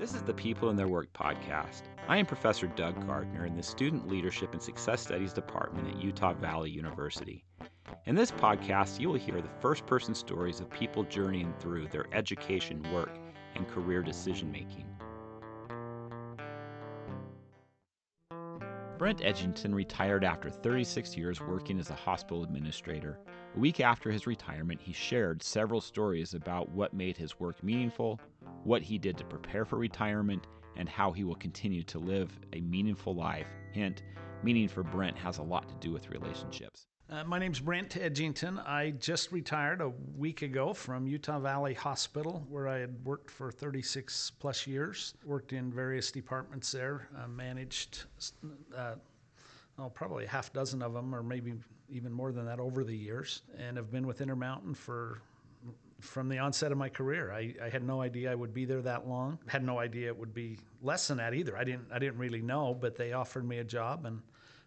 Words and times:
This 0.00 0.14
is 0.14 0.22
the 0.22 0.32
People 0.32 0.70
and 0.70 0.78
Their 0.78 0.88
Work 0.88 1.12
podcast. 1.12 1.82
I 2.08 2.16
am 2.16 2.24
Professor 2.24 2.68
Doug 2.68 3.06
Gardner 3.06 3.44
in 3.44 3.54
the 3.54 3.62
Student 3.62 4.08
Leadership 4.08 4.54
and 4.54 4.62
Success 4.62 5.02
Studies 5.02 5.34
Department 5.34 5.88
at 5.88 6.02
Utah 6.02 6.32
Valley 6.32 6.70
University. 6.70 7.44
In 8.06 8.14
this 8.14 8.30
podcast, 8.30 8.98
you 8.98 9.10
will 9.10 9.18
hear 9.18 9.42
the 9.42 9.60
first 9.60 9.84
person 9.84 10.14
stories 10.14 10.58
of 10.58 10.70
people 10.70 11.04
journeying 11.04 11.52
through 11.60 11.88
their 11.88 12.06
education, 12.14 12.82
work, 12.94 13.14
and 13.54 13.68
career 13.68 14.02
decision 14.02 14.50
making. 14.50 14.86
Brent 19.00 19.20
Edgington 19.20 19.74
retired 19.74 20.24
after 20.24 20.50
36 20.50 21.16
years 21.16 21.40
working 21.40 21.78
as 21.78 21.88
a 21.88 21.94
hospital 21.94 22.42
administrator. 22.42 23.18
A 23.56 23.58
week 23.58 23.80
after 23.80 24.10
his 24.10 24.26
retirement, 24.26 24.78
he 24.78 24.92
shared 24.92 25.42
several 25.42 25.80
stories 25.80 26.34
about 26.34 26.68
what 26.68 26.92
made 26.92 27.16
his 27.16 27.40
work 27.40 27.64
meaningful, 27.64 28.20
what 28.64 28.82
he 28.82 28.98
did 28.98 29.16
to 29.18 29.24
prepare 29.24 29.64
for 29.64 29.76
retirement, 29.76 30.46
and 30.76 30.88
how 30.88 31.12
he 31.12 31.24
will 31.24 31.34
continue 31.36 31.82
to 31.84 31.98
live 31.98 32.30
a 32.52 32.60
meaningful 32.60 33.14
life. 33.14 33.46
Hint, 33.72 34.02
meaning 34.42 34.68
for 34.68 34.82
Brent 34.82 35.16
has 35.18 35.38
a 35.38 35.42
lot 35.42 35.68
to 35.68 35.74
do 35.76 35.92
with 35.92 36.10
relationships. 36.10 36.86
Uh, 37.10 37.24
my 37.24 37.40
name's 37.40 37.58
Brent 37.58 37.90
Edgington. 37.90 38.64
I 38.64 38.92
just 38.92 39.32
retired 39.32 39.80
a 39.80 39.88
week 40.16 40.42
ago 40.42 40.72
from 40.72 41.08
Utah 41.08 41.40
Valley 41.40 41.74
Hospital, 41.74 42.46
where 42.48 42.68
I 42.68 42.78
had 42.78 43.04
worked 43.04 43.32
for 43.32 43.50
36 43.50 44.30
plus 44.38 44.64
years. 44.64 45.14
Worked 45.24 45.52
in 45.52 45.72
various 45.72 46.12
departments 46.12 46.70
there, 46.70 47.08
uh, 47.18 47.26
managed 47.26 48.04
uh, 48.76 48.94
probably 49.92 50.24
a 50.24 50.28
half 50.28 50.52
dozen 50.52 50.82
of 50.82 50.92
them, 50.92 51.12
or 51.12 51.24
maybe 51.24 51.54
even 51.88 52.12
more 52.12 52.30
than 52.30 52.46
that 52.46 52.60
over 52.60 52.84
the 52.84 52.96
years, 52.96 53.42
and 53.58 53.76
have 53.76 53.90
been 53.90 54.06
with 54.06 54.20
Intermountain 54.20 54.74
for 54.74 55.20
from 56.00 56.28
the 56.28 56.38
onset 56.38 56.72
of 56.72 56.78
my 56.78 56.88
career. 56.88 57.32
I, 57.32 57.54
I, 57.62 57.68
had 57.68 57.82
no 57.82 58.00
idea 58.02 58.32
I 58.32 58.34
would 58.34 58.52
be 58.52 58.64
there 58.64 58.82
that 58.82 59.08
long. 59.08 59.38
Had 59.46 59.64
no 59.64 59.78
idea 59.78 60.08
it 60.08 60.18
would 60.18 60.34
be 60.34 60.58
less 60.82 61.08
than 61.08 61.18
that 61.18 61.34
either. 61.34 61.56
I 61.56 61.64
didn't 61.64 61.86
I 61.92 61.98
didn't 61.98 62.18
really 62.18 62.42
know, 62.42 62.74
but 62.74 62.96
they 62.96 63.12
offered 63.12 63.46
me 63.46 63.58
a 63.58 63.64
job 63.64 64.06
and 64.06 64.20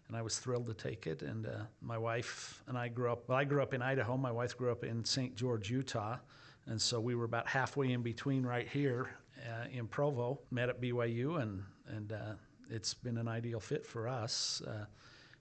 and 0.08 0.16
I 0.16 0.22
was 0.22 0.38
thrilled 0.38 0.66
to 0.66 0.74
take 0.74 1.06
it. 1.06 1.22
And 1.22 1.46
uh, 1.46 1.64
my 1.80 1.98
wife 1.98 2.62
and 2.66 2.76
I 2.76 2.88
grew 2.88 3.10
up. 3.10 3.28
Well, 3.28 3.38
I 3.38 3.44
grew 3.44 3.62
up 3.62 3.74
in 3.74 3.82
Idaho. 3.82 4.16
My 4.16 4.32
wife 4.32 4.56
grew 4.56 4.70
up 4.70 4.84
in 4.84 5.04
St. 5.04 5.34
George, 5.34 5.70
Utah, 5.70 6.18
and 6.66 6.80
so 6.80 7.00
we 7.00 7.14
were 7.14 7.24
about 7.24 7.46
halfway 7.48 7.92
in 7.92 8.02
between 8.02 8.44
right 8.44 8.68
here 8.68 9.10
uh, 9.48 9.66
in 9.72 9.86
Provo. 9.86 10.40
Met 10.50 10.68
at 10.68 10.80
BYU, 10.80 11.40
and 11.40 11.62
and 11.88 12.12
uh, 12.12 12.34
it's 12.70 12.94
been 12.94 13.18
an 13.18 13.28
ideal 13.28 13.60
fit 13.60 13.86
for 13.86 14.08
us. 14.08 14.62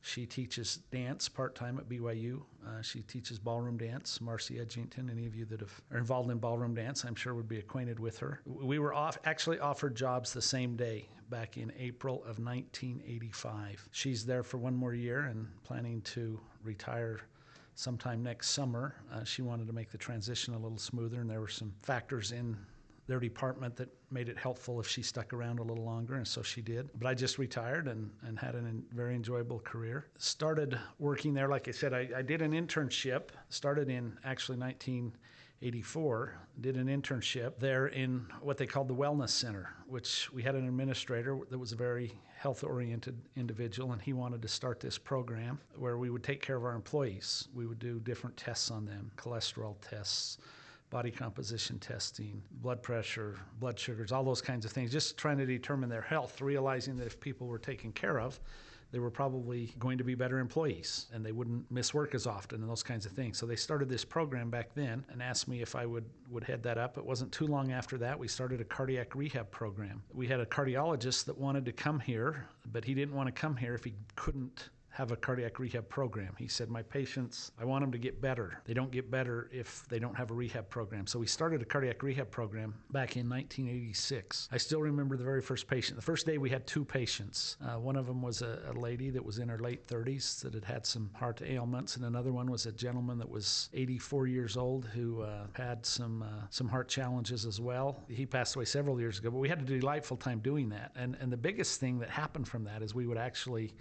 She 0.06 0.26
teaches 0.26 0.80
dance 0.92 1.30
part 1.30 1.56
time 1.56 1.80
at 1.80 1.88
BYU. 1.88 2.42
Uh, 2.68 2.82
she 2.82 3.04
teaches 3.04 3.40
ballroom 3.40 3.78
dance. 3.78 4.20
Marcy 4.20 4.56
Edgington, 4.56 5.10
any 5.10 5.26
of 5.26 5.34
you 5.34 5.46
that 5.46 5.62
have, 5.62 5.82
are 5.92 5.98
involved 5.98 6.30
in 6.30 6.40
ballroom 6.40 6.76
dance, 6.76 7.06
I'm 7.06 7.16
sure 7.16 7.34
would 7.34 7.48
be 7.48 7.60
acquainted 7.60 8.02
with 8.02 8.18
her. 8.20 8.42
We 8.46 8.80
were 8.80 8.94
off, 8.94 9.18
actually 9.24 9.60
offered 9.60 9.96
jobs 9.96 10.34
the 10.34 10.42
same 10.42 10.76
day 10.76 11.08
back 11.30 11.56
in 11.56 11.72
April 11.80 12.16
of 12.16 12.38
1985. 12.38 13.88
She's 13.92 14.26
there 14.26 14.44
for 14.44 14.58
one 14.58 14.76
more 14.76 14.94
year 14.94 15.22
and 15.22 15.48
planning 15.64 16.02
to 16.02 16.38
retire 16.66 17.22
sometime 17.76 18.22
next 18.22 18.50
summer. 18.50 18.96
Uh, 19.10 19.24
she 19.24 19.42
wanted 19.42 19.68
to 19.68 19.74
make 19.74 19.90
the 19.90 19.98
transition 19.98 20.54
a 20.54 20.60
little 20.60 20.78
smoother, 20.78 21.22
and 21.22 21.30
there 21.30 21.40
were 21.40 21.48
some 21.48 21.74
factors 21.82 22.34
in 22.34 22.58
their 23.08 23.20
department 23.20 23.76
that 23.76 23.90
made 24.12 24.30
it 24.30 24.38
helpful 24.38 24.80
if 24.80 24.88
she 24.88 25.02
stuck 25.02 25.34
around 25.34 25.60
a 25.60 25.64
little 25.64 25.84
longer, 25.84 26.16
and 26.16 26.28
so 26.28 26.42
she 26.42 26.62
did. 26.62 26.90
But 26.98 27.08
I 27.08 27.14
just 27.14 27.38
retired 27.38 27.88
and, 27.88 28.10
and 28.26 28.40
had 28.40 28.56
a 28.56 28.64
very 28.94 29.16
enjoyable 29.16 29.60
career. 29.60 30.08
Started 30.18 30.80
working 31.00 31.34
there, 31.34 31.50
like 31.50 31.68
I 31.68 31.72
said, 31.72 31.94
I, 31.94 32.10
I 32.16 32.22
did 32.22 32.42
an 32.42 32.52
internship, 32.52 33.30
started 33.50 33.90
in 33.90 34.18
actually 34.24 34.58
1984, 34.60 36.36
did 36.62 36.78
an 36.78 36.88
internship 36.88 37.60
there 37.60 37.88
in 37.88 38.26
what 38.42 38.58
they 38.58 38.66
called 38.66 38.88
the 38.88 38.96
Wellness 38.96 39.30
Center, 39.30 39.70
which 39.88 40.32
we 40.32 40.42
had 40.42 40.56
an 40.56 40.66
administrator 40.66 41.38
that 41.50 41.58
was 41.58 41.74
a 41.74 41.78
very 41.78 42.14
health 42.38 42.64
oriented 42.64 43.20
individual, 43.36 43.92
and 43.92 44.02
he 44.02 44.14
wanted 44.14 44.42
to 44.42 44.48
start 44.48 44.80
this 44.80 44.98
program 44.98 45.60
where 45.76 45.98
we 45.98 46.10
would 46.10 46.24
take 46.24 46.42
care 46.42 46.56
of 46.56 46.64
our 46.64 46.76
employees. 46.76 47.50
We 47.54 47.66
would 47.66 47.80
do 47.80 48.00
different 48.00 48.38
tests 48.38 48.72
on 48.72 48.86
them, 48.86 49.12
cholesterol 49.18 49.76
tests 49.82 50.38
body 50.94 51.10
composition 51.10 51.80
testing, 51.80 52.40
blood 52.62 52.84
pressure, 52.84 53.40
blood 53.60 53.80
sugars, 53.80 54.12
all 54.12 54.24
those 54.24 54.44
kinds 54.44 54.64
of 54.64 54.72
things, 54.72 54.92
just 54.92 55.18
trying 55.18 55.40
to 55.40 55.46
determine 55.46 55.90
their 55.90 56.04
health, 56.04 56.40
realizing 56.40 56.96
that 56.96 57.08
if 57.08 57.20
people 57.20 57.48
were 57.48 57.58
taken 57.58 57.92
care 57.92 58.20
of, 58.20 58.40
they 58.92 59.00
were 59.00 59.10
probably 59.10 59.74
going 59.80 59.98
to 59.98 60.04
be 60.04 60.14
better 60.14 60.38
employees 60.38 61.08
and 61.12 61.26
they 61.26 61.32
wouldn't 61.32 61.70
miss 61.72 61.96
work 61.96 62.14
as 62.14 62.28
often 62.28 62.62
and 62.62 62.70
those 62.70 62.84
kinds 62.84 63.08
of 63.08 63.12
things. 63.12 63.40
So 63.40 63.48
they 63.48 63.56
started 63.56 63.90
this 63.90 64.06
program 64.06 64.52
back 64.52 64.76
then 64.76 65.04
and 65.12 65.20
asked 65.20 65.48
me 65.48 65.64
if 65.64 65.76
I 65.76 65.88
would, 65.88 66.06
would 66.30 66.44
head 66.44 66.62
that 66.62 66.78
up. 66.78 67.00
It 67.00 67.04
wasn't 67.04 67.32
too 67.32 67.48
long 67.48 67.72
after 67.72 67.98
that 67.98 68.20
we 68.20 68.28
started 68.28 68.62
a 68.62 68.64
cardiac 68.64 69.16
rehab 69.16 69.50
program. 69.50 70.04
We 70.14 70.28
had 70.28 70.42
a 70.42 70.46
cardiologist 70.46 71.26
that 71.26 71.36
wanted 71.36 71.66
to 71.66 71.72
come 71.72 72.00
here, 72.00 72.46
but 72.72 72.86
he 72.86 72.94
didn't 72.94 73.16
want 73.16 73.26
to 73.26 73.34
come 73.34 73.58
here 73.58 73.74
if 73.74 73.84
he 73.84 73.96
couldn't 74.16 74.70
have 74.94 75.12
a 75.12 75.16
cardiac 75.16 75.58
rehab 75.58 75.90
program. 75.90 76.36
He 76.38 76.48
said, 76.48 76.70
My 76.70 76.84
patients, 76.84 77.52
I 77.60 77.66
want 77.66 77.82
them 77.82 77.92
to 77.92 77.98
get 77.98 78.22
better. 78.22 78.62
They 78.66 78.76
don't 78.76 78.92
get 78.92 79.10
better 79.10 79.50
if 79.52 79.88
they 79.90 79.98
don't 79.98 80.16
have 80.16 80.30
a 80.30 80.36
rehab 80.36 80.70
program. 80.70 81.08
So 81.08 81.18
we 81.18 81.26
started 81.26 81.64
a 81.64 81.66
cardiac 81.66 82.04
rehab 82.04 82.30
program 82.30 82.76
back 82.92 83.18
in 83.18 83.28
1986. 83.28 84.50
I 84.52 84.58
still 84.58 84.82
remember 84.82 85.18
the 85.18 85.24
very 85.24 85.42
first 85.42 85.68
patient. 85.68 85.96
The 85.96 86.06
first 86.06 86.28
day 86.28 86.38
we 86.38 86.52
had 86.52 86.68
two 86.68 86.86
patients. 86.86 87.58
Uh, 87.66 87.80
one 87.80 87.96
of 87.96 88.06
them 88.06 88.22
was 88.22 88.44
a, 88.44 88.60
a, 88.70 88.74
lady 88.84 89.10
that 89.10 89.24
was 89.24 89.40
in 89.40 89.50
her 89.50 89.58
late 89.58 89.88
30s 89.88 90.42
that 90.42 90.54
had 90.54 90.64
had 90.64 90.86
some 90.86 91.10
heart 91.16 91.42
ailments, 91.44 91.96
and 91.96 92.06
another 92.06 92.32
one 92.32 92.52
was 92.52 92.68
a 92.68 92.72
gentleman 92.72 93.18
that 93.18 93.30
was 93.30 93.70
84 93.74 94.28
years 94.28 94.58
old 94.58 94.86
who 94.86 95.22
uh, 95.22 95.48
had 95.54 95.86
some, 95.86 96.22
uh, 96.22 96.46
some 96.52 96.68
heart 96.68 96.88
challenges 96.88 97.46
as 97.46 97.60
well. 97.60 98.04
He 98.10 98.28
passed 98.28 98.56
away 98.56 98.66
several 98.66 99.00
years 99.00 99.18
ago, 99.18 99.32
but 99.32 99.40
we 99.40 99.50
had 99.50 99.60
a 99.60 99.66
delightful 99.66 100.18
time 100.18 100.40
doing 100.40 100.70
that. 100.70 100.92
And, 100.96 101.18
and 101.20 101.32
the 101.32 101.38
biggest 101.38 101.80
thing 101.80 101.98
that 102.00 102.10
happened 102.10 102.48
from 102.48 102.66
that 102.66 102.84
is 102.84 102.94
we 102.94 103.08
would 103.08 103.18
actually 103.18 103.74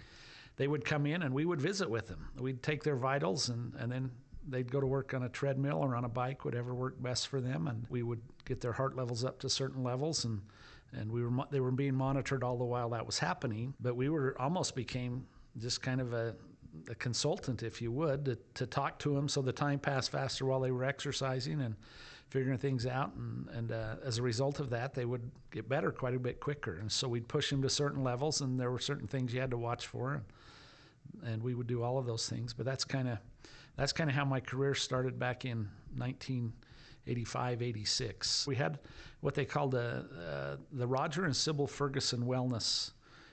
they 0.55 0.67
would 0.67 0.85
come 0.85 1.05
in 1.05 1.23
and 1.23 1.33
we 1.33 1.45
would 1.45 1.61
visit 1.61 1.89
with 1.89 2.07
them. 2.07 2.29
We'd 2.37 2.61
take 2.61 2.83
their 2.83 2.95
vitals 2.95 3.49
and, 3.49 3.73
and 3.79 3.91
then 3.91 4.11
they'd 4.47 4.71
go 4.71 4.79
to 4.79 4.87
work 4.87 5.13
on 5.13 5.23
a 5.23 5.29
treadmill 5.29 5.77
or 5.77 5.95
on 5.95 6.05
a 6.05 6.09
bike, 6.09 6.45
whatever 6.45 6.73
worked 6.73 7.01
best 7.01 7.27
for 7.27 7.41
them, 7.41 7.67
and 7.67 7.85
we 7.89 8.03
would 8.03 8.21
get 8.45 8.61
their 8.61 8.73
heart 8.73 8.95
levels 8.95 9.23
up 9.23 9.39
to 9.39 9.49
certain 9.49 9.83
levels, 9.83 10.25
and 10.25 10.41
and 10.95 11.11
we 11.11 11.23
were 11.23 11.31
they 11.49 11.59
were 11.59 11.71
being 11.71 11.95
monitored 11.95 12.43
all 12.43 12.57
the 12.57 12.63
while 12.63 12.89
that 12.89 13.05
was 13.05 13.17
happening. 13.17 13.73
But 13.79 13.95
we 13.95 14.09
were 14.09 14.39
almost 14.39 14.75
became 14.75 15.25
just 15.57 15.81
kind 15.81 16.01
of 16.01 16.13
a, 16.13 16.35
a 16.89 16.95
consultant, 16.95 17.63
if 17.63 17.81
you 17.81 17.91
would, 17.91 18.25
to, 18.25 18.37
to 18.55 18.65
talk 18.65 18.99
to 18.99 19.13
them 19.13 19.27
so 19.27 19.41
the 19.41 19.51
time 19.51 19.79
passed 19.79 20.11
faster 20.11 20.45
while 20.45 20.59
they 20.59 20.71
were 20.71 20.83
exercising 20.83 21.61
and 21.61 21.75
figuring 22.29 22.57
things 22.57 22.85
out. 22.85 23.13
And, 23.15 23.47
and 23.49 23.71
uh, 23.71 23.95
as 24.03 24.17
a 24.17 24.23
result 24.23 24.59
of 24.59 24.69
that, 24.71 24.93
they 24.93 25.05
would 25.05 25.29
get 25.51 25.69
better 25.69 25.91
quite 25.91 26.15
a 26.15 26.19
bit 26.19 26.39
quicker. 26.39 26.79
And 26.79 26.91
so 26.91 27.07
we'd 27.07 27.27
push 27.27 27.49
them 27.49 27.61
to 27.61 27.69
certain 27.69 28.03
levels, 28.03 28.41
and 28.41 28.59
there 28.59 28.71
were 28.71 28.79
certain 28.79 29.07
things 29.07 29.33
you 29.33 29.41
had 29.41 29.51
to 29.51 29.57
watch 29.57 29.87
for. 29.87 30.23
And, 31.25 31.41
we 31.41 31.53
would 31.53 31.67
do 31.67 31.83
all 31.83 31.97
of 31.97 32.05
those 32.05 32.27
things. 32.29 32.53
But 32.53 32.65
that's 32.65 32.83
kind 32.83 33.07
of 33.07 33.17
that's 33.75 33.93
kind 33.93 34.09
of 34.09 34.15
how 34.15 34.25
my 34.25 34.39
career 34.39 34.75
started 34.75 35.17
back 35.17 35.45
in 35.45 35.67
1985, 35.97 37.61
86. 37.61 38.47
We 38.47 38.55
had 38.55 38.79
what 39.21 39.33
they 39.33 39.45
called 39.45 39.71
the 39.71 40.05
uh, 40.27 40.57
the 40.73 40.87
Roger 40.87 41.25
and 41.25 41.35
Sybil 41.35 41.67
Ferguson 41.67 42.23
Wellness 42.25 42.91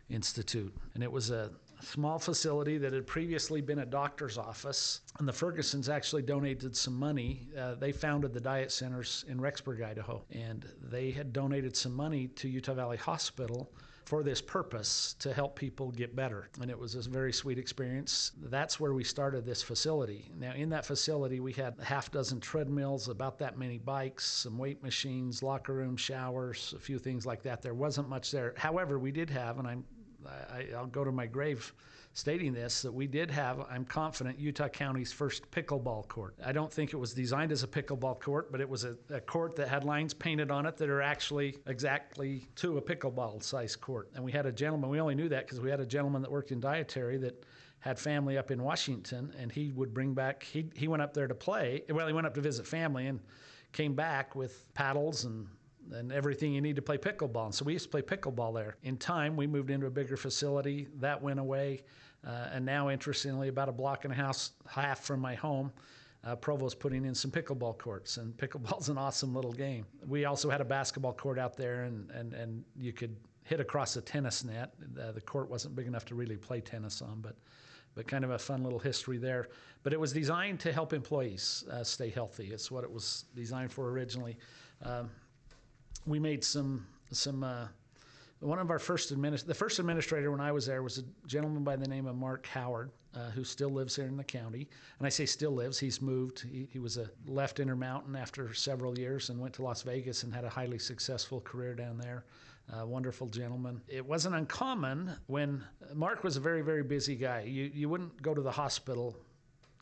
Institute, 0.09 0.75
and 0.95 1.03
it 1.03 1.11
was 1.11 1.31
a 1.31 1.51
small 1.83 2.19
facility 2.19 2.79
that 2.79 2.93
had 2.93 3.07
previously 3.07 3.61
been 3.61 3.81
a 3.81 3.87
doctor's 3.87 4.39
office. 4.39 5.01
And 5.19 5.27
the 5.27 5.33
Fergusons 5.33 5.89
actually 5.89 6.23
donated 6.23 6.77
some 6.77 6.95
money. 6.95 7.49
Uh, 7.59 7.75
they 7.75 7.93
founded 7.93 8.33
the 8.33 8.41
diet 8.41 8.71
centers 8.73 9.25
in 9.29 9.39
Rexburg, 9.39 9.83
Idaho, 9.85 10.23
and 10.31 10.67
they 10.83 11.11
had 11.11 11.33
donated 11.33 11.77
some 11.77 11.95
money 11.95 12.29
to 12.29 12.49
Utah 12.49 12.75
Valley 12.75 12.97
Hospital 12.99 13.73
for 14.11 14.25
this 14.25 14.43
purpose 14.43 15.15
to 15.21 15.33
help 15.33 15.55
people 15.55 15.93
get 15.93 16.17
better. 16.17 16.49
And 16.61 16.69
it 16.69 16.77
was 16.77 16.97
a 16.97 17.09
very 17.09 17.33
sweet 17.33 17.59
experience. 17.59 18.33
That's 18.43 18.81
where 18.81 18.93
we 18.93 19.05
started 19.05 19.47
this 19.47 19.63
facility. 19.63 20.33
Now, 20.37 20.53
in 20.53 20.69
that 20.71 20.85
facility, 20.85 21.39
we 21.39 21.53
had 21.53 21.77
a 21.79 21.85
half 21.85 22.11
dozen 22.11 22.41
treadmills, 22.41 23.09
about 23.09 23.39
that 23.39 23.57
many 23.57 23.79
bikes, 23.79 24.27
some 24.27 24.59
weight 24.59 24.83
machines, 24.83 25.45
locker 25.45 25.75
room, 25.75 25.97
showers, 25.97 26.75
a 26.77 26.81
few 26.81 26.99
things 26.99 27.25
like 27.25 27.41
that. 27.45 27.63
There 27.63 27.73
wasn't 27.73 28.09
much 28.09 28.33
there. 28.33 28.53
However, 28.57 28.99
we 28.99 29.13
did 29.13 29.31
have, 29.31 29.61
and 29.61 29.69
I'm 29.69 29.85
I, 30.27 30.67
will 30.79 30.87
go 30.87 31.05
to 31.05 31.13
my 31.13 31.27
grave 31.27 31.73
stating 32.13 32.53
this 32.53 32.83
that 32.83 32.93
we 32.93 33.07
did 33.07 33.31
have, 33.31 33.61
I'm 33.71 33.85
confident, 33.85 34.39
Utah 34.39 34.69
County's 34.69 35.13
first 35.13 35.49
pickleball 35.51 36.09
court. 36.09 36.35
I 36.45 36.53
don't 36.53 36.73
think 36.73 36.93
it 36.93 36.97
was 36.97 37.15
designed 37.15 37.53
as 37.53 37.63
a 37.63 37.69
pickleball 37.69 38.21
court, 38.21 38.51
but 38.51 38.61
it 38.61 38.69
was 38.69 38.85
a, 38.85 38.97
a 39.11 39.21
court 39.21 39.55
that 39.57 39.69
had 39.69 39.85
lines 39.85 40.13
painted 40.13 40.51
on 40.51 40.67
it 40.67 40.77
that 40.79 40.89
are 40.89 41.03
actually 41.03 41.57
exactly 41.67 42.49
to 42.57 42.79
a 42.79 42.83
pickleball 42.83 43.43
size 43.43 43.77
court. 43.77 44.11
And 44.15 44.25
we 44.25 44.33
had 44.33 44.47
a 44.47 44.53
gentleman, 44.53 44.91
we 44.91 45.01
only 45.01 45.15
knew 45.15 45.29
that 45.29 45.47
because 45.47 45.61
we 45.61 45.71
had 45.71 45.81
a 45.81 45.87
gentleman 45.87 46.23
that 46.23 46.31
worked 46.31 46.51
in 46.51 46.61
dietary 46.61 47.17
that 47.19 47.45
had 47.79 47.99
family 47.99 48.37
up 48.37 48.51
in 48.51 48.63
Washington, 48.63 49.33
and 49.39 49.51
he 49.51 49.73
would 49.73 49.95
bring 49.95 50.13
back, 50.13 50.43
he, 50.43 50.67
he 50.75 50.87
went 50.89 51.03
up 51.03 51.15
there 51.15 51.27
to 51.27 51.35
play. 51.35 51.83
Well, 51.89 52.07
he 52.07 52.13
went 52.13 52.27
up 52.27 52.35
to 52.35 52.41
visit 52.41 52.67
family 52.67 53.07
and 53.07 53.21
came 53.73 53.95
back 53.95 54.35
with 54.35 54.65
paddles 54.75 55.25
and 55.25 55.47
and 55.93 56.13
everything 56.13 56.53
you 56.53 56.61
need 56.61 56.77
to 56.77 56.83
play 56.83 56.99
pickleball. 56.99 57.47
And 57.47 57.55
so 57.55 57.65
we 57.65 57.73
used 57.73 57.87
to 57.87 57.91
play 57.91 58.03
pickleball 58.03 58.55
there. 58.55 58.77
In 58.83 58.97
time, 58.97 59.37
we 59.37 59.47
moved 59.47 59.71
into 59.71 59.87
a 59.87 59.91
bigger 59.91 60.17
facility. 60.17 60.89
That 60.99 61.21
went 61.21 61.41
away. 61.41 61.83
Uh, 62.27 62.49
and 62.53 62.65
now, 62.65 62.91
interestingly, 62.91 63.49
about 63.49 63.69
a 63.69 63.73
block 63.73 64.05
and 64.05 64.13
a 64.13 64.35
half, 64.69 65.05
from 65.05 65.21
my 65.21 65.35
home, 65.35 65.73
uh, 66.25 66.37
Provo's 66.37 66.75
putting 66.75 67.05
in 67.07 67.15
some 67.15 67.31
pickleball 67.31 67.79
courts, 67.79 68.19
and 68.19 68.37
pickleball's 68.37 68.89
an 68.91 68.99
awesome 68.99 69.35
little 69.35 69.53
game. 69.53 69.87
We 70.07 70.27
also 70.27 70.51
had 70.51 70.61
a 70.61 70.65
basketball 70.65 71.15
court 71.15 71.39
out 71.39 71.57
there, 71.57 71.85
and, 71.85 72.11
and, 72.11 72.35
and 72.35 72.65
you 72.77 72.93
could 72.93 73.17
hit 73.45 73.59
across 73.59 73.97
a 73.97 74.03
tennis 74.03 74.45
net. 74.45 74.75
Uh, 75.01 75.13
the 75.13 75.21
court 75.21 75.49
wasn't 75.49 75.75
big 75.75 75.87
enough 75.87 76.05
to 76.07 76.15
really 76.15 76.37
play 76.37 76.61
tennis 76.61 77.01
on, 77.01 77.21
but 77.21 77.37
but 77.95 78.07
kind 78.07 78.25
of 78.25 78.31
a 78.31 78.39
fun 78.39 78.63
little 78.63 78.79
history 78.79 79.19
there. 79.19 79.49
But 79.83 79.93
it 79.93 79.99
was 79.99 80.13
designed 80.13 80.61
to 80.61 80.73
help 80.73 80.93
employees 80.93 81.65
uh, 81.73 81.83
stay 81.83 82.09
healthy. 82.09 82.51
It's 82.53 82.71
what 82.71 82.85
it 82.85 82.93
was 82.93 83.25
designed 83.35 83.73
for 83.73 83.91
originally. 83.91 84.37
Um, 84.83 85.11
we 86.07 86.19
made 86.19 86.45
some 86.45 86.87
some 87.13 87.43
uh, 87.43 87.67
one 88.41 88.59
of 88.59 88.71
our 88.71 88.79
first 88.79 89.15
administ- 89.15 89.45
the 89.45 89.55
first 89.55 89.79
administrator 89.79 90.31
when 90.31 90.41
I 90.41 90.53
was 90.53 90.67
there 90.67 90.83
was 90.83 90.99
a 90.99 91.03
gentleman 91.27 91.63
by 91.63 91.77
the 91.77 91.89
name 91.89 92.07
of 92.07 92.17
Mark 92.17 92.47
Howard, 92.47 92.91
uh, 93.15 93.31
who 93.31 93.45
still 93.45 93.69
lives 93.69 93.97
here 93.97 94.07
in 94.07 94.17
the 94.17 94.25
county. 94.25 94.69
And 94.99 95.07
I 95.07 95.11
say 95.11 95.27
still 95.27 95.51
lives; 95.53 95.79
he's 95.79 96.01
moved. 96.01 96.41
He, 96.41 96.69
he 96.73 96.79
was 96.79 96.97
a 96.97 97.11
left 97.27 97.61
Intermountain 97.61 98.17
after 98.17 98.55
several 98.55 98.99
years 98.99 99.29
and 99.29 99.39
went 99.39 99.55
to 99.55 99.63
Las 99.63 99.83
Vegas 99.83 100.23
and 100.23 100.35
had 100.35 100.45
a 100.45 100.49
highly 100.49 100.79
successful 100.79 101.41
career 101.41 101.75
down 101.75 101.99
there. 101.99 102.25
Wonderful 102.85 103.27
gentleman. 103.27 103.81
It 103.89 104.07
wasn't 104.07 104.37
uncommon 104.37 105.17
when 105.27 105.65
Mark 105.93 106.23
was 106.23 106.37
a 106.37 106.41
very 106.41 106.63
very 106.63 106.85
busy 106.85 107.17
guy. 107.17 107.41
You 107.41 107.69
you 107.75 107.89
wouldn't 107.89 108.23
go 108.23 108.33
to 108.33 108.41
the 108.41 108.51
hospital 108.53 109.17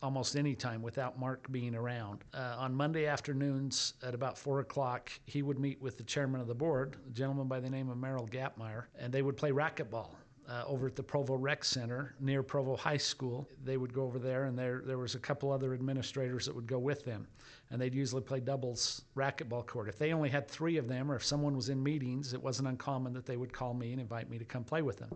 almost 0.01 0.35
any 0.35 0.55
time 0.55 0.81
without 0.81 1.19
Mark 1.19 1.49
being 1.51 1.75
around. 1.75 2.23
Uh, 2.33 2.55
on 2.57 2.73
Monday 2.73 3.05
afternoons 3.05 3.93
at 4.03 4.13
about 4.13 4.37
four 4.37 4.59
o'clock, 4.59 5.11
he 5.25 5.41
would 5.41 5.59
meet 5.59 5.81
with 5.81 5.97
the 5.97 6.03
chairman 6.03 6.41
of 6.41 6.47
the 6.47 6.55
board, 6.55 6.97
a 7.07 7.11
gentleman 7.11 7.47
by 7.47 7.59
the 7.59 7.69
name 7.69 7.89
of 7.89 7.97
Merrill 7.97 8.27
Gappmayer, 8.27 8.85
and 8.97 9.11
they 9.13 9.21
would 9.21 9.37
play 9.37 9.51
racquetball. 9.51 10.15
Uh, 10.47 10.63
over 10.65 10.87
at 10.87 10.95
the 10.95 11.03
Provo 11.03 11.35
Rec 11.35 11.63
Center 11.63 12.15
near 12.19 12.41
Provo 12.41 12.75
High 12.75 12.97
School. 12.97 13.47
They 13.63 13.77
would 13.77 13.93
go 13.93 14.01
over 14.01 14.17
there, 14.17 14.45
and 14.45 14.57
there 14.57 14.81
there 14.83 14.97
was 14.97 15.13
a 15.13 15.19
couple 15.19 15.51
other 15.51 15.75
administrators 15.75 16.47
that 16.47 16.55
would 16.55 16.65
go 16.65 16.79
with 16.79 17.05
them, 17.05 17.27
and 17.69 17.79
they'd 17.79 17.93
usually 17.93 18.23
play 18.23 18.39
doubles 18.39 19.03
racquetball 19.15 19.67
court. 19.67 19.89
If 19.89 19.99
they 19.99 20.11
only 20.11 20.27
had 20.27 20.47
three 20.47 20.77
of 20.77 20.87
them, 20.87 21.11
or 21.11 21.17
if 21.17 21.23
someone 21.23 21.55
was 21.55 21.69
in 21.69 21.83
meetings, 21.83 22.33
it 22.33 22.41
wasn't 22.41 22.67
uncommon 22.67 23.13
that 23.13 23.27
they 23.27 23.37
would 23.37 23.53
call 23.53 23.75
me 23.75 23.91
and 23.91 24.01
invite 24.01 24.27
me 24.27 24.39
to 24.39 24.45
come 24.45 24.63
play 24.63 24.81
with 24.81 24.97
them. 24.97 25.11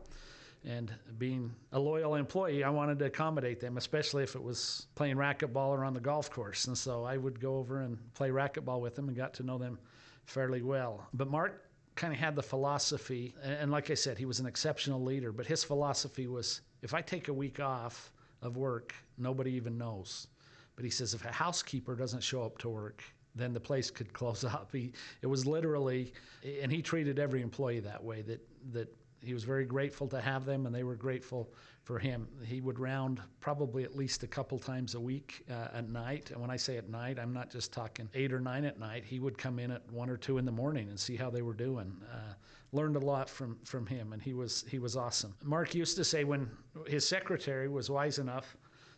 And 0.66 0.94
being 1.18 1.54
a 1.74 1.80
loyal 1.80 2.16
employee, 2.16 2.64
I 2.64 2.70
wanted 2.70 2.98
to 3.00 3.06
accommodate 3.06 3.60
them, 3.60 3.78
especially 3.78 4.24
if 4.24 4.36
it 4.36 4.42
was 4.42 4.88
playing 4.96 5.18
racquetball 5.18 5.70
or 5.70 5.84
on 5.84 5.94
the 5.94 6.00
golf 6.00 6.32
course. 6.32 6.68
And 6.68 6.78
so 6.78 7.04
I 7.04 7.18
would 7.18 7.40
go 7.40 7.58
over 7.58 7.82
and 7.82 7.98
play 8.14 8.30
racquetball 8.30 8.80
with 8.80 8.96
them 8.96 9.10
and 9.10 9.18
got 9.18 9.34
to 9.36 9.44
know 9.44 9.58
them 9.58 9.78
fairly 10.26 10.62
well. 10.62 11.08
But 11.14 11.30
Mark 11.30 11.70
kind 11.96 12.14
of 12.14 12.20
had 12.20 12.36
the 12.36 12.44
philosophy, 12.44 13.36
and 13.44 13.72
like 13.72 13.92
I 13.92 13.94
said, 13.94 14.18
he 14.18 14.26
was 14.26 14.40
an 14.40 14.46
exceptional 14.46 15.04
leader, 15.04 15.32
but 15.32 15.46
his 15.46 15.64
philosophy 15.64 16.28
was 16.28 16.62
if 16.82 16.94
I 16.94 17.02
take 17.02 17.28
a 17.28 17.34
week 17.34 17.60
off 17.60 18.12
of 18.42 18.58
work, 18.58 18.94
nobody 19.18 19.52
even 19.52 19.78
knows. 19.78 20.28
But 20.76 20.86
he 20.86 20.92
says 20.92 21.14
if 21.14 21.24
a 21.26 21.32
housekeeper 21.32 21.96
doesn't 21.96 22.22
show 22.22 22.42
up 22.44 22.58
to 22.60 22.70
work, 22.70 23.04
then 23.36 23.54
the 23.54 23.60
place 23.60 23.92
could 23.92 24.12
close 24.20 24.44
up. 24.44 24.70
He, 24.72 24.94
it 25.22 25.28
was 25.28 25.46
literally, 25.46 26.14
and 26.62 26.72
he 26.72 26.82
treated 26.82 27.20
every 27.20 27.42
employee 27.42 27.80
that 27.82 28.04
way. 28.04 28.22
That 28.22 28.42
that 28.72 28.94
he 29.24 29.34
was 29.34 29.44
very 29.44 29.66
grateful 29.66 30.08
to 30.10 30.22
have 30.22 30.46
them, 30.46 30.66
and 30.66 30.76
they 30.76 30.84
were 30.84 30.96
grateful 30.96 31.54
for 31.84 32.00
him. 32.00 32.28
He 32.46 32.62
would 32.62 32.80
round 32.80 33.22
probably 33.40 33.84
at 33.84 33.96
least 33.96 34.24
a 34.24 34.28
couple 34.28 34.58
times 34.58 34.96
a 34.96 35.00
week 35.00 35.44
uh, 35.50 35.68
at 35.74 35.90
night. 35.90 36.32
And 36.32 36.40
when 36.40 36.50
I 36.50 36.56
say 36.56 36.78
at 36.78 36.90
night, 36.90 37.20
I'm 37.20 37.34
not 37.34 37.50
just 37.50 37.74
talking 37.74 38.10
eight 38.14 38.32
or 38.32 38.40
nine 38.40 38.66
at 38.66 38.80
night. 38.80 39.04
He 39.04 39.20
would 39.20 39.38
come 39.38 39.60
in 39.60 39.72
at 39.72 39.82
one 39.92 40.10
or 40.10 40.18
two 40.18 40.38
in 40.38 40.46
the 40.46 40.52
morning 40.52 40.90
and 40.90 41.00
see 41.00 41.16
how 41.16 41.30
they 41.30 41.42
were 41.42 41.54
doing. 41.54 41.96
Uh, 42.12 42.34
learned 42.72 42.96
a 42.96 43.00
lot 43.00 43.30
from 43.30 43.58
from 43.64 43.86
him, 43.86 44.14
and 44.14 44.22
he 44.22 44.34
was 44.34 44.66
he 44.68 44.80
was 44.80 44.96
awesome. 44.96 45.34
Mark 45.44 45.76
used 45.76 45.96
to 45.98 46.04
say 46.04 46.24
when 46.24 46.50
his 46.88 47.08
secretary 47.08 47.70
was 47.70 47.90
wise 47.90 48.20
enough 48.20 48.58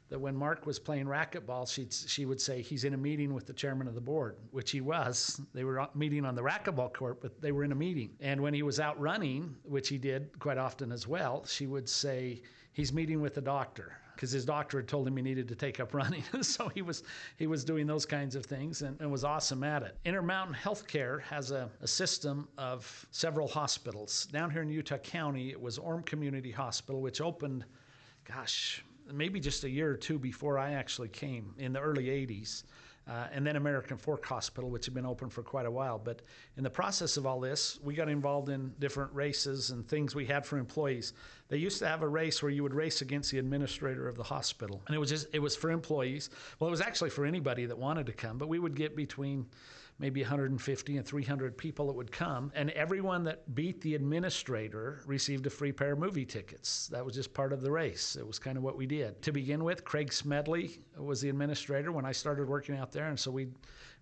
that 0.10 0.20
when 0.20 0.36
Mark 0.36 0.66
was 0.66 0.78
playing 0.78 1.06
racquetball, 1.08 1.68
she'd, 1.72 1.92
she 1.94 2.26
would 2.26 2.40
say, 2.40 2.62
He's 2.62 2.84
in 2.84 2.94
a 2.94 2.98
meeting 2.98 3.34
with 3.34 3.48
the 3.48 3.54
chairman 3.54 3.88
of 3.88 3.96
the 3.96 4.02
board, 4.02 4.38
which 4.52 4.72
he 4.72 4.82
was. 4.82 5.42
They 5.54 5.64
were 5.64 5.88
meeting 5.96 6.26
on 6.26 6.36
the 6.36 6.44
racquetball 6.44 6.94
court, 6.94 7.22
but 7.22 7.42
they 7.42 7.52
were 7.52 7.64
in 7.64 7.72
a 7.72 7.76
meeting. 7.76 8.12
And 8.20 8.42
when 8.42 8.54
he 8.54 8.64
was 8.64 8.80
out 8.80 9.00
running, 9.00 9.56
which 9.64 9.90
he 9.90 9.98
did 9.98 10.38
quite 10.40 10.58
often 10.58 10.92
as 10.92 11.08
well, 11.08 11.46
she 11.46 11.68
would 11.68 11.90
say, 11.90 12.42
He's 12.74 12.94
meeting 12.94 13.22
with 13.22 13.36
the 13.36 13.42
doctor 13.42 13.94
because 14.16 14.32
his 14.32 14.46
doctor 14.46 14.78
had 14.78 14.88
told 14.88 15.08
him 15.08 15.16
he 15.18 15.22
needed 15.22 15.48
to 15.48 15.56
take 15.56 15.80
up 15.80 15.94
running. 15.94 16.24
so 16.42 16.70
he 16.70 16.82
was 16.82 17.04
he 17.38 17.48
was 17.48 17.64
doing 17.64 17.86
those 17.86 18.06
kinds 18.06 18.36
of 18.36 18.46
things 18.46 18.82
and, 18.82 19.00
and 19.00 19.12
was 19.12 19.24
awesome 19.24 19.64
at 19.64 19.84
it. 19.84 19.98
Intermountain 20.06 20.56
Healthcare 20.56 21.22
has 21.24 21.52
a, 21.52 21.70
a, 21.82 21.88
system 21.88 22.48
of 22.58 23.06
several 23.12 23.48
hospitals. 23.48 24.28
Down 24.32 24.50
here 24.50 24.62
in 24.62 24.70
Utah 24.70 24.98
County, 24.98 25.52
it 25.52 25.62
was 25.62 25.78
Orem 25.80 26.06
Community 26.06 26.52
Hospital, 26.52 27.02
which 27.02 27.22
opened, 27.22 27.66
gosh, 28.26 28.84
maybe 29.12 29.40
just 29.40 29.64
a 29.64 29.70
year 29.70 29.92
or 29.92 29.98
two 29.98 30.20
before 30.20 30.58
I 30.58 30.74
actually 30.74 31.10
came 31.10 31.54
in 31.58 31.74
the 31.74 31.80
early 31.80 32.06
80s. 32.06 32.64
Uh, 33.08 33.28
and 33.32 33.46
then 33.46 33.56
American 33.56 33.98
Fork 33.98 34.26
Hospital, 34.26 34.72
which 34.72 34.86
had 34.86 34.96
been 34.96 35.06
open 35.06 35.30
for 35.30 35.44
quite 35.44 35.68
a 35.68 35.72
while. 35.72 36.00
But 36.00 36.24
in 36.58 36.64
the 36.64 36.72
process 36.72 37.18
of 37.18 37.28
all 37.28 37.40
this, 37.40 37.80
we 37.84 37.94
got 37.94 38.10
involved 38.10 38.50
in 38.50 38.74
different 38.80 39.14
races 39.14 39.70
and 39.70 39.88
things 39.88 40.16
we 40.16 40.26
had 40.26 40.44
for 40.44 40.58
employees. 40.58 41.14
They 41.48 41.58
used 41.58 41.78
to 41.80 41.88
have 41.88 42.02
a 42.02 42.08
race 42.08 42.42
where 42.42 42.52
you 42.52 42.64
would 42.64 42.74
race 42.74 43.02
against 43.02 43.30
the 43.30 43.38
administrator 43.38 44.08
of 44.08 44.16
the 44.16 44.24
hospital, 44.24 44.82
and 44.88 44.96
it 44.96 44.98
was 44.98 45.10
just 45.10 45.28
it 45.34 45.40
was 45.40 45.56
for 45.56 45.70
employees. 45.70 46.32
Well, 46.60 46.68
it 46.68 46.72
was 46.72 46.82
actually 46.82 47.12
for 47.12 47.28
anybody 47.28 47.68
that 47.68 47.78
wanted 47.78 48.08
to 48.08 48.12
come, 48.12 48.40
but 48.40 48.48
we 48.48 48.58
would 48.58 48.76
get 48.76 48.96
between 48.96 49.46
maybe 50.00 50.22
150 50.22 50.98
and 50.98 51.06
300 51.06 51.58
people 51.58 51.88
that 51.88 51.94
would 51.94 52.12
come. 52.12 52.52
And 52.56 52.70
everyone 52.72 53.24
that 53.26 53.56
beat 53.56 53.80
the 53.82 53.96
administrator 53.96 55.02
received 55.06 55.46
a 55.46 55.50
free 55.50 55.72
pair 55.72 55.94
of 55.94 56.00
movie 56.00 56.26
tickets. 56.26 56.88
That 56.88 57.06
was 57.06 57.16
just 57.16 57.34
part 57.34 57.54
of 57.54 57.62
the 57.62 57.72
race. 57.72 58.16
It 58.16 58.28
was 58.28 58.38
kind 58.38 58.58
of 58.58 58.64
what 58.64 58.76
we 58.78 58.86
did. 58.86 59.22
To 59.22 59.32
begin 59.32 59.64
with, 59.64 59.86
Craig 59.86 60.12
Smedley 60.12 60.80
was 60.98 61.22
the 61.22 61.30
administrator 61.30 61.92
when 61.92 62.06
I 62.06 62.12
started 62.12 62.50
working 62.50 62.78
out 62.78 62.92
there. 62.92 63.08
And 63.08 63.20
so 63.20 63.32
we'd, 63.32 63.54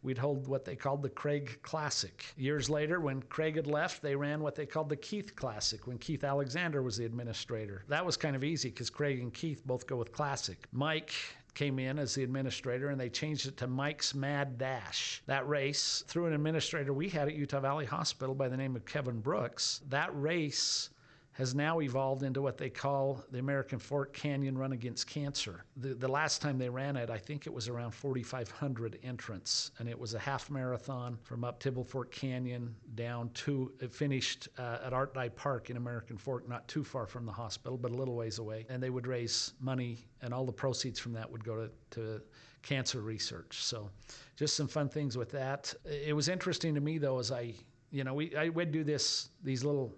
we'd 0.01 0.17
hold 0.17 0.47
what 0.47 0.65
they 0.65 0.75
called 0.75 1.03
the 1.03 1.09
Craig 1.09 1.59
Classic. 1.61 2.25
Years 2.37 2.69
later, 2.69 2.99
when 2.99 3.21
Craig 3.23 3.55
had 3.55 3.67
left, 3.67 4.01
they 4.01 4.15
ran 4.15 4.41
what 4.41 4.55
they 4.55 4.65
called 4.65 4.89
the 4.89 4.95
Keith 4.97 5.35
Classic 5.35 5.85
when 5.85 5.99
Keith 5.99 6.23
Alexander 6.23 6.81
was 6.81 6.97
the 6.97 7.05
administrator. 7.05 7.83
That 7.87 8.05
was 8.05 8.17
kind 8.17 8.35
of 8.35 8.43
easy 8.43 8.69
because 8.69 8.89
Craig 8.89 9.19
and 9.19 9.33
Keith 9.33 9.61
both 9.65 9.85
go 9.85 9.97
with 9.97 10.11
Classic. 10.11 10.57
Mike 10.71 11.13
came 11.53 11.79
in 11.79 11.99
as 11.99 12.15
the 12.15 12.23
administrator 12.23 12.89
and 12.89 12.99
they 12.99 13.09
changed 13.09 13.47
it 13.47 13.57
to 13.57 13.67
Mike's 13.67 14.15
Mad 14.15 14.57
Dash. 14.57 15.21
That 15.25 15.47
race, 15.47 16.03
through 16.07 16.27
an 16.27 16.33
administrator 16.33 16.93
we 16.93 17.09
had 17.09 17.27
at 17.27 17.35
Utah 17.35 17.59
Valley 17.59 17.85
Hospital 17.85 18.35
by 18.35 18.49
the 18.49 18.57
name 18.57 18.75
of 18.75 18.85
Kevin 18.85 19.19
Brooks, 19.19 19.81
that 19.89 20.09
race 20.13 20.89
has 21.33 21.55
now 21.55 21.81
evolved 21.81 22.21
into 22.21 22.41
what 22.41 22.57
they 22.57 22.69
call 22.69 23.23
the 23.31 23.39
American 23.39 23.79
Fork 23.79 24.13
Canyon 24.13 24.55
Run 24.55 24.71
Against 24.71 25.07
Cancer. 25.07 25.65
The, 25.77 25.95
the 25.95 26.07
last 26.07 26.41
time 26.41 26.59
they 26.59 26.69
ran 26.69 26.95
it, 26.95 27.09
I 27.09 27.17
think 27.17 27.47
it 27.47 27.53
was 27.53 27.67
around 27.67 27.91
4,500 27.91 28.99
entrants, 29.03 29.71
and 29.79 29.89
it 29.89 29.97
was 29.97 30.13
a 30.13 30.19
half 30.19 30.51
marathon 30.51 31.17
from 31.23 31.43
up 31.43 31.59
Tibble 31.59 31.83
Fork 31.83 32.11
Canyon 32.11 32.75
down 32.93 33.29
to, 33.33 33.71
it 33.79 33.93
finished 33.93 34.47
uh, 34.59 34.77
at 34.85 34.93
Art 34.93 35.15
Dye 35.15 35.29
Park 35.29 35.71
in 35.71 35.77
American 35.77 36.17
Fork, 36.17 36.47
not 36.47 36.67
too 36.67 36.83
far 36.83 37.07
from 37.07 37.25
the 37.25 37.31
hospital, 37.31 37.77
but 37.77 37.91
a 37.91 37.95
little 37.95 38.15
ways 38.15 38.37
away. 38.37 38.67
And 38.69 38.81
they 38.81 38.91
would 38.91 39.07
raise 39.07 39.53
money, 39.59 40.05
and 40.21 40.35
all 40.35 40.45
the 40.45 40.53
proceeds 40.53 40.99
from 40.99 41.13
that 41.13 41.29
would 41.31 41.43
go 41.43 41.55
to, 41.55 41.71
to 41.99 42.21
cancer 42.61 43.01
research. 43.01 43.63
So 43.63 43.89
just 44.35 44.55
some 44.55 44.67
fun 44.67 44.87
things 44.87 45.17
with 45.17 45.31
that. 45.31 45.73
It 45.83 46.15
was 46.15 46.29
interesting 46.29 46.75
to 46.75 46.81
me, 46.81 46.99
though, 46.99 47.17
as 47.17 47.31
I, 47.31 47.55
you 47.89 48.03
know, 48.03 48.13
we, 48.13 48.35
I 48.35 48.49
would 48.49 48.71
do 48.71 48.83
this, 48.83 49.29
these 49.43 49.63
little 49.63 49.95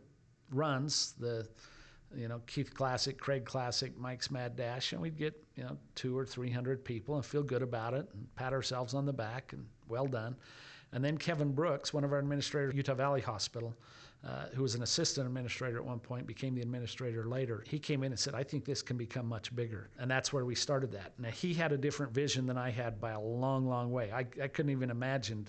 runs, 0.51 1.13
the 1.19 1.47
you 2.15 2.27
know 2.27 2.41
Keith 2.47 2.73
Classic, 2.73 3.17
Craig 3.17 3.45
Classic, 3.45 3.97
Mike's 3.97 4.31
Mad 4.31 4.55
Dash, 4.55 4.93
and 4.93 5.01
we'd 5.01 5.17
get 5.17 5.33
you 5.55 5.63
know 5.63 5.77
two 5.95 6.17
or 6.17 6.25
three 6.25 6.49
hundred 6.49 6.83
people 6.83 7.15
and 7.15 7.25
feel 7.25 7.43
good 7.43 7.61
about 7.61 7.93
it 7.93 8.07
and 8.13 8.27
pat 8.35 8.53
ourselves 8.53 8.93
on 8.93 9.05
the 9.05 9.13
back 9.13 9.53
and 9.53 9.65
well 9.87 10.07
done. 10.07 10.35
And 10.91 11.03
then 11.03 11.17
Kevin 11.17 11.51
Brooks, 11.51 11.93
one 11.93 12.03
of 12.03 12.13
our 12.13 12.19
administrators 12.19 12.69
at 12.69 12.75
Utah 12.75 12.93
Valley 12.93 13.19
Hospital, 13.19 13.75
uh, 14.25 14.45
who 14.53 14.61
was 14.61 14.75
an 14.75 14.83
assistant 14.83 15.27
administrator 15.27 15.77
at 15.77 15.83
one 15.83 15.99
point, 15.99 16.25
became 16.25 16.55
the 16.55 16.61
administrator 16.61 17.25
later. 17.25 17.63
He 17.67 17.77
came 17.77 18.01
in 18.03 18.11
and 18.11 18.19
said, 18.19 18.33
I 18.33 18.43
think 18.43 18.63
this 18.63 18.81
can 18.81 18.95
become 18.95 19.27
much 19.27 19.53
bigger. 19.55 19.89
And 19.99 20.09
that's 20.09 20.31
where 20.31 20.45
we 20.45 20.55
started 20.55 20.91
that. 20.93 21.11
Now, 21.19 21.29
he 21.29 21.53
had 21.53 21.73
a 21.73 21.77
different 21.77 22.13
vision 22.13 22.45
than 22.45 22.57
I 22.57 22.69
had 22.69 23.01
by 23.01 23.11
a 23.11 23.19
long, 23.19 23.67
long 23.67 23.91
way. 23.91 24.11
I, 24.11 24.19
I 24.41 24.47
couldn't 24.47 24.71
even 24.71 24.89
imagine 24.89 25.47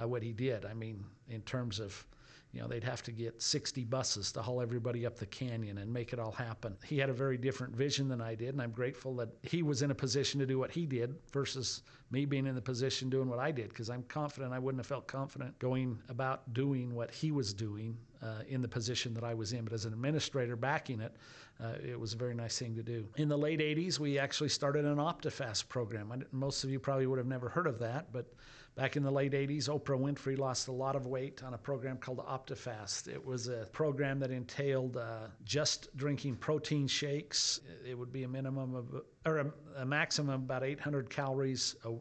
uh, 0.00 0.08
what 0.08 0.22
he 0.22 0.32
did. 0.32 0.64
I 0.64 0.74
mean, 0.74 1.04
in 1.28 1.42
terms 1.42 1.80
of 1.80 2.04
you 2.52 2.60
know, 2.60 2.66
they'd 2.66 2.84
have 2.84 3.02
to 3.02 3.12
get 3.12 3.42
60 3.42 3.84
buses 3.84 4.32
to 4.32 4.42
haul 4.42 4.62
everybody 4.62 5.04
up 5.04 5.18
the 5.18 5.26
canyon 5.26 5.78
and 5.78 5.92
make 5.92 6.12
it 6.12 6.18
all 6.18 6.32
happen. 6.32 6.76
He 6.84 6.98
had 6.98 7.10
a 7.10 7.12
very 7.12 7.36
different 7.36 7.76
vision 7.76 8.08
than 8.08 8.22
I 8.22 8.34
did, 8.34 8.50
and 8.50 8.62
I'm 8.62 8.70
grateful 8.70 9.14
that 9.16 9.28
he 9.42 9.62
was 9.62 9.82
in 9.82 9.90
a 9.90 9.94
position 9.94 10.40
to 10.40 10.46
do 10.46 10.58
what 10.58 10.70
he 10.70 10.86
did 10.86 11.14
versus 11.30 11.82
me 12.10 12.24
being 12.24 12.46
in 12.46 12.54
the 12.54 12.62
position 12.62 13.10
doing 13.10 13.28
what 13.28 13.38
I 13.38 13.50
did, 13.50 13.68
because 13.68 13.90
I'm 13.90 14.02
confident 14.04 14.54
I 14.54 14.58
wouldn't 14.58 14.80
have 14.80 14.86
felt 14.86 15.06
confident 15.06 15.58
going 15.58 15.98
about 16.08 16.54
doing 16.54 16.94
what 16.94 17.10
he 17.10 17.32
was 17.32 17.52
doing 17.52 17.98
uh, 18.22 18.42
in 18.48 18.62
the 18.62 18.68
position 18.68 19.12
that 19.14 19.24
I 19.24 19.34
was 19.34 19.52
in. 19.52 19.64
But 19.64 19.74
as 19.74 19.84
an 19.84 19.92
administrator 19.92 20.56
backing 20.56 21.00
it, 21.00 21.14
uh, 21.62 21.74
it 21.84 21.98
was 21.98 22.14
a 22.14 22.16
very 22.16 22.34
nice 22.34 22.58
thing 22.58 22.74
to 22.76 22.82
do. 22.82 23.06
In 23.16 23.28
the 23.28 23.36
late 23.36 23.60
80s, 23.60 23.98
we 23.98 24.18
actually 24.18 24.48
started 24.48 24.84
an 24.84 24.96
OptiFast 24.96 25.68
program. 25.68 26.24
most 26.32 26.64
of 26.64 26.70
you 26.70 26.78
probably 26.78 27.06
would 27.06 27.18
have 27.18 27.26
never 27.26 27.48
heard 27.48 27.66
of 27.66 27.78
that, 27.80 28.10
but 28.12 28.32
Back 28.78 28.96
in 28.96 29.02
the 29.02 29.10
late 29.10 29.32
80s, 29.32 29.64
Oprah 29.64 29.98
Winfrey 29.98 30.38
lost 30.38 30.68
a 30.68 30.72
lot 30.72 30.94
of 30.94 31.04
weight 31.04 31.42
on 31.42 31.52
a 31.52 31.58
program 31.58 31.96
called 31.96 32.18
OptiFast. 32.18 33.08
It 33.08 33.26
was 33.26 33.48
a 33.48 33.66
program 33.72 34.20
that 34.20 34.30
entailed 34.30 34.96
uh, 34.96 35.26
just 35.44 35.88
drinking 35.96 36.36
protein 36.36 36.86
shakes. 36.86 37.58
It 37.84 37.98
would 37.98 38.12
be 38.12 38.22
a 38.22 38.28
minimum 38.28 38.76
of, 38.76 39.02
or 39.26 39.38
a, 39.38 39.52
a 39.78 39.84
maximum 39.84 40.32
of 40.32 40.42
about 40.42 40.62
800 40.62 41.10
calories 41.10 41.74
a, 41.84 41.94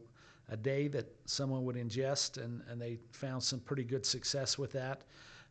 a 0.54 0.56
day 0.56 0.88
that 0.90 1.08
someone 1.26 1.66
would 1.66 1.78
ingest, 1.78 2.38
and, 2.38 2.62
and 2.70 2.80
they 2.80 3.00
found 3.12 3.42
some 3.42 3.60
pretty 3.60 3.84
good 3.84 4.06
success 4.06 4.60
with 4.60 4.72
that. 4.74 5.02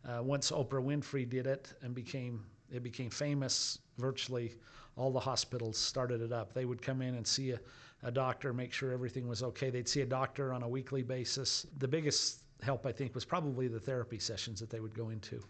Uh, 0.08 0.22
once 0.22 0.52
Oprah 0.52 0.80
Winfrey 0.80 1.28
did 1.28 1.48
it 1.48 1.72
and 1.82 1.92
became 1.92 2.44
it 2.70 2.84
became 2.84 3.10
famous, 3.10 3.80
virtually 3.98 4.54
all 4.96 5.10
the 5.10 5.20
hospitals 5.20 5.76
started 5.76 6.22
it 6.22 6.32
up. 6.32 6.54
They 6.54 6.64
would 6.64 6.80
come 6.80 7.02
in 7.02 7.14
and 7.14 7.26
see 7.26 7.50
a, 7.50 7.60
a 8.02 8.10
doctor, 8.10 8.52
make 8.52 8.72
sure 8.72 8.92
everything 8.92 9.28
was 9.28 9.42
okay. 9.42 9.70
They'd 9.70 9.88
see 9.88 10.00
a 10.00 10.06
doctor 10.06 10.52
on 10.52 10.62
a 10.62 10.68
weekly 10.68 11.02
basis. 11.02 11.66
The 11.78 11.88
biggest 11.88 12.44
help, 12.62 12.86
I 12.86 12.92
think, 12.92 13.14
was 13.14 13.24
probably 13.24 13.68
the 13.68 13.80
therapy 13.80 14.18
sessions 14.18 14.58
that 14.60 14.70
they 14.70 14.80
would 14.80 14.94
go 14.94 15.10
into. 15.10 15.42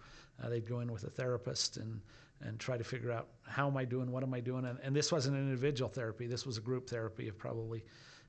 Uh, 0.42 0.48
they'd 0.48 0.68
go 0.68 0.80
in 0.80 0.90
with 0.92 1.04
a 1.04 1.10
therapist 1.10 1.76
and 1.76 2.00
and 2.42 2.60
try 2.60 2.76
to 2.76 2.84
figure 2.84 3.10
out 3.10 3.28
how 3.44 3.66
am 3.66 3.78
I 3.78 3.86
doing, 3.86 4.12
what 4.12 4.22
am 4.22 4.34
I 4.34 4.40
doing, 4.40 4.66
and, 4.66 4.78
and 4.82 4.94
this 4.94 5.10
wasn't 5.10 5.36
an 5.36 5.42
individual 5.42 5.88
therapy. 5.88 6.26
This 6.26 6.44
was 6.44 6.58
a 6.58 6.60
group 6.60 6.86
therapy 6.86 7.28
of 7.28 7.38
probably 7.38 7.82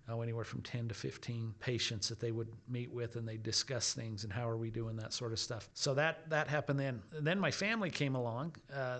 uh, 0.09 0.19
anywhere 0.21 0.45
from 0.45 0.61
10 0.61 0.87
to 0.87 0.93
15 0.93 1.53
patients 1.59 2.07
that 2.07 2.19
they 2.19 2.31
would 2.31 2.47
meet 2.69 2.91
with 2.91 3.17
and 3.17 3.27
they'd 3.27 3.43
discuss 3.43 3.93
things 3.93 4.23
and 4.23 4.31
how 4.31 4.47
are 4.47 4.57
we 4.57 4.69
doing 4.69 4.95
that 4.95 5.11
sort 5.11 5.33
of 5.33 5.39
stuff 5.39 5.69
so 5.73 5.93
that 5.93 6.29
that 6.29 6.47
happened 6.47 6.79
then 6.79 7.01
and 7.13 7.27
then 7.27 7.37
my 7.37 7.51
family 7.51 7.89
came 7.89 8.15
along 8.15 8.55
uh, 8.73 8.99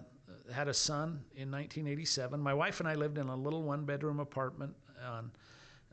had 0.54 0.68
a 0.68 0.74
son 0.74 1.22
in 1.36 1.52
1987 1.52 2.40
my 2.40 2.54
wife 2.54 2.80
and 2.80 2.90
i 2.90 2.96
lived 2.96 3.18
in 3.18 3.28
a 3.28 3.36
little 3.36 3.64
one 3.64 3.86
bedroom 3.86 4.20
apartment 4.20 4.74
on 5.06 5.32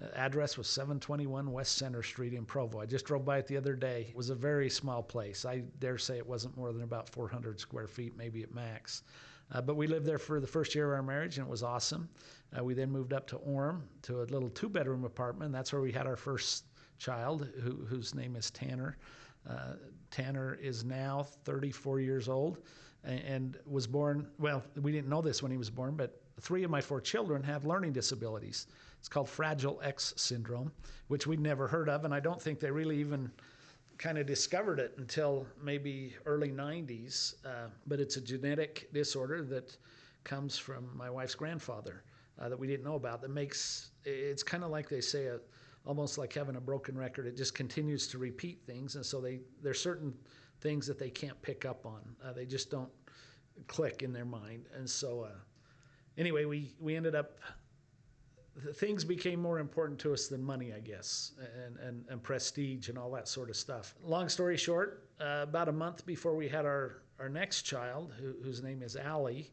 uh, 0.02 0.06
address 0.16 0.58
was 0.58 0.66
721 0.66 1.52
West 1.52 1.76
Center 1.76 2.02
Street 2.02 2.32
in 2.34 2.44
Provo. 2.44 2.80
I 2.80 2.86
just 2.86 3.04
drove 3.04 3.24
by 3.24 3.38
it 3.38 3.46
the 3.46 3.56
other 3.56 3.76
day. 3.76 4.06
It 4.08 4.16
was 4.16 4.30
a 4.30 4.34
very 4.34 4.68
small 4.68 5.02
place. 5.02 5.44
I 5.44 5.62
dare 5.78 5.98
say 5.98 6.18
it 6.18 6.26
wasn't 6.26 6.56
more 6.56 6.72
than 6.72 6.82
about 6.82 7.08
400 7.08 7.60
square 7.60 7.86
feet, 7.86 8.16
maybe 8.16 8.42
at 8.42 8.52
max. 8.52 9.04
Uh, 9.52 9.60
but 9.60 9.76
we 9.76 9.86
lived 9.86 10.06
there 10.06 10.18
for 10.18 10.40
the 10.40 10.46
first 10.46 10.74
year 10.74 10.92
of 10.92 10.96
our 10.96 11.02
marriage, 11.02 11.38
and 11.38 11.46
it 11.46 11.50
was 11.50 11.62
awesome. 11.62 12.08
Uh, 12.56 12.64
we 12.64 12.74
then 12.74 12.90
moved 12.90 13.12
up 13.12 13.26
to 13.28 13.36
Orem 13.38 13.82
to 14.02 14.22
a 14.22 14.24
little 14.24 14.48
two 14.48 14.68
bedroom 14.68 15.04
apartment. 15.04 15.52
That's 15.52 15.72
where 15.72 15.82
we 15.82 15.92
had 15.92 16.06
our 16.06 16.16
first 16.16 16.64
child, 16.98 17.48
who, 17.62 17.84
whose 17.84 18.14
name 18.14 18.34
is 18.36 18.50
Tanner. 18.50 18.96
Uh, 19.48 19.74
Tanner 20.10 20.54
is 20.54 20.84
now 20.84 21.22
34 21.44 22.00
years 22.00 22.28
old 22.28 22.58
and, 23.04 23.58
was 23.66 23.86
born, 23.86 24.28
well, 24.38 24.62
we 24.80 24.92
didn't 24.92 25.08
know 25.08 25.20
this 25.20 25.42
when 25.42 25.52
he 25.52 25.58
was 25.58 25.70
born, 25.70 25.94
but 25.94 26.20
three 26.40 26.64
of 26.64 26.70
my 26.70 26.80
four 26.80 27.00
children 27.00 27.42
have 27.42 27.64
learning 27.64 27.92
disabilities. 27.92 28.66
It's 28.98 29.08
called 29.08 29.28
Fragile 29.28 29.80
X 29.82 30.14
syndrome, 30.16 30.72
which 31.08 31.26
we'd 31.26 31.40
never 31.40 31.68
heard 31.68 31.88
of, 31.88 32.04
and 32.04 32.14
I 32.14 32.20
don't 32.20 32.40
think 32.40 32.60
they 32.60 32.70
really 32.70 32.98
even 32.98 33.30
kind 33.98 34.18
of 34.18 34.26
discovered 34.26 34.80
it 34.80 34.94
until 34.98 35.46
maybe 35.62 36.14
early 36.26 36.50
90s. 36.50 37.34
Uh, 37.44 37.68
but 37.86 38.00
it's 38.00 38.16
a 38.16 38.20
genetic 38.20 38.92
disorder 38.92 39.42
that 39.42 39.76
comes 40.24 40.56
from 40.58 40.88
my 40.96 41.10
wife's 41.10 41.34
grandfather 41.34 42.02
uh, 42.38 42.48
that 42.48 42.58
we 42.58 42.66
didn't 42.66 42.84
know 42.84 42.96
about 42.96 43.20
that 43.22 43.30
makes 43.30 43.90
it's 44.04 44.42
kind 44.42 44.64
of 44.64 44.70
like 44.70 44.88
they 44.88 45.00
say 45.00 45.26
a, 45.26 45.38
almost 45.86 46.18
like 46.18 46.32
having 46.32 46.56
a 46.56 46.60
broken 46.60 46.96
record 46.96 47.26
it 47.26 47.36
just 47.36 47.54
continues 47.54 48.06
to 48.08 48.18
repeat 48.18 48.62
things 48.66 48.96
and 48.96 49.04
so 49.04 49.20
they 49.20 49.40
there's 49.62 49.80
certain 49.80 50.12
things 50.64 50.84
that 50.88 50.98
they 50.98 51.10
can't 51.10 51.40
pick 51.42 51.64
up 51.64 51.86
on 51.86 52.00
uh, 52.24 52.32
they 52.32 52.44
just 52.44 52.68
don't 52.70 52.90
click 53.68 54.02
in 54.02 54.12
their 54.12 54.24
mind 54.24 54.64
and 54.76 54.90
so 54.90 55.20
uh, 55.20 55.28
anyway 56.18 56.44
we 56.44 56.74
we 56.80 56.96
ended 56.96 57.14
up 57.14 57.38
things 58.74 59.04
became 59.04 59.40
more 59.40 59.58
important 59.58 59.98
to 60.00 60.12
us 60.12 60.28
than 60.28 60.42
money, 60.42 60.72
I 60.72 60.80
guess, 60.80 61.32
and, 61.66 61.76
and, 61.78 62.04
and 62.08 62.22
prestige 62.22 62.88
and 62.88 62.96
all 62.96 63.10
that 63.12 63.28
sort 63.28 63.50
of 63.50 63.56
stuff. 63.56 63.94
Long 64.02 64.28
story 64.28 64.56
short, 64.56 65.08
uh, 65.20 65.40
about 65.42 65.68
a 65.68 65.72
month 65.72 66.06
before 66.06 66.36
we 66.36 66.48
had 66.48 66.64
our, 66.64 67.02
our 67.18 67.28
next 67.28 67.62
child, 67.62 68.12
who, 68.18 68.34
whose 68.44 68.62
name 68.62 68.82
is 68.82 68.96
Allie, 68.96 69.50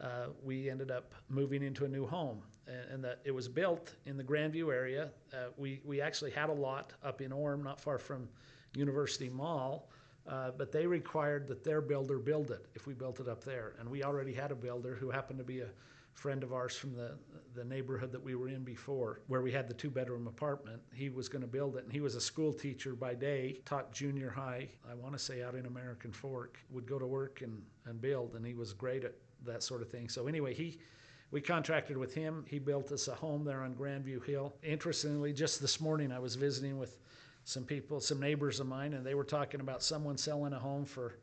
uh, 0.00 0.26
we 0.42 0.68
ended 0.68 0.90
up 0.90 1.14
moving 1.28 1.62
into 1.62 1.84
a 1.84 1.88
new 1.88 2.06
home. 2.06 2.42
And, 2.66 2.94
and 2.94 3.04
that 3.04 3.20
it 3.24 3.32
was 3.32 3.48
built 3.48 3.94
in 4.06 4.16
the 4.16 4.22
Grandview 4.22 4.72
area. 4.72 5.10
Uh, 5.32 5.48
we, 5.56 5.80
we 5.84 6.00
actually 6.00 6.30
had 6.30 6.48
a 6.48 6.52
lot 6.54 6.92
up 7.02 7.20
in 7.20 7.30
Orem, 7.32 7.64
not 7.64 7.80
far 7.80 7.98
from 7.98 8.28
University 8.74 9.28
Mall. 9.28 9.88
Uh, 10.28 10.50
but 10.56 10.70
they 10.70 10.86
required 10.86 11.48
that 11.48 11.64
their 11.64 11.80
builder 11.80 12.18
build 12.18 12.50
it 12.50 12.66
if 12.74 12.86
we 12.86 12.94
built 12.94 13.18
it 13.20 13.28
up 13.28 13.42
there. 13.42 13.74
And 13.80 13.88
we 13.88 14.04
already 14.04 14.32
had 14.32 14.52
a 14.52 14.54
builder 14.54 14.94
who 14.94 15.10
happened 15.10 15.38
to 15.38 15.44
be 15.44 15.60
a 15.60 15.68
friend 16.12 16.42
of 16.42 16.52
ours 16.52 16.76
from 16.76 16.94
the, 16.94 17.12
the 17.54 17.64
neighborhood 17.64 18.12
that 18.12 18.22
we 18.22 18.34
were 18.34 18.48
in 18.48 18.62
before, 18.62 19.20
where 19.28 19.42
we 19.42 19.50
had 19.50 19.66
the 19.66 19.74
two 19.74 19.90
bedroom 19.90 20.26
apartment. 20.26 20.80
He 20.94 21.08
was 21.08 21.28
going 21.28 21.42
to 21.42 21.48
build 21.48 21.76
it, 21.76 21.84
and 21.84 21.92
he 21.92 22.00
was 22.00 22.14
a 22.14 22.20
school 22.20 22.52
teacher 22.52 22.94
by 22.94 23.14
day, 23.14 23.60
taught 23.64 23.92
junior 23.92 24.30
high, 24.30 24.68
I 24.88 24.94
want 24.94 25.14
to 25.14 25.18
say 25.18 25.42
out 25.42 25.54
in 25.54 25.66
American 25.66 26.12
Fork, 26.12 26.58
would 26.70 26.86
go 26.86 26.98
to 26.98 27.06
work 27.06 27.40
and, 27.42 27.62
and 27.86 28.00
build, 28.00 28.34
and 28.34 28.46
he 28.46 28.54
was 28.54 28.72
great 28.72 29.04
at 29.04 29.14
that 29.44 29.62
sort 29.62 29.82
of 29.82 29.90
thing. 29.90 30.08
So, 30.08 30.26
anyway, 30.26 30.54
he 30.54 30.78
we 31.32 31.40
contracted 31.40 31.96
with 31.96 32.12
him. 32.12 32.44
He 32.46 32.58
built 32.58 32.92
us 32.92 33.08
a 33.08 33.14
home 33.14 33.42
there 33.42 33.62
on 33.62 33.74
Grandview 33.74 34.22
Hill. 34.24 34.52
Interestingly, 34.62 35.32
just 35.32 35.62
this 35.62 35.80
morning 35.80 36.12
I 36.12 36.18
was 36.18 36.36
visiting 36.36 36.78
with 36.78 36.98
some 37.44 37.64
people, 37.64 38.00
some 38.00 38.20
neighbors 38.20 38.60
of 38.60 38.66
mine, 38.66 38.94
and 38.94 39.04
they 39.04 39.14
were 39.14 39.24
talking 39.24 39.60
about 39.60 39.82
someone 39.82 40.16
selling 40.16 40.52
a 40.52 40.58
home 40.58 40.84
for 40.84 41.18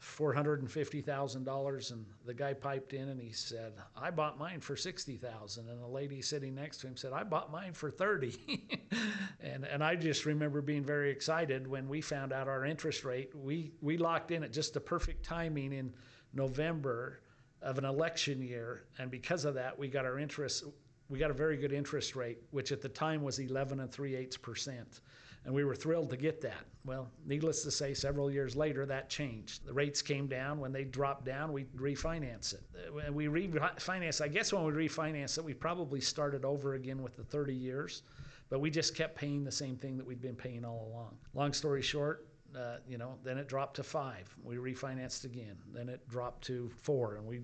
$450,000 0.00 1.90
and 1.92 2.06
the 2.24 2.34
guy 2.34 2.54
piped 2.54 2.92
in 2.92 3.08
and 3.08 3.20
he 3.20 3.32
said, 3.32 3.72
"I 3.96 4.10
bought 4.10 4.38
mine 4.38 4.60
for 4.60 4.76
60,000." 4.76 5.68
And 5.68 5.82
the 5.82 5.88
lady 5.88 6.22
sitting 6.22 6.54
next 6.54 6.78
to 6.78 6.86
him 6.86 6.96
said, 6.96 7.12
"I 7.12 7.24
bought 7.24 7.50
mine 7.50 7.72
for 7.72 7.90
30." 7.90 8.78
and 9.40 9.64
and 9.64 9.82
I 9.82 9.96
just 9.96 10.24
remember 10.24 10.60
being 10.60 10.84
very 10.84 11.10
excited 11.10 11.66
when 11.66 11.88
we 11.88 12.00
found 12.00 12.32
out 12.32 12.46
our 12.46 12.64
interest 12.64 13.04
rate. 13.04 13.34
We 13.34 13.72
we 13.80 13.96
locked 13.96 14.30
in 14.30 14.44
at 14.44 14.52
just 14.52 14.72
the 14.72 14.80
perfect 14.80 15.24
timing 15.24 15.72
in 15.72 15.92
November 16.32 17.20
of 17.60 17.76
an 17.76 17.84
election 17.84 18.40
year 18.40 18.84
and 18.98 19.10
because 19.10 19.44
of 19.44 19.54
that 19.54 19.76
we 19.76 19.88
got 19.88 20.04
our 20.04 20.20
interest 20.20 20.62
we 21.08 21.18
got 21.18 21.30
a 21.30 21.34
very 21.34 21.56
good 21.56 21.72
interest 21.72 22.14
rate, 22.14 22.38
which 22.50 22.70
at 22.70 22.82
the 22.82 22.88
time 22.88 23.22
was 23.22 23.40
11 23.40 23.80
and 23.80 23.90
3 23.90 24.14
eighths 24.14 24.36
percent 24.36 25.00
and 25.48 25.54
we 25.54 25.64
were 25.64 25.74
thrilled 25.74 26.10
to 26.10 26.16
get 26.18 26.42
that. 26.42 26.66
Well, 26.84 27.08
needless 27.24 27.62
to 27.62 27.70
say, 27.70 27.94
several 27.94 28.30
years 28.30 28.54
later, 28.54 28.84
that 28.84 29.08
changed. 29.08 29.64
The 29.64 29.72
rates 29.72 30.02
came 30.02 30.26
down. 30.26 30.60
When 30.60 30.72
they 30.72 30.84
dropped 30.84 31.24
down, 31.24 31.54
we 31.54 31.64
refinance 31.74 32.52
it. 32.52 32.92
When 32.92 33.14
we 33.14 33.28
refinance, 33.28 34.20
I 34.20 34.28
guess 34.28 34.52
when 34.52 34.62
we 34.64 34.72
refinance 34.72 35.38
it, 35.38 35.44
we 35.44 35.54
probably 35.54 36.02
started 36.02 36.44
over 36.44 36.74
again 36.74 37.02
with 37.02 37.16
the 37.16 37.24
30 37.24 37.54
years, 37.54 38.02
but 38.50 38.60
we 38.60 38.70
just 38.70 38.94
kept 38.94 39.16
paying 39.16 39.42
the 39.42 39.50
same 39.50 39.74
thing 39.74 39.96
that 39.96 40.06
we'd 40.06 40.20
been 40.20 40.36
paying 40.36 40.66
all 40.66 40.92
along. 40.92 41.16
Long 41.32 41.54
story 41.54 41.80
short, 41.80 42.26
uh, 42.54 42.76
you 42.86 42.98
know, 42.98 43.14
then 43.24 43.38
it 43.38 43.48
dropped 43.48 43.76
to 43.76 43.82
five. 43.82 44.28
We 44.44 44.56
refinanced 44.56 45.24
again. 45.24 45.56
Then 45.72 45.88
it 45.88 46.06
dropped 46.10 46.44
to 46.48 46.70
four, 46.82 47.16
and 47.16 47.26
we 47.26 47.40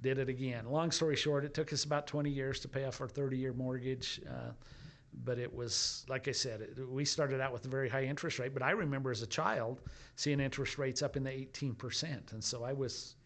did 0.00 0.16
it 0.16 0.30
again. 0.30 0.64
Long 0.64 0.90
story 0.90 1.16
short, 1.16 1.44
it 1.44 1.52
took 1.52 1.74
us 1.74 1.84
about 1.84 2.06
20 2.06 2.30
years 2.30 2.58
to 2.60 2.68
pay 2.68 2.86
off 2.86 3.02
our 3.02 3.08
30 3.08 3.36
year 3.36 3.52
mortgage. 3.52 4.18
Uh, 4.26 4.52
but 5.24 5.38
it 5.38 5.52
was 5.52 6.04
like 6.08 6.28
I 6.28 6.32
said, 6.32 6.60
it, 6.60 6.88
we 6.88 7.04
started 7.04 7.40
out 7.40 7.52
with 7.52 7.64
a 7.64 7.68
very 7.68 7.88
high 7.88 8.04
interest 8.04 8.38
rate. 8.38 8.54
But 8.54 8.62
I 8.62 8.70
remember 8.70 9.10
as 9.10 9.22
a 9.22 9.26
child 9.26 9.80
seeing 10.16 10.40
interest 10.40 10.78
rates 10.78 11.02
up 11.02 11.16
in 11.16 11.24
the 11.24 11.30
18%, 11.30 12.32
and 12.32 12.42
so 12.42 12.64
I 12.64 12.72
was 12.72 13.16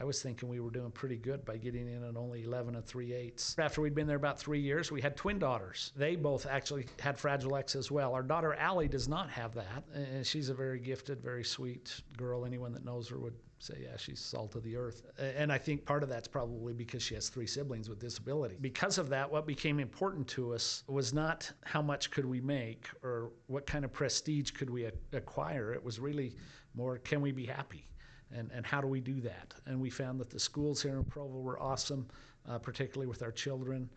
I 0.00 0.04
was 0.04 0.22
thinking 0.22 0.48
we 0.48 0.60
were 0.60 0.70
doing 0.70 0.92
pretty 0.92 1.16
good 1.16 1.44
by 1.44 1.56
getting 1.56 1.88
in 1.88 2.04
at 2.04 2.16
only 2.16 2.44
11 2.44 2.76
and 2.76 2.84
3 2.84 3.12
eighths. 3.12 3.56
After 3.58 3.80
we'd 3.80 3.94
been 3.94 4.06
there 4.06 4.16
about 4.16 4.38
three 4.38 4.60
years, 4.60 4.92
we 4.92 5.00
had 5.00 5.16
twin 5.16 5.40
daughters. 5.40 5.92
They 5.96 6.14
both 6.14 6.46
actually 6.46 6.86
had 7.00 7.18
Fragile 7.18 7.56
X 7.56 7.74
as 7.74 7.90
well. 7.90 8.14
Our 8.14 8.22
daughter 8.22 8.54
Allie 8.54 8.86
does 8.86 9.08
not 9.08 9.28
have 9.30 9.54
that, 9.54 9.82
and 9.92 10.24
she's 10.24 10.50
a 10.50 10.54
very 10.54 10.78
gifted, 10.78 11.20
very 11.20 11.42
sweet 11.42 12.00
girl. 12.16 12.44
Anyone 12.44 12.72
that 12.74 12.84
knows 12.84 13.08
her 13.08 13.18
would 13.18 13.34
say, 13.58 13.74
yeah, 13.82 13.96
she's 13.96 14.20
salt 14.20 14.54
of 14.54 14.62
the 14.62 14.76
earth. 14.76 15.02
And 15.18 15.52
I 15.52 15.58
think 15.58 15.84
part 15.84 16.04
of 16.04 16.08
that's 16.08 16.28
probably 16.28 16.72
because 16.72 17.02
she 17.02 17.14
has 17.14 17.28
three 17.28 17.46
siblings 17.46 17.88
with 17.88 17.98
disability. 17.98 18.56
Because 18.60 18.98
of 18.98 19.08
that, 19.08 19.30
what 19.30 19.46
became 19.46 19.80
important 19.80 20.28
to 20.28 20.54
us 20.54 20.84
was 20.86 21.12
not 21.12 21.50
how 21.64 21.82
much 21.82 22.12
could 22.12 22.24
we 22.24 22.40
make 22.40 22.88
or 23.02 23.32
what 23.48 23.66
kind 23.66 23.84
of 23.84 23.92
prestige 23.92 24.52
could 24.52 24.70
we 24.70 24.88
acquire. 25.12 25.72
It 25.72 25.82
was 25.82 25.98
really 25.98 26.36
more, 26.74 26.98
can 26.98 27.20
we 27.20 27.32
be 27.32 27.46
happy? 27.46 27.88
And, 28.34 28.50
and 28.52 28.66
how 28.66 28.80
do 28.80 28.86
we 28.86 29.00
do 29.00 29.20
that? 29.22 29.54
And 29.66 29.80
we 29.80 29.90
found 29.90 30.20
that 30.20 30.30
the 30.30 30.38
schools 30.38 30.82
here 30.82 30.98
in 30.98 31.04
Provo 31.04 31.38
were 31.40 31.58
awesome, 31.60 32.06
uh, 32.48 32.58
particularly 32.58 33.06
with 33.06 33.22
our 33.22 33.32
children 33.32 33.88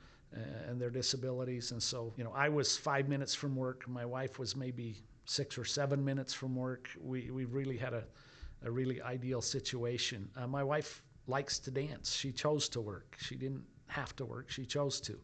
and 0.68 0.80
their 0.80 0.90
disabilities. 0.90 1.72
And 1.72 1.82
so, 1.82 2.14
you 2.16 2.24
know, 2.24 2.32
I 2.34 2.50
was 2.50 2.78
five 2.78 3.10
minutes 3.10 3.36
from 3.36 3.56
work. 3.56 3.88
My 3.88 4.06
wife 4.06 4.40
was 4.40 4.56
maybe 4.56 4.96
six 5.26 5.58
or 5.58 5.66
seven 5.66 6.04
minutes 6.04 6.34
from 6.34 6.56
work. 6.56 6.90
We, 7.02 7.30
we 7.32 7.46
really 7.46 7.78
had 7.78 7.94
a, 7.94 8.04
a 8.64 8.72
really 8.72 9.02
ideal 9.02 9.42
situation. 9.42 10.30
Uh, 10.38 10.48
my 10.48 10.64
wife 10.64 11.04
likes 11.28 11.60
to 11.60 11.72
dance. 11.72 12.16
She 12.16 12.32
chose 12.32 12.70
to 12.70 12.82
work. 12.82 13.16
She 13.20 13.36
didn't 13.36 13.64
have 13.88 14.16
to 14.18 14.26
work. 14.26 14.50
She 14.50 14.66
chose 14.66 15.00
to, 15.02 15.18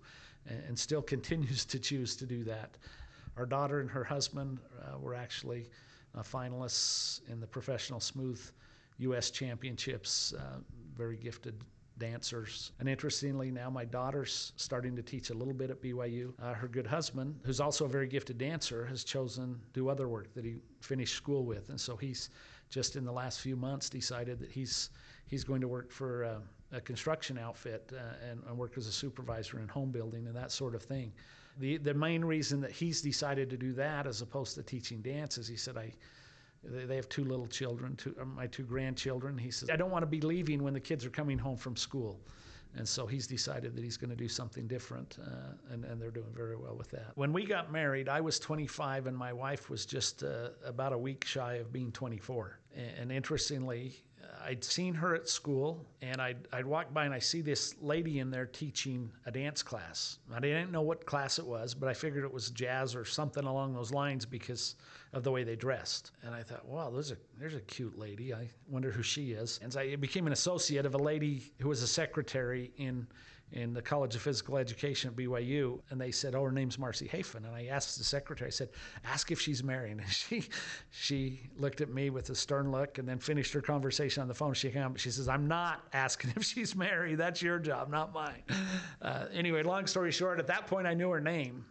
and, 0.48 0.62
and 0.68 0.80
still 0.80 1.02
continues 1.16 1.66
to 1.66 1.80
choose 1.80 2.16
to 2.18 2.26
do 2.26 2.44
that. 2.44 2.78
Our 3.38 3.46
daughter 3.46 3.80
and 3.80 3.90
her 3.90 4.04
husband 4.04 4.60
uh, 4.82 4.98
were 4.98 5.14
actually 5.14 5.70
uh, 6.16 6.22
finalists 6.22 7.22
in 7.30 7.40
the 7.40 7.48
professional 7.48 8.00
smooth 8.00 8.42
U.S. 9.00 9.32
championships. 9.32 10.34
Uh, 10.34 10.60
very 10.96 11.18
gifted 11.18 11.54
dancers. 11.98 12.72
And 12.80 12.88
interestingly, 12.88 13.52
now 13.52 13.70
my 13.70 13.86
daughter's 13.86 14.54
starting 14.56 14.96
to 14.96 15.02
teach 15.02 15.30
a 15.30 15.34
little 15.34 15.54
bit 15.54 15.70
at 15.70 15.82
BYU. 15.82 16.34
Uh, 16.42 16.54
her 16.54 16.68
good 16.68 16.88
husband, 16.88 17.40
who's 17.44 17.60
also 17.60 17.86
a 17.86 17.90
very 17.90 18.08
gifted 18.08 18.38
dancer, 18.38 18.86
has 18.86 19.04
chosen 19.04 19.54
to 19.54 19.80
do 19.80 19.90
other 19.90 20.08
work 20.08 20.34
that 20.34 20.46
he 20.46 20.56
finished 20.82 21.16
school 21.16 21.46
with. 21.46 21.70
And 21.70 21.80
so 21.80 21.96
he's 21.96 22.30
just 22.70 22.96
in 22.96 23.06
the 23.06 23.12
last 23.12 23.40
few 23.40 23.56
months 23.56 23.90
decided 23.90 24.40
that 24.40 24.52
he's 24.52 24.90
he's 25.26 25.44
going 25.44 25.62
to 25.62 25.68
work 25.68 25.92
for 25.92 26.26
uh, 26.26 26.40
a 26.72 26.82
construction 26.82 27.38
outfit 27.38 27.92
uh, 27.94 28.30
and, 28.30 28.42
and, 28.48 28.58
work 28.58 28.78
as 28.78 28.88
a 28.88 28.92
supervisor 28.92 29.60
in 29.60 29.68
home 29.68 29.92
building 29.92 30.28
and 30.28 30.36
that 30.36 30.52
sort 30.52 30.76
of 30.76 30.84
thing. 30.84 31.14
The 31.60 31.78
the 31.78 31.94
main 31.94 32.24
reason 32.26 32.60
that 32.62 32.72
he's 32.72 33.02
decided 33.02 33.50
to 33.50 33.58
do 33.58 33.74
that 33.74 34.06
as 34.06 34.22
opposed 34.22 34.56
to 34.56 34.64
teaching 34.64 35.02
dance 35.02 35.38
is 35.38 35.48
he 35.48 35.56
said 35.56 35.78
I 35.78 35.94
they 36.64 36.96
have 36.96 37.10
two 37.10 37.24
little 37.24 37.48
children, 37.48 37.96
two, 37.96 38.16
uh, 38.20 38.26
my 38.26 38.48
two 38.48 38.64
grandchildren. 38.64 39.38
He 39.38 39.52
says, 39.52 39.70
I 39.70 39.76
don't 39.76 39.92
want 39.92 40.04
to 40.04 40.08
be 40.08 40.22
leaving 40.22 40.64
when 40.64 40.74
the 40.74 40.80
kids 40.80 41.06
are 41.06 41.10
coming 41.10 41.38
home 41.38 41.58
from 41.58 41.76
school. 41.76 42.20
And 42.76 42.88
so 42.88 43.08
he's 43.08 43.26
decided 43.26 43.76
that 43.76 43.84
he's 43.84 43.98
going 43.98 44.10
to 44.10 44.16
do 44.16 44.28
something 44.28 44.68
different, 44.68 45.18
uh, 45.26 45.74
and, 45.74 45.84
and 45.86 46.02
they're 46.02 46.12
doing 46.12 46.32
very 46.36 46.56
well 46.56 46.76
with 46.76 46.92
that. 46.92 47.12
When 47.16 47.34
we 47.34 47.46
got 47.46 47.72
married, 47.72 48.08
I 48.08 48.22
was 48.22 48.40
25, 48.40 49.08
and 49.08 49.18
my 49.18 49.34
wife 49.34 49.70
was 49.70 49.86
just 49.86 50.24
uh, 50.24 50.50
about 50.64 50.94
a 50.94 50.98
week 50.98 51.26
shy 51.26 51.56
of 51.56 51.72
being 51.74 51.92
24. 51.92 52.60
And, 52.76 52.92
and 53.00 53.12
interestingly, 53.12 54.04
I'd 54.44 54.64
seen 54.64 54.94
her 54.94 55.14
at 55.16 55.28
school, 55.28 55.86
and 56.02 56.22
I'd, 56.22 56.48
I'd 56.54 56.66
walk 56.66 56.94
by 56.94 57.06
and 57.06 57.14
I 57.14 57.20
see 57.20 57.42
this 57.42 57.76
lady 57.82 58.20
in 58.20 58.32
there 58.32 58.46
teaching 58.46 59.12
a 59.26 59.32
dance 59.32 59.62
class. 59.62 60.20
I 60.34 60.40
didn't 60.40 60.72
know 60.72 60.82
what 60.82 61.06
class 61.06 61.38
it 61.40 61.46
was, 61.46 61.74
but 61.74 61.90
I 61.90 61.94
figured 61.94 62.24
it 62.24 62.32
was 62.32 62.50
jazz 62.52 62.96
or 62.96 63.04
something 63.04 63.44
along 63.44 63.74
those 63.74 63.92
lines 63.92 64.26
because 64.26 64.76
of 65.14 65.24
the 65.24 65.32
way 65.32 65.44
they 65.44 65.56
dressed. 65.56 66.12
And 66.24 66.34
I 66.34 66.44
thought, 66.44 66.66
wow, 66.66 66.90
there's 66.90 67.12
a 67.12 67.18
there's 67.38 67.56
a 67.56 67.62
cute 67.62 67.98
lady. 67.98 68.34
I 68.34 68.48
wonder 68.70 68.92
who 68.92 69.04
she 69.04 69.32
is. 69.32 69.60
And 69.62 69.74
so 69.74 69.80
I 69.80 69.96
became 69.96 70.28
an 70.28 70.34
associate 70.34 70.86
of 70.86 70.96
a 70.96 71.00
lady 71.00 71.52
who 71.60 71.70
was 71.70 71.84
a 71.84 71.88
secretary 71.88 72.72
in 72.78 73.08
in 73.54 73.74
the 73.74 73.82
College 73.82 74.16
of 74.16 74.22
Physical 74.22 74.58
Education 74.58 75.10
at 75.10 75.16
BYU, 75.16 75.80
and 75.90 76.00
they 76.00 76.12
said, 76.12 76.36
"Oh, 76.36 76.44
her 76.44 76.52
name's 76.52 76.78
Marcy 76.78 77.08
Hafen." 77.08 77.46
And 77.46 77.56
I 77.56 77.66
asked 77.66 77.98
the 77.98 78.04
secretary, 78.04 78.50
I 78.50 78.52
said, 78.52 78.70
"Ask 79.06 79.32
if 79.32 79.40
she's 79.40 79.64
married." 79.64 79.92
And 79.92 80.08
she 80.10 80.50
she 80.92 81.50
looked 81.58 81.82
at 81.82 81.90
me 81.90 82.10
with 82.10 82.30
a 82.30 82.36
stern 82.36 82.72
look, 82.72 82.98
and 82.98 83.08
then 83.08 83.20
finished 83.20 83.54
her 83.54 83.62
conversation 83.62 84.22
on 84.22 84.28
the 84.28 84.34
phone. 84.34 84.54
She 84.54 84.70
came, 84.70 84.96
she 84.96 85.12
says, 85.12 85.28
"I'm 85.28 85.48
not 85.48 85.84
asking 85.94 86.34
if 86.36 86.44
she's 86.44 86.76
married. 86.76 87.18
That's 87.18 87.42
your 87.42 87.60
job, 87.60 87.90
not 87.90 88.14
mine." 88.14 88.44
Uh, 89.02 89.26
anyway, 89.34 89.64
long 89.64 89.88
story 89.88 90.12
short, 90.12 90.40
at 90.40 90.48
that 90.48 90.68
point, 90.68 90.88
I 90.88 90.94
knew 90.94 91.10
her 91.10 91.22
name. 91.22 91.66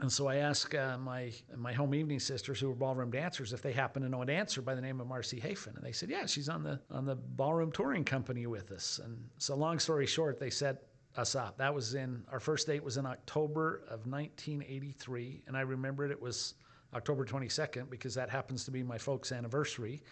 And 0.00 0.10
so 0.10 0.26
I 0.26 0.36
asked 0.36 0.74
uh, 0.74 0.98
my 0.98 1.32
my 1.56 1.72
home 1.72 1.94
evening 1.94 2.18
sisters, 2.18 2.58
who 2.58 2.68
were 2.68 2.74
ballroom 2.74 3.10
dancers, 3.10 3.52
if 3.52 3.62
they 3.62 3.72
happen 3.72 4.02
to 4.02 4.08
know 4.08 4.22
a 4.22 4.26
dancer 4.26 4.62
by 4.62 4.74
the 4.74 4.80
name 4.80 5.00
of 5.00 5.06
Marcy 5.06 5.38
Hafen, 5.38 5.76
and 5.76 5.84
they 5.84 5.92
said, 5.92 6.10
"Yeah, 6.10 6.26
she's 6.26 6.48
on 6.48 6.62
the 6.62 6.80
on 6.90 7.04
the 7.04 7.14
ballroom 7.14 7.70
touring 7.70 8.04
company 8.04 8.46
with 8.46 8.72
us." 8.72 9.00
And 9.04 9.18
so, 9.38 9.54
long 9.54 9.78
story 9.78 10.06
short, 10.06 10.40
they 10.40 10.50
set 10.50 10.84
us 11.16 11.34
up. 11.34 11.58
That 11.58 11.74
was 11.74 11.94
in 11.94 12.24
our 12.32 12.40
first 12.40 12.66
date 12.66 12.82
was 12.82 12.96
in 12.96 13.06
October 13.06 13.82
of 13.88 14.06
1983, 14.06 15.42
and 15.46 15.56
I 15.56 15.60
remembered 15.60 16.10
it 16.10 16.20
was 16.20 16.54
October 16.94 17.24
22nd 17.24 17.90
because 17.90 18.14
that 18.14 18.30
happens 18.30 18.64
to 18.64 18.70
be 18.70 18.82
my 18.82 18.98
folks' 18.98 19.30
anniversary. 19.30 20.02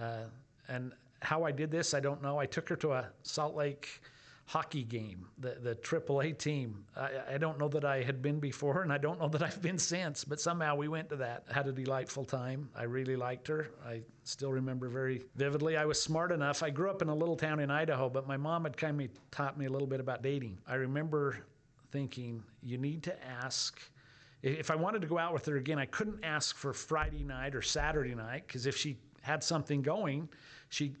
Uh, 0.00 0.24
and 0.68 0.92
how 1.20 1.44
I 1.44 1.52
did 1.52 1.70
this, 1.70 1.94
I 1.94 2.00
don't 2.00 2.22
know. 2.22 2.38
I 2.38 2.46
took 2.46 2.68
her 2.68 2.76
to 2.76 2.92
a 2.92 3.08
Salt 3.22 3.54
Lake 3.54 4.00
hockey 4.48 4.82
game, 4.82 5.26
the, 5.36 5.58
the 5.60 5.74
AAA 5.74 6.38
team. 6.38 6.82
I, 6.96 7.34
I, 7.34 7.38
don't 7.38 7.58
know 7.58 7.68
that 7.68 7.84
I 7.84 8.02
had 8.02 8.22
been 8.22 8.40
before, 8.40 8.82
and 8.82 8.90
I 8.90 8.96
don't 8.96 9.20
know 9.20 9.28
that 9.28 9.42
I've 9.42 9.60
been 9.60 9.78
since, 9.78 10.24
but 10.24 10.40
somehow 10.40 10.74
we 10.74 10.88
went 10.88 11.10
to 11.10 11.16
that. 11.16 11.44
Had 11.52 11.68
a 11.68 11.72
delightful 11.72 12.24
time. 12.24 12.70
I 12.74 12.84
really 12.84 13.14
liked 13.14 13.46
her. 13.48 13.68
I 13.86 14.00
still 14.24 14.50
remember 14.50 14.88
very 14.88 15.20
vividly. 15.36 15.76
I 15.76 15.84
was 15.84 16.00
smart 16.00 16.32
enough. 16.32 16.62
I 16.62 16.70
grew 16.70 16.88
up 16.88 17.02
in 17.02 17.10
a 17.10 17.14
little 17.14 17.36
town 17.36 17.60
in 17.60 17.70
Idaho, 17.70 18.08
but 18.08 18.26
my 18.26 18.38
mom 18.38 18.64
had 18.64 18.74
kind 18.74 18.98
of 19.02 19.10
taught 19.30 19.58
me 19.58 19.66
a 19.66 19.70
little 19.70 19.86
bit 19.86 20.00
about 20.00 20.22
dating. 20.22 20.56
I 20.66 20.76
remember 20.76 21.44
thinking, 21.92 22.42
you 22.62 22.78
need 22.78 23.02
to 23.02 23.24
ask. 23.26 23.78
If 24.42 24.70
I 24.70 24.76
wanted 24.76 25.02
to 25.02 25.08
go 25.08 25.18
out 25.18 25.34
with 25.34 25.44
her 25.44 25.56
again, 25.56 25.78
I 25.78 25.84
couldn't 25.84 26.24
ask 26.24 26.56
for 26.56 26.72
Friday 26.72 27.22
night 27.22 27.54
or 27.54 27.60
Saturday 27.60 28.14
night 28.14 28.44
because 28.46 28.64
if 28.64 28.78
she 28.78 28.96
had 29.20 29.44
something 29.44 29.82
going, 29.82 30.26
she 30.70 30.94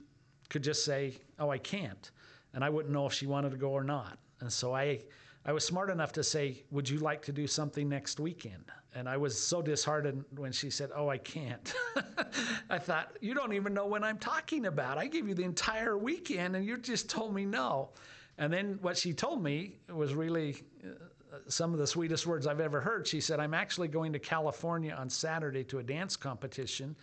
could 0.50 0.62
just 0.62 0.84
say, 0.84 1.16
Oh, 1.38 1.48
I 1.48 1.56
can't 1.56 2.10
and 2.54 2.64
I 2.64 2.70
wouldn't 2.70 2.92
know 2.92 3.06
if 3.06 3.12
she 3.12 3.26
wanted 3.26 3.50
to 3.50 3.56
go 3.56 3.70
or 3.70 3.84
not. 3.84 4.18
And 4.40 4.52
so 4.52 4.74
I, 4.74 5.00
I 5.44 5.52
was 5.52 5.64
smart 5.64 5.90
enough 5.90 6.12
to 6.12 6.24
say, 6.24 6.64
Would 6.70 6.88
you 6.88 6.98
like 6.98 7.22
to 7.22 7.32
do 7.32 7.46
something 7.46 7.88
next 7.88 8.20
weekend? 8.20 8.64
And 8.94 9.08
I 9.08 9.16
was 9.16 9.40
so 9.40 9.60
disheartened 9.60 10.24
when 10.36 10.52
she 10.52 10.70
said, 10.70 10.90
Oh, 10.94 11.08
I 11.08 11.18
can't. 11.18 11.72
I 12.70 12.78
thought, 12.78 13.16
You 13.20 13.34
don't 13.34 13.52
even 13.52 13.74
know 13.74 13.86
when 13.86 14.04
I'm 14.04 14.18
talking 14.18 14.66
about. 14.66 14.98
I 14.98 15.06
gave 15.06 15.28
you 15.28 15.34
the 15.34 15.44
entire 15.44 15.98
weekend 15.98 16.56
and 16.56 16.64
you 16.64 16.76
just 16.76 17.08
told 17.08 17.34
me 17.34 17.44
no. 17.44 17.90
And 18.38 18.52
then 18.52 18.78
what 18.82 18.96
she 18.96 19.12
told 19.12 19.42
me 19.42 19.76
was 19.92 20.14
really 20.14 20.62
uh, 20.84 21.38
some 21.48 21.72
of 21.72 21.78
the 21.78 21.86
sweetest 21.86 22.26
words 22.26 22.46
I've 22.46 22.60
ever 22.60 22.80
heard. 22.80 23.06
She 23.06 23.20
said, 23.20 23.40
I'm 23.40 23.54
actually 23.54 23.88
going 23.88 24.12
to 24.12 24.18
California 24.18 24.94
on 24.94 25.10
Saturday 25.10 25.64
to 25.64 25.80
a 25.80 25.82
dance 25.82 26.16
competition, 26.16 26.94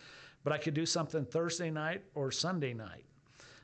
but 0.44 0.52
I 0.52 0.58
could 0.58 0.74
do 0.74 0.86
something 0.86 1.24
Thursday 1.24 1.70
night 1.70 2.02
or 2.14 2.30
Sunday 2.30 2.72
night 2.72 3.04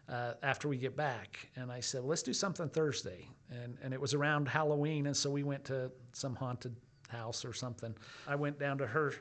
uh, 0.08 0.34
after 0.42 0.68
we 0.68 0.76
get 0.76 0.96
back. 0.96 1.48
And 1.56 1.70
I 1.70 1.80
said, 1.80 2.00
well, 2.02 2.10
let's 2.10 2.22
do 2.22 2.32
something 2.32 2.68
Thursday. 2.68 3.28
And, 3.50 3.76
and 3.82 3.94
it 3.94 4.00
was 4.00 4.14
around 4.14 4.48
Halloween, 4.48 5.06
and 5.06 5.16
so 5.16 5.30
we 5.30 5.42
went 5.42 5.64
to 5.66 5.90
some 6.12 6.34
haunted 6.34 6.74
house 7.08 7.44
or 7.44 7.52
something. 7.52 7.94
I 8.26 8.34
went 8.34 8.58
down 8.58 8.78
to 8.78 8.86
her 8.86 9.14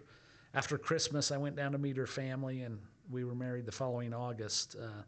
after 0.53 0.77
Christmas. 0.77 1.31
I 1.31 1.37
went 1.37 1.55
down 1.55 1.71
to 1.73 1.77
meet 1.77 1.97
her 1.97 2.07
family, 2.07 2.61
and 2.61 2.79
we 3.09 3.23
were 3.23 3.35
married 3.35 3.65
the 3.65 3.71
following 3.71 4.13
August. 4.13 4.75
Uh, 4.81 5.03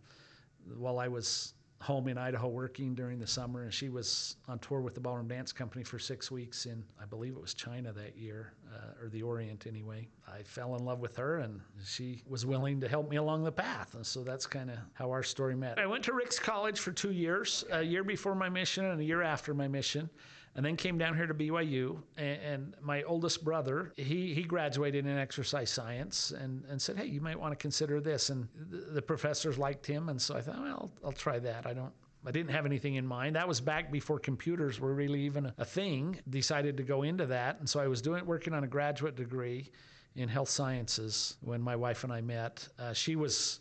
while 0.78 1.00
I 1.00 1.08
was 1.08 1.54
home 1.84 2.08
in 2.08 2.18
Idaho 2.18 2.48
working 2.48 2.96
during 2.96 3.20
the 3.20 3.28
summer, 3.28 3.64
and 3.64 3.74
she 3.74 3.90
was 3.90 4.38
on 4.48 4.58
tour 4.60 4.80
with 4.80 4.96
the 4.96 5.02
Ballroom 5.02 5.28
Dance 5.28 5.52
Company 5.52 5.84
for 5.84 6.00
six 6.00 6.32
weeks 6.32 6.66
in, 6.66 6.82
I 7.02 7.06
believe 7.06 7.34
it 7.34 7.42
was 7.42 7.54
China 7.54 7.92
that 7.92 8.18
year, 8.18 8.54
uh, 8.74 9.04
or 9.04 9.10
the 9.10 9.22
Orient 9.22 9.68
anyway. 9.68 10.08
I 10.26 10.44
fell 10.44 10.76
in 10.78 10.86
love 10.86 11.02
with 11.02 11.18
her, 11.18 11.40
and 11.40 11.60
she 11.86 12.24
was 12.26 12.46
willing 12.46 12.80
to 12.80 12.88
help 12.88 13.10
me 13.10 13.18
along 13.18 13.44
the 13.44 13.52
path, 13.52 13.96
and 13.96 14.06
so 14.06 14.24
that's 14.24 14.48
kind 14.48 14.72
of 14.72 14.78
how 14.94 15.12
our 15.12 15.24
story 15.24 15.56
met. 15.56 15.78
I 15.78 15.86
went 15.86 16.06
to 16.06 16.14
Ricks 16.14 16.40
College 16.40 16.80
for 16.80 16.94
two 16.94 17.12
years, 17.12 17.66
a 17.70 17.84
year 17.84 18.06
before 18.06 18.34
my 18.34 18.48
mission 18.48 18.86
and 18.86 19.02
a 19.02 19.04
year 19.04 19.22
after 19.22 19.54
my 19.54 19.68
mission 19.68 20.10
and 20.56 20.66
then 20.66 20.76
came 20.76 20.98
down 20.98 21.16
here 21.16 21.26
to 21.26 21.34
BYU. 21.34 21.98
And, 22.18 22.42
and, 22.42 22.76
my 22.82 23.04
oldest 23.04 23.44
brother, 23.44 23.92
he, 23.96 24.34
he 24.34 24.44
graduated 24.44 25.06
in 25.06 25.18
exercise 25.18 25.70
science 25.70 26.32
and, 26.32 26.64
and 26.70 26.82
said, 26.82 26.98
hey, 26.98 27.06
you 27.06 27.22
might 27.22 27.40
want 27.40 27.52
to 27.52 27.56
consider 27.56 28.00
this. 28.00 28.30
And 28.30 28.48
the, 28.70 28.78
the 28.94 29.02
professors 29.02 29.58
liked 29.58 29.86
him, 29.86 30.10
and 30.10 30.22
so 30.22 30.36
I 30.36 30.42
thought, 30.42 30.60
well, 30.60 30.68
I'll, 30.68 30.92
I'll 31.06 31.12
try 31.12 31.40
that. 31.40 31.66
I 31.66 31.74
don't. 31.74 31.94
I 32.26 32.32
didn't 32.32 32.52
have 32.52 32.66
anything 32.66 32.96
in 32.96 33.06
mind. 33.06 33.36
That 33.36 33.46
was 33.46 33.60
back 33.60 33.92
before 33.92 34.18
computers 34.18 34.80
were 34.80 34.94
really 34.94 35.20
even 35.22 35.52
a, 35.58 35.66
thing. 35.66 36.18
Decided 36.30 36.78
to 36.78 36.84
go 36.84 37.04
into 37.04 37.26
that, 37.26 37.60
and 37.60 37.70
so 37.70 37.82
I 37.82 37.88
was 37.88 38.02
doing 38.02 38.26
working 38.26 38.54
on 38.54 38.64
a 38.64 38.68
graduate 38.68 39.18
degree 39.18 39.70
in 40.16 40.30
health 40.30 40.48
sciences 40.48 41.36
when 41.42 41.62
my 41.62 41.76
wife 41.76 42.06
and 42.06 42.14
I 42.14 42.22
met. 42.22 42.66
Uh, 42.80 42.94
she 42.94 43.18
was 43.18 43.60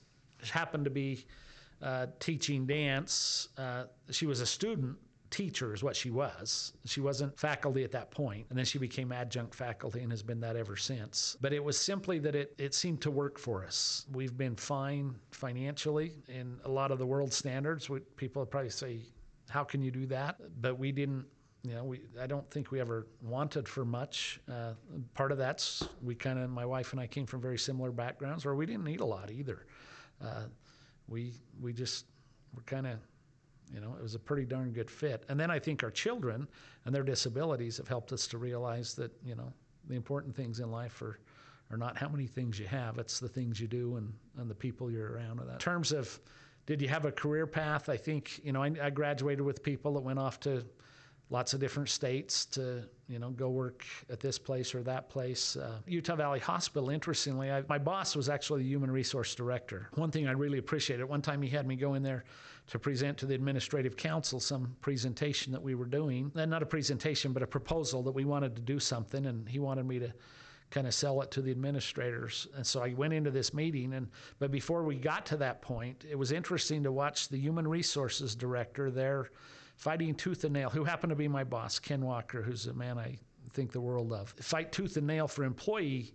happened 0.49 0.85
to 0.85 0.91
be 0.91 1.27
uh, 1.83 2.07
teaching 2.21 2.65
dance. 2.65 3.49
Uh, 3.59 3.85
she 4.11 4.27
was 4.27 4.41
a 4.41 4.47
student 4.47 4.97
teacher 5.33 5.75
is 5.75 5.83
what 5.83 5.97
she 5.97 6.11
was. 6.11 6.75
She 6.85 7.01
wasn't 7.01 7.37
faculty 7.39 7.83
at 7.83 7.91
that 7.93 8.11
point, 8.11 8.47
and 8.51 8.59
then 8.59 8.65
she 8.65 8.79
became 8.79 9.11
adjunct 9.11 9.55
faculty 9.55 10.01
and 10.01 10.13
has 10.13 10.23
been 10.23 10.41
that 10.41 10.55
ever 10.55 10.77
since. 10.77 11.37
But 11.41 11.53
it 11.53 11.65
was 11.65 11.77
simply 11.79 12.19
that 12.21 12.37
it, 12.37 12.55
it 12.59 12.75
seemed 12.75 13.01
to 13.03 13.11
work 13.11 13.39
for 13.39 13.65
us. 13.65 14.07
We've 14.13 14.37
been 14.37 14.55
fine 14.55 15.17
financially 15.31 16.13
in 16.29 16.61
a 16.65 16.69
lot 16.69 16.93
of 16.93 16.99
the 16.99 17.07
world 17.07 17.33
standards. 17.33 17.91
We, 17.91 18.01
people 18.17 18.47
probably 18.47 18.71
say, 18.71 19.01
how 19.49 19.65
can 19.65 19.83
you 19.83 19.91
do 19.91 20.07
that? 20.07 20.37
But 20.61 20.79
we 20.79 20.93
didn't 20.93 21.27
you 21.65 21.75
know, 21.75 21.85
we, 21.85 22.01
I 22.21 22.27
don't 22.27 22.49
think 22.51 22.73
we 22.73 22.81
ever 22.81 23.07
wanted 23.23 23.69
for 23.69 23.85
much. 23.85 24.41
Uh, 24.51 24.73
part 25.15 25.31
of 25.31 25.39
that's 25.39 25.89
we 26.03 26.15
kind 26.15 26.39
of, 26.39 26.51
my 26.51 26.67
wife 26.67 26.93
and 26.93 27.01
I 27.01 27.07
came 27.07 27.25
from 27.25 27.41
very 27.41 27.59
similar 27.59 27.93
backgrounds, 27.93 28.45
or 28.45 28.57
we 28.57 28.67
didn't 28.67 28.85
need 28.85 29.01
a 29.01 29.05
lot 29.05 29.31
either. 29.31 29.67
Uh, 30.21 30.45
we 31.09 31.35
we 31.61 31.73
just 31.73 32.07
were 32.55 32.63
kind 32.63 32.87
of 32.87 32.99
you 33.73 33.81
know, 33.81 33.95
it 33.99 34.03
was 34.03 34.15
a 34.15 34.19
pretty 34.19 34.45
darn 34.45 34.73
good 34.73 34.91
fit. 34.91 35.25
And 35.29 35.39
then 35.39 35.51
I 35.51 35.59
think 35.59 35.83
our 35.83 35.91
children 35.91 36.47
and 36.85 36.95
their 36.95 37.03
disabilities 37.03 37.77
have 37.79 37.89
helped 37.89 38.13
us 38.13 38.27
to 38.29 38.39
realize 38.39 38.95
that, 38.95 39.11
you 39.25 39.35
know, 39.35 39.53
the 39.89 39.95
important 39.95 40.35
things 40.37 40.61
in 40.61 40.71
life 40.71 41.01
are, 41.03 41.19
are 41.71 41.77
not 41.77 41.97
how 41.97 42.09
many 42.09 42.27
things 42.27 42.59
you 42.59 42.67
have, 42.67 42.99
it's 42.99 43.19
the 43.19 43.29
things 43.29 43.61
you 43.61 43.67
do 43.67 43.97
and, 43.97 44.13
and 44.39 44.51
the 44.51 44.55
people 44.55 44.91
you're 44.91 45.13
around. 45.13 45.41
In 45.41 45.59
terms 45.59 45.93
of 45.93 46.21
did 46.67 46.81
you 46.81 46.89
have 46.89 47.05
a 47.07 47.13
career 47.13 47.47
path? 47.47 47.89
I 47.89 47.97
think, 47.97 48.41
you 48.45 48.53
know, 48.53 48.63
I, 48.63 48.73
I 48.81 48.91
graduated 48.91 49.41
with 49.41 49.63
people 49.63 49.95
that 49.95 50.01
went 50.01 50.19
off 50.19 50.39
to 50.41 50.65
lots 51.33 51.55
of 51.55 51.61
different 51.61 51.89
states 51.89 52.45
to 52.45 52.85
you 53.09 53.19
know 53.19 53.31
go 53.31 53.49
work 53.49 53.85
at 54.11 54.21
this 54.21 54.39
place 54.39 54.75
or 54.75 54.83
that 54.83 55.09
place. 55.09 55.57
Uh, 55.57 55.79
Utah 55.87 56.15
Valley 56.15 56.39
Hospital. 56.39 56.91
Interestingly, 56.91 57.51
I, 57.51 57.63
my 57.69 57.79
boss 57.79 58.15
was 58.15 58.29
actually 58.29 58.63
the 58.63 58.69
human 58.69 58.91
resource 58.91 59.35
director. 59.35 59.89
One 59.95 60.11
thing 60.11 60.29
I 60.29 60.33
really 60.33 60.59
appreciated. 60.59 61.05
One 61.07 61.23
time 61.23 61.41
he 61.41 61.49
had 61.49 61.67
me 61.67 61.75
go 61.75 61.95
in 61.95 62.03
there 62.03 62.25
to 62.69 62.79
present 62.79 63.19
to 63.19 63.27
the 63.27 63.35
administrative 63.35 63.97
council 63.97 64.39
some 64.39 64.77
presentation 64.83 65.53
that 65.53 65.63
we 65.63 65.75
were 65.75 65.87
doing. 65.87 66.31
Not 66.35 66.63
a 66.63 66.67
presentation, 66.67 67.33
but 67.33 67.43
a 67.43 67.47
proposal 67.47 68.03
that 68.03 68.13
we 68.13 68.25
wanted 68.25 68.55
to 68.55 68.63
do 68.63 68.79
something, 68.79 69.27
and 69.27 69.49
he 69.49 69.59
wanted 69.59 69.87
me 69.87 69.99
to 69.99 70.13
kind 70.71 70.87
of 70.87 70.95
sell 70.95 71.21
it 71.23 71.31
to 71.31 71.43
the 71.43 71.51
administrators. 71.51 72.47
And 72.57 72.67
so 72.67 72.83
I 72.83 72.95
went 72.95 73.13
into 73.13 73.31
this 73.31 73.53
meeting 73.53 73.95
and 73.95 74.09
but 74.39 74.51
before 74.51 74.85
we 74.85 74.97
got 74.97 75.27
to 75.27 75.37
that 75.39 75.61
point, 75.61 76.05
it 76.09 76.19
was 76.19 76.33
interesting 76.33 76.83
to 76.83 76.93
watch 76.93 77.29
the 77.29 77.39
human 77.39 77.69
resources 77.69 78.35
director 78.35 78.91
there 78.91 79.31
fighting 79.83 80.15
tooth 80.15 80.45
and 80.45 80.53
nail, 80.53 80.71
who 80.71 80.85
happened 80.85 81.11
to 81.11 81.17
be 81.17 81.27
my 81.27 81.43
boss, 81.43 81.81
Ken 81.81 82.03
Walker, 82.03 82.41
who's 82.41 82.69
a 82.69 82.73
man 82.73 82.99
I 82.99 83.19
think 83.53 83.73
the 83.73 83.81
world 83.81 84.13
of. 84.13 84.29
Fight 84.41 84.71
tooth 84.71 84.97
and 84.97 85.05
nail 85.05 85.27
for 85.27 85.43
employee 85.43 86.15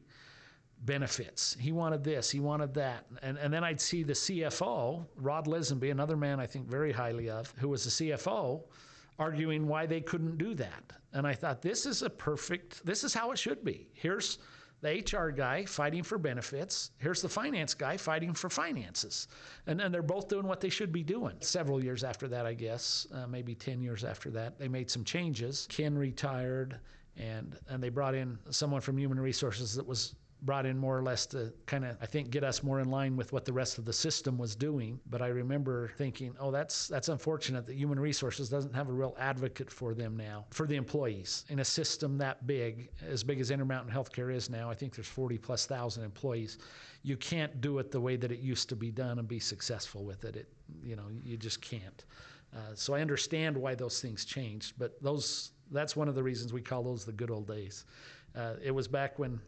benefits. 0.86 1.58
He 1.60 1.74
wanted 1.74 2.02
this, 2.02 2.32
he 2.32 2.40
wanted 2.40 2.74
that. 2.76 3.04
And, 3.22 3.38
and 3.38 3.54
then 3.54 3.66
I'd 3.66 3.82
see 3.82 4.04
the 4.04 4.14
CFO, 4.14 5.06
Rod 5.18 5.48
Lisenby, 5.48 5.92
another 5.92 6.16
man 6.16 6.40
I 6.40 6.46
think 6.46 6.66
very 6.66 6.94
highly 6.94 7.30
of, 7.30 7.54
who 7.58 7.68
was 7.68 7.84
the 7.84 7.90
CFO, 7.90 8.64
arguing 9.20 9.68
why 9.68 9.86
they 9.86 10.00
couldn't 10.00 10.38
do 10.38 10.54
that. 10.54 10.94
And 11.12 11.28
I 11.28 11.34
thought, 11.34 11.62
this 11.62 11.86
is 11.86 12.04
a 12.04 12.10
perfect, 12.10 12.86
this 12.86 13.04
is 13.04 13.14
how 13.14 13.32
it 13.32 13.38
should 13.38 13.66
be. 13.66 13.90
Here's 13.92 14.40
the 14.82 15.04
HR 15.12 15.32
guy 15.32 15.66
fighting 15.66 16.04
for 16.04 16.18
benefits. 16.18 16.92
Here's 16.98 17.22
the 17.22 17.30
finance 17.30 17.74
guy 17.74 17.98
fighting 17.98 18.34
for 18.34 18.50
finances. 18.50 19.28
And, 19.66 19.82
and 19.82 19.94
they're 19.94 20.04
both 20.04 20.28
doing 20.28 20.48
what 20.48 20.62
they 20.62 20.70
should 20.70 20.92
be 20.92 21.04
doing. 21.04 21.36
Several 21.40 21.84
years 21.84 22.04
after 22.04 22.28
that, 22.28 22.46
I 22.46 22.54
guess, 22.54 23.08
uh, 23.14 23.28
maybe 23.28 23.56
10 23.56 23.82
years 23.82 24.04
after 24.04 24.30
that, 24.32 24.60
they 24.60 24.68
made 24.68 24.92
some 24.92 25.04
changes. 25.04 25.68
Ken 25.70 25.98
retired, 25.98 26.80
and, 27.18 27.58
and 27.70 27.82
they 27.82 27.90
brought 27.90 28.14
in 28.14 28.38
someone 28.52 28.82
from 28.82 28.98
Human 28.98 29.20
Resources 29.20 29.74
that 29.76 29.86
was 29.86 30.16
brought 30.44 30.66
in 30.66 30.78
more 30.78 30.98
or 30.98 31.02
less 31.02 31.26
to 31.26 31.52
kind 31.66 31.84
of 31.84 31.98
I 32.02 32.06
think 32.06 32.30
get 32.30 32.44
us 32.44 32.62
more 32.62 32.80
in 32.80 32.90
line 32.90 33.16
with 33.16 33.34
what 33.34 33.46
the 33.46 33.54
rest 33.54 33.78
of 33.78 33.86
the 33.86 33.94
system 33.94 34.38
was 34.38 34.56
doing. 34.56 35.00
But 35.10 35.22
I 35.22 35.28
remember 35.28 35.92
thinking, 35.98 36.36
oh, 36.40 36.52
that's 36.52 36.88
that's 36.88 37.10
unfortunate 37.10 37.66
that 37.66 37.76
human 37.76 38.00
resources 38.00 38.50
doesn't 38.50 38.74
have 38.74 38.90
a 38.90 38.92
real 38.92 39.16
advocate 39.20 39.72
for 39.72 39.94
them 39.94 40.16
now 40.16 40.46
for 40.52 40.68
the 40.68 40.76
employees 40.76 41.46
in 41.50 41.60
a 41.60 41.66
system 41.66 42.18
that 42.20 42.46
big, 42.46 42.90
as 43.08 43.24
big 43.24 43.40
as 43.40 43.52
Intermountain 43.52 43.94
Healthcare 43.94 44.34
is 44.34 44.50
now. 44.50 44.70
I 44.70 44.76
think 44.76 44.96
there's 44.96 45.08
40 45.08 45.38
plus 45.38 45.66
thousand 45.66 46.04
employees. 46.04 46.60
You 47.04 47.18
can't 47.18 47.60
do 47.62 47.80
it 47.80 47.92
the 47.92 48.02
way 48.02 48.16
that 48.16 48.32
it 48.32 48.40
used 48.40 48.70
to 48.70 48.76
be 48.76 48.92
done 48.92 49.20
and 49.20 49.28
be 49.28 49.40
successful 49.40 50.04
with 50.04 50.24
it. 50.24 50.36
It 50.36 50.48
you 50.84 50.96
know 50.96 51.06
you 51.24 51.38
just 51.38 51.62
can't. 51.62 52.06
Uh, 52.56 52.60
so 52.76 52.94
I 52.94 53.02
understand 53.02 53.58
why 53.58 53.76
those 53.76 54.02
things 54.02 54.24
changed, 54.24 54.74
but 54.78 55.02
those 55.02 55.52
that's 55.72 55.96
one 55.96 56.08
of 56.08 56.16
the 56.16 56.24
reasons 56.24 56.54
we 56.54 56.62
call 56.62 56.84
those 56.84 57.06
the 57.06 57.12
good 57.12 57.32
old 57.32 57.48
days. 57.48 57.86
Uh, 58.36 58.54
it 58.64 58.72
was 58.72 58.88
back 58.88 59.18
when 59.20 59.40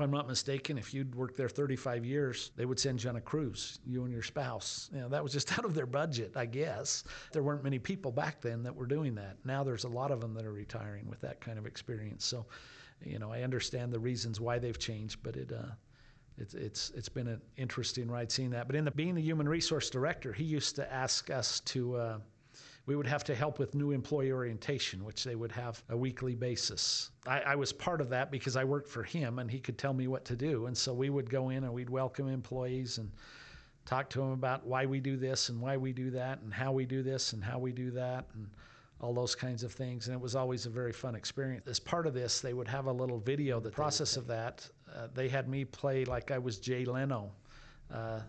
if 0.00 0.04
I'm 0.04 0.10
not 0.10 0.26
mistaken, 0.26 0.78
if 0.78 0.94
you'd 0.94 1.14
worked 1.14 1.36
there 1.36 1.48
35 1.48 2.04
years, 2.04 2.52
they 2.56 2.64
would 2.64 2.78
send 2.78 3.02
you 3.02 3.10
on 3.10 3.16
a 3.16 3.20
cruise, 3.20 3.80
you 3.84 4.04
and 4.04 4.12
your 4.12 4.22
spouse. 4.22 4.88
You 4.94 5.00
know, 5.00 5.08
that 5.10 5.22
was 5.22 5.32
just 5.32 5.52
out 5.58 5.64
of 5.64 5.74
their 5.74 5.86
budget, 5.86 6.32
I 6.36 6.46
guess. 6.46 7.04
There 7.32 7.42
weren't 7.42 7.62
many 7.62 7.78
people 7.78 8.10
back 8.10 8.40
then 8.40 8.62
that 8.62 8.74
were 8.74 8.86
doing 8.86 9.14
that. 9.16 9.36
Now 9.44 9.62
there's 9.62 9.84
a 9.84 9.88
lot 9.88 10.10
of 10.10 10.20
them 10.20 10.32
that 10.34 10.46
are 10.46 10.52
retiring 10.52 11.08
with 11.08 11.20
that 11.20 11.40
kind 11.40 11.58
of 11.58 11.66
experience. 11.66 12.24
So, 12.24 12.46
you 13.04 13.18
know, 13.18 13.30
I 13.30 13.42
understand 13.42 13.92
the 13.92 13.98
reasons 13.98 14.40
why 14.40 14.58
they've 14.58 14.78
changed, 14.78 15.22
but 15.22 15.36
it, 15.36 15.52
uh, 15.52 15.72
it's, 16.38 16.54
it's, 16.54 16.90
it's 16.94 17.08
been 17.08 17.28
an 17.28 17.40
interesting 17.56 18.10
ride 18.10 18.32
seeing 18.32 18.50
that. 18.50 18.66
But 18.66 18.76
in 18.76 18.84
the, 18.84 18.90
being 18.90 19.14
the 19.14 19.22
human 19.22 19.48
resource 19.48 19.90
director, 19.90 20.32
he 20.32 20.44
used 20.44 20.76
to 20.76 20.92
ask 20.92 21.28
us 21.30 21.60
to, 21.60 21.96
uh, 21.96 22.18
we 22.86 22.96
would 22.96 23.06
have 23.06 23.24
to 23.24 23.34
help 23.34 23.58
with 23.58 23.74
new 23.74 23.90
employee 23.90 24.32
orientation, 24.32 25.04
which 25.04 25.24
they 25.24 25.36
would 25.36 25.52
have 25.52 25.82
a 25.90 25.96
weekly 25.96 26.34
basis. 26.34 27.10
I, 27.26 27.40
I, 27.40 27.54
was 27.54 27.72
part 27.72 28.00
of 28.00 28.08
that 28.10 28.30
because 28.30 28.56
I 28.56 28.64
worked 28.64 28.88
for 28.88 29.02
him 29.02 29.38
and 29.38 29.50
he 29.50 29.60
could 29.60 29.78
tell 29.78 29.92
me 29.92 30.08
what 30.08 30.24
to 30.26 30.36
do. 30.36 30.66
And 30.66 30.76
so 30.76 30.92
we 30.92 31.10
would 31.10 31.28
go 31.28 31.50
in 31.50 31.64
and 31.64 31.72
we'd 31.72 31.90
welcome 31.90 32.28
employees 32.28 32.98
and 32.98 33.10
talk 33.84 34.08
to 34.10 34.18
them 34.18 34.32
about 34.32 34.66
why 34.66 34.86
we 34.86 35.00
do 35.00 35.16
this 35.16 35.48
and 35.50 35.60
why 35.60 35.76
we 35.76 35.92
do 35.92 36.10
that 36.10 36.40
and 36.40 36.52
how 36.52 36.72
we 36.72 36.86
do 36.86 37.02
this 37.02 37.32
and 37.32 37.44
how 37.44 37.58
we 37.58 37.72
do 37.72 37.90
that 37.90 38.26
and 38.34 38.48
all 39.00 39.14
those 39.14 39.34
kinds 39.34 39.62
of 39.62 39.72
things. 39.72 40.06
And 40.06 40.14
it 40.14 40.20
was 40.20 40.36
always 40.36 40.66
a 40.66 40.70
very 40.70 40.92
fun 40.92 41.14
experience. 41.14 41.66
As 41.66 41.80
part 41.80 42.06
of 42.06 42.14
this, 42.14 42.40
they 42.40 42.52
would 42.52 42.68
have 42.68 42.86
a 42.86 42.92
little 42.92 43.18
video. 43.18 43.60
The 43.60 43.70
process 43.70 44.16
of 44.16 44.26
that, 44.26 44.68
uh, 44.94 45.08
they 45.14 45.28
had 45.28 45.48
me 45.48 45.64
play 45.64 46.04
like 46.04 46.30
I 46.30 46.38
was 46.38 46.58
Jay 46.58 46.84
Leno. 46.84 47.32
Uh, 47.92 48.20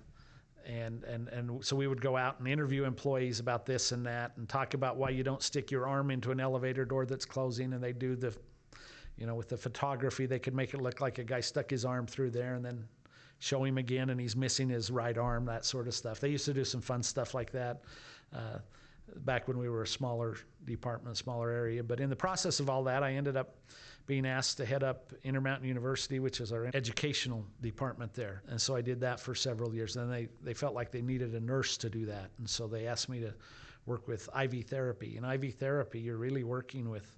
and 0.71 1.03
and 1.03 1.27
and 1.29 1.63
so 1.63 1.75
we 1.75 1.87
would 1.87 2.01
go 2.01 2.15
out 2.15 2.39
and 2.39 2.47
interview 2.47 2.85
employees 2.85 3.39
about 3.39 3.65
this 3.65 3.91
and 3.91 4.05
that 4.05 4.31
and 4.37 4.47
talk 4.47 4.73
about 4.73 4.95
why 4.95 5.09
you 5.09 5.23
don't 5.23 5.43
stick 5.43 5.69
your 5.69 5.85
arm 5.85 6.09
into 6.09 6.31
an 6.31 6.39
elevator 6.39 6.85
door 6.85 7.05
that's 7.05 7.25
closing 7.25 7.73
and 7.73 7.83
they 7.83 7.91
do 7.91 8.15
the 8.15 8.33
you 9.17 9.25
know 9.25 9.35
with 9.35 9.49
the 9.49 9.57
photography 9.57 10.25
they 10.25 10.39
could 10.39 10.55
make 10.55 10.73
it 10.73 10.81
look 10.81 11.01
like 11.01 11.17
a 11.17 11.23
guy 11.23 11.41
stuck 11.41 11.69
his 11.69 11.83
arm 11.83 12.07
through 12.07 12.29
there 12.29 12.55
and 12.55 12.63
then 12.63 12.87
show 13.41 13.63
him 13.63 13.79
again 13.79 14.11
and 14.11 14.21
he's 14.21 14.35
missing 14.35 14.69
his 14.69 14.91
right 14.91 15.17
arm 15.17 15.45
that 15.45 15.65
sort 15.65 15.87
of 15.87 15.95
stuff. 15.95 16.19
They 16.19 16.29
used 16.29 16.45
to 16.45 16.53
do 16.53 16.63
some 16.63 16.79
fun 16.79 17.01
stuff 17.01 17.33
like 17.33 17.51
that. 17.51 17.81
Uh, 18.33 18.59
back 19.17 19.47
when 19.47 19.57
we 19.57 19.69
were 19.69 19.83
a 19.83 19.87
smaller 19.87 20.37
department 20.65 21.17
smaller 21.17 21.49
area 21.49 21.83
but 21.83 21.99
in 21.99 22.09
the 22.09 22.15
process 22.15 22.59
of 22.59 22.69
all 22.69 22.83
that 22.83 23.03
i 23.03 23.13
ended 23.13 23.35
up 23.35 23.55
being 24.05 24.25
asked 24.25 24.57
to 24.57 24.65
head 24.65 24.83
up 24.83 25.13
Intermountain 25.23 25.67
University, 25.67 26.19
which 26.19 26.41
is 26.41 26.51
our 26.51 26.69
educational 26.73 27.45
department 27.61 28.13
there. 28.13 28.43
And 28.49 28.59
so 28.59 28.75
I 28.75 28.81
did 28.81 28.99
that 29.01 29.19
for 29.19 29.35
several 29.35 29.73
years. 29.73 29.93
Then 29.93 30.09
they, 30.09 30.27
they 30.41 30.53
felt 30.53 30.73
like 30.73 30.91
they 30.91 31.01
needed 31.01 31.33
a 31.33 31.39
nurse 31.39 31.77
to 31.77 31.89
do 31.89 32.05
that. 32.07 32.29
And 32.37 32.49
so 32.49 32.67
they 32.67 32.87
asked 32.87 33.09
me 33.09 33.19
to 33.21 33.33
work 33.85 34.07
with 34.07 34.27
IV 34.37 34.65
therapy. 34.65 35.17
And 35.17 35.25
IV 35.25 35.55
therapy, 35.55 35.99
you're 35.99 36.17
really 36.17 36.43
working 36.43 36.89
with, 36.89 37.17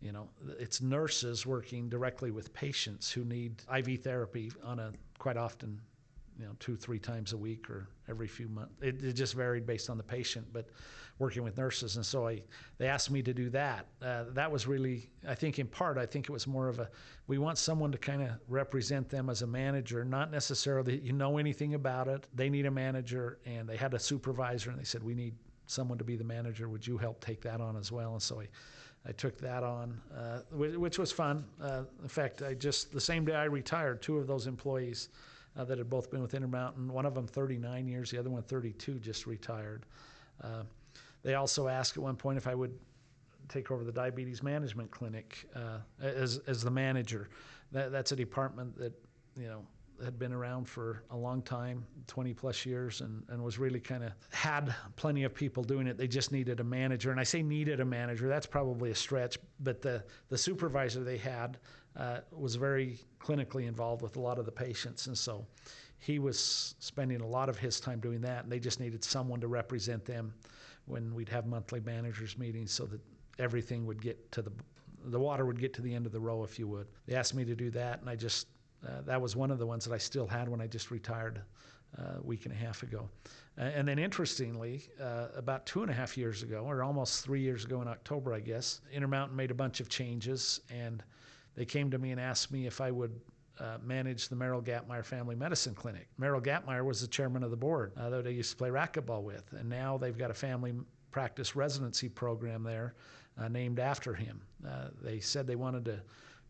you 0.00 0.12
know, 0.12 0.28
it's 0.58 0.80
nurses 0.80 1.46
working 1.46 1.88
directly 1.88 2.30
with 2.30 2.52
patients 2.52 3.10
who 3.10 3.24
need 3.24 3.62
IV 3.74 4.02
therapy 4.02 4.50
on 4.62 4.78
a 4.78 4.92
quite 5.18 5.36
often, 5.36 5.80
you 6.38 6.44
know, 6.44 6.52
two, 6.58 6.76
three 6.76 6.98
times 6.98 7.32
a 7.32 7.36
week 7.36 7.70
or 7.70 7.88
every 8.08 8.26
few 8.26 8.48
months. 8.48 8.72
It, 8.80 9.02
it 9.02 9.12
just 9.12 9.34
varied 9.34 9.66
based 9.66 9.88
on 9.88 9.96
the 9.96 10.02
patient. 10.02 10.46
But 10.52 10.68
working 11.18 11.44
with 11.44 11.56
nurses, 11.56 11.96
and 11.96 12.04
so 12.04 12.26
I 12.26 12.42
they 12.78 12.88
asked 12.88 13.10
me 13.10 13.22
to 13.22 13.32
do 13.32 13.48
that. 13.50 13.86
Uh, 14.02 14.24
that 14.32 14.50
was 14.50 14.66
really, 14.66 15.10
I 15.28 15.34
think, 15.34 15.58
in 15.58 15.66
part, 15.66 15.96
I 15.96 16.06
think 16.06 16.28
it 16.28 16.32
was 16.32 16.46
more 16.46 16.68
of 16.68 16.80
a 16.80 16.88
we 17.26 17.38
want 17.38 17.58
someone 17.58 17.92
to 17.92 17.98
kind 17.98 18.22
of 18.22 18.30
represent 18.48 19.08
them 19.08 19.30
as 19.30 19.42
a 19.42 19.46
manager, 19.46 20.04
not 20.04 20.30
necessarily 20.30 20.98
you 20.98 21.12
know 21.12 21.38
anything 21.38 21.74
about 21.74 22.08
it. 22.08 22.26
They 22.34 22.50
need 22.50 22.66
a 22.66 22.70
manager, 22.70 23.38
and 23.46 23.68
they 23.68 23.76
had 23.76 23.94
a 23.94 23.98
supervisor, 23.98 24.70
and 24.70 24.78
they 24.78 24.84
said 24.84 25.02
we 25.02 25.14
need 25.14 25.34
someone 25.66 25.98
to 25.98 26.04
be 26.04 26.16
the 26.16 26.24
manager. 26.24 26.68
Would 26.68 26.86
you 26.86 26.98
help 26.98 27.24
take 27.24 27.40
that 27.42 27.60
on 27.60 27.76
as 27.76 27.92
well? 27.92 28.12
And 28.12 28.22
so 28.22 28.40
I. 28.40 28.48
I 29.06 29.12
took 29.12 29.36
that 29.42 29.62
on, 29.62 30.00
uh, 30.16 30.38
which 30.50 30.98
was 30.98 31.12
fun. 31.12 31.44
Uh, 31.60 31.82
in 32.02 32.08
fact, 32.08 32.40
I 32.40 32.54
just 32.54 32.90
the 32.90 32.98
same 32.98 33.26
day 33.26 33.34
I 33.34 33.44
retired, 33.44 34.00
two 34.00 34.16
of 34.16 34.26
those 34.26 34.46
employees 34.46 35.10
uh, 35.56 35.64
that 35.64 35.78
had 35.78 35.88
both 35.88 36.10
been 36.10 36.22
with 36.22 36.34
Intermountain, 36.34 36.92
one 36.92 37.06
of 37.06 37.14
them 37.14 37.26
39 37.26 37.86
years, 37.86 38.10
the 38.10 38.18
other 38.18 38.30
one 38.30 38.42
32, 38.42 38.98
just 38.98 39.26
retired. 39.26 39.86
Uh, 40.42 40.62
they 41.22 41.34
also 41.34 41.68
asked 41.68 41.96
at 41.96 42.02
one 42.02 42.16
point 42.16 42.36
if 42.36 42.46
I 42.46 42.54
would 42.54 42.76
take 43.48 43.70
over 43.70 43.84
the 43.84 43.92
diabetes 43.92 44.42
management 44.42 44.90
clinic 44.90 45.48
uh, 45.54 45.78
as, 46.00 46.40
as 46.46 46.62
the 46.62 46.70
manager. 46.70 47.28
That, 47.72 47.92
that's 47.92 48.12
a 48.12 48.16
department 48.16 48.76
that, 48.78 48.92
you 49.36 49.48
know, 49.48 49.64
had 50.04 50.18
been 50.18 50.32
around 50.32 50.68
for 50.68 51.02
a 51.10 51.16
long 51.16 51.42
time 51.42 51.84
20 52.06 52.34
plus 52.34 52.64
years 52.66 53.00
and, 53.00 53.22
and 53.28 53.42
was 53.42 53.58
really 53.58 53.80
kind 53.80 54.04
of 54.04 54.12
had 54.30 54.74
plenty 54.96 55.24
of 55.24 55.34
people 55.34 55.64
doing 55.64 55.86
it 55.86 55.96
they 55.96 56.06
just 56.06 56.32
needed 56.32 56.60
a 56.60 56.64
manager 56.64 57.10
and 57.10 57.18
i 57.18 57.24
say 57.24 57.42
needed 57.42 57.80
a 57.80 57.84
manager 57.84 58.28
that's 58.28 58.46
probably 58.46 58.90
a 58.90 58.94
stretch 58.94 59.38
but 59.60 59.82
the, 59.82 60.02
the 60.28 60.38
supervisor 60.38 61.02
they 61.02 61.16
had 61.16 61.58
uh, 61.96 62.18
was 62.32 62.56
very 62.56 62.98
clinically 63.20 63.66
involved 63.66 64.02
with 64.02 64.16
a 64.16 64.20
lot 64.20 64.38
of 64.38 64.44
the 64.44 64.52
patients 64.52 65.06
and 65.06 65.16
so 65.16 65.46
he 65.98 66.18
was 66.18 66.74
spending 66.80 67.20
a 67.20 67.26
lot 67.26 67.48
of 67.48 67.58
his 67.58 67.80
time 67.80 67.98
doing 68.00 68.20
that 68.20 68.44
and 68.44 68.52
they 68.52 68.58
just 68.58 68.80
needed 68.80 69.02
someone 69.02 69.40
to 69.40 69.48
represent 69.48 70.04
them 70.04 70.34
when 70.86 71.14
we'd 71.14 71.28
have 71.28 71.46
monthly 71.46 71.80
managers 71.80 72.36
meetings 72.36 72.70
so 72.70 72.84
that 72.84 73.00
everything 73.38 73.86
would 73.86 74.02
get 74.02 74.30
to 74.30 74.42
the 74.42 74.52
the 75.06 75.20
water 75.20 75.44
would 75.44 75.60
get 75.60 75.74
to 75.74 75.82
the 75.82 75.94
end 75.94 76.06
of 76.06 76.12
the 76.12 76.20
row 76.20 76.44
if 76.44 76.58
you 76.58 76.66
would. 76.68 76.86
They 77.06 77.14
asked 77.14 77.34
me 77.34 77.44
to 77.44 77.54
do 77.54 77.70
that, 77.70 78.00
and 78.00 78.08
I 78.08 78.16
just 78.16 78.46
uh, 78.86 79.02
that 79.06 79.20
was 79.20 79.36
one 79.36 79.50
of 79.50 79.58
the 79.58 79.66
ones 79.66 79.84
that 79.84 79.94
I 79.94 79.98
still 79.98 80.26
had 80.26 80.48
when 80.48 80.60
I 80.60 80.66
just 80.66 80.90
retired 80.90 81.40
uh, 81.98 82.18
a 82.18 82.22
week 82.22 82.44
and 82.44 82.52
a 82.52 82.56
half 82.56 82.82
ago. 82.82 83.08
And 83.56 83.86
then 83.86 84.00
interestingly, 84.00 84.88
uh, 85.00 85.28
about 85.36 85.64
two 85.64 85.82
and 85.82 85.90
a 85.90 85.94
half 85.94 86.18
years 86.18 86.42
ago, 86.42 86.64
or 86.66 86.82
almost 86.82 87.24
three 87.24 87.40
years 87.40 87.64
ago 87.64 87.82
in 87.82 87.88
October, 87.88 88.34
I 88.34 88.40
guess, 88.40 88.80
Intermountain 88.92 89.36
made 89.36 89.52
a 89.52 89.54
bunch 89.54 89.78
of 89.78 89.88
changes, 89.88 90.60
and 90.70 91.04
they 91.54 91.64
came 91.64 91.88
to 91.92 91.98
me 91.98 92.10
and 92.10 92.20
asked 92.20 92.50
me 92.50 92.66
if 92.66 92.80
I 92.80 92.90
would 92.90 93.12
uh, 93.60 93.78
the 93.86 94.34
Merrill 94.36 94.60
Gappmayer 94.60 95.04
Family 95.04 95.36
Medicine 95.36 95.74
Clinic. 95.74 96.08
Merrill 96.18 96.40
Gappmayer 96.40 96.84
was 96.84 97.00
the 97.00 97.06
chairman 97.06 97.44
of 97.44 97.52
the 97.52 97.56
board 97.56 97.92
uh, 97.96 98.10
that 98.10 98.26
I 98.26 98.30
used 98.30 98.50
to 98.50 98.56
play 98.56 98.70
racquetball 98.70 99.22
with, 99.22 99.44
and 99.52 99.68
now 99.68 99.96
they've 99.96 100.18
got 100.18 100.32
a 100.32 100.34
family 100.34 100.74
practice 101.12 101.54
residency 101.54 102.08
program 102.08 102.64
there 102.64 102.94
uh, 103.38 103.46
named 103.46 103.78
after 103.78 104.14
him. 104.14 104.40
Uh, 104.66 104.88
they 105.00 105.20
said 105.20 105.46
they 105.46 105.54
wanted 105.54 105.84
to 105.84 106.00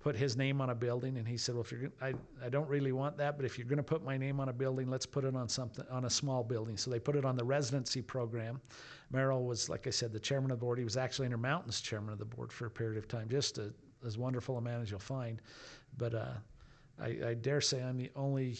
put 0.04 0.14
his 0.14 0.36
name 0.36 0.60
on 0.60 0.68
a 0.68 0.74
building, 0.74 1.16
and 1.16 1.26
he 1.26 1.38
said, 1.38 1.54
"Well, 1.54 1.64
if 1.64 1.72
you're, 1.72 1.90
I, 2.02 2.12
I 2.44 2.50
don't 2.50 2.68
really 2.68 2.92
want 2.92 3.16
that, 3.16 3.38
but 3.38 3.46
if 3.46 3.58
you're 3.58 3.66
going 3.66 3.78
to 3.78 3.82
put 3.82 4.04
my 4.04 4.18
name 4.18 4.38
on 4.38 4.50
a 4.50 4.52
building, 4.52 4.90
let's 4.90 5.06
put 5.06 5.24
it 5.24 5.34
on 5.34 5.48
something 5.48 5.86
on 5.90 6.04
a 6.04 6.10
small 6.10 6.44
building." 6.44 6.76
So 6.76 6.90
they 6.90 7.00
put 7.00 7.16
it 7.16 7.24
on 7.24 7.36
the 7.36 7.44
residency 7.44 8.02
program. 8.02 8.60
Merrill 9.10 9.46
was, 9.46 9.70
like 9.70 9.86
I 9.86 9.90
said, 9.90 10.12
the 10.12 10.20
chairman 10.20 10.50
of 10.50 10.58
the 10.58 10.60
board. 10.60 10.76
He 10.78 10.84
was 10.84 10.98
actually 10.98 11.24
Intermountain's 11.24 11.80
chairman 11.80 12.12
of 12.12 12.18
the 12.18 12.26
board 12.26 12.52
for 12.52 12.66
a 12.66 12.70
period 12.70 12.98
of 12.98 13.08
time, 13.08 13.30
just 13.30 13.56
a, 13.56 13.72
as 14.04 14.18
wonderful 14.18 14.58
a 14.58 14.60
man 14.60 14.82
as 14.82 14.90
you'll 14.90 15.00
find. 15.00 15.40
But 15.96 16.14
uh, 16.14 16.34
I, 17.00 17.18
I 17.28 17.34
dare 17.34 17.62
say 17.62 17.82
I'm 17.82 17.96
the 17.96 18.10
only 18.14 18.58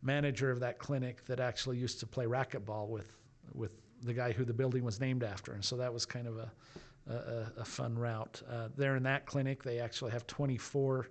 manager 0.00 0.50
of 0.50 0.60
that 0.60 0.78
clinic 0.78 1.26
that 1.26 1.40
actually 1.40 1.76
used 1.76 2.00
to 2.00 2.06
play 2.06 2.24
racquetball 2.24 2.88
with 2.88 3.14
with 3.52 3.72
the 4.02 4.14
guy 4.14 4.32
who 4.32 4.46
the 4.46 4.54
building 4.54 4.82
was 4.82 4.98
named 4.98 5.24
after, 5.24 5.52
and 5.52 5.62
so 5.62 5.76
that 5.76 5.92
was 5.92 6.06
kind 6.06 6.26
of 6.26 6.38
a 6.38 6.50
a, 7.08 7.52
a 7.58 7.64
fun 7.64 7.98
route. 7.98 8.42
Uh, 8.50 8.68
there 8.76 8.96
in 8.96 9.02
that 9.02 9.26
clinic, 9.26 9.62
they 9.62 9.78
actually 9.78 10.10
have 10.10 10.26
24 10.26 11.08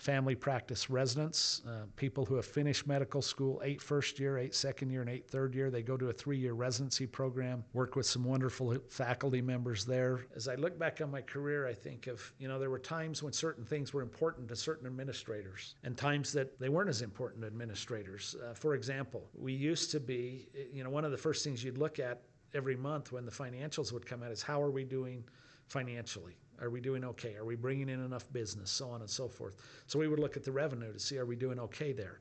family 0.00 0.34
practice 0.34 0.88
residents, 0.88 1.60
uh, 1.68 1.84
people 1.96 2.24
who 2.24 2.34
have 2.34 2.46
finished 2.46 2.86
medical 2.86 3.20
school, 3.20 3.60
eight 3.62 3.82
first 3.82 4.18
year, 4.18 4.38
eight 4.38 4.54
second 4.54 4.88
year, 4.88 5.02
and 5.02 5.10
eight 5.10 5.28
third 5.28 5.54
year. 5.54 5.70
They 5.70 5.82
go 5.82 5.98
to 5.98 6.08
a 6.08 6.12
three 6.12 6.38
year 6.38 6.54
residency 6.54 7.06
program, 7.06 7.62
work 7.74 7.96
with 7.96 8.06
some 8.06 8.24
wonderful 8.24 8.78
faculty 8.88 9.42
members 9.42 9.84
there. 9.84 10.24
As 10.34 10.48
I 10.48 10.54
look 10.54 10.78
back 10.78 11.02
on 11.02 11.10
my 11.10 11.20
career, 11.20 11.68
I 11.68 11.74
think 11.74 12.06
of, 12.06 12.32
you 12.38 12.48
know, 12.48 12.58
there 12.58 12.70
were 12.70 12.78
times 12.78 13.22
when 13.22 13.34
certain 13.34 13.64
things 13.64 13.92
were 13.92 14.00
important 14.00 14.48
to 14.48 14.56
certain 14.56 14.86
administrators 14.86 15.74
and 15.84 15.96
times 15.98 16.32
that 16.32 16.58
they 16.58 16.70
weren't 16.70 16.88
as 16.88 17.02
important 17.02 17.42
to 17.42 17.46
administrators. 17.46 18.36
Uh, 18.42 18.54
for 18.54 18.74
example, 18.74 19.28
we 19.38 19.52
used 19.52 19.90
to 19.90 20.00
be, 20.00 20.48
you 20.72 20.82
know, 20.82 20.88
one 20.88 21.04
of 21.04 21.10
the 21.10 21.18
first 21.18 21.44
things 21.44 21.62
you'd 21.62 21.76
look 21.76 21.98
at 21.98 22.22
every 22.54 22.76
month 22.76 23.12
when 23.12 23.24
the 23.24 23.30
financials 23.30 23.92
would 23.92 24.06
come 24.06 24.22
out 24.22 24.32
is 24.32 24.42
how 24.42 24.62
are 24.62 24.70
we 24.70 24.84
doing 24.84 25.24
financially? 25.68 26.36
Are 26.60 26.70
we 26.70 26.80
doing 26.80 27.04
okay? 27.04 27.36
Are 27.36 27.44
we 27.44 27.56
bringing 27.56 27.88
in 27.88 28.04
enough 28.04 28.30
business? 28.32 28.70
So 28.70 28.90
on 28.90 29.00
and 29.00 29.08
so 29.08 29.28
forth. 29.28 29.54
So 29.86 29.98
we 29.98 30.08
would 30.08 30.18
look 30.18 30.36
at 30.36 30.44
the 30.44 30.52
revenue 30.52 30.92
to 30.92 30.98
see 30.98 31.18
are 31.18 31.26
we 31.26 31.36
doing 31.36 31.58
okay 31.60 31.92
there. 31.92 32.20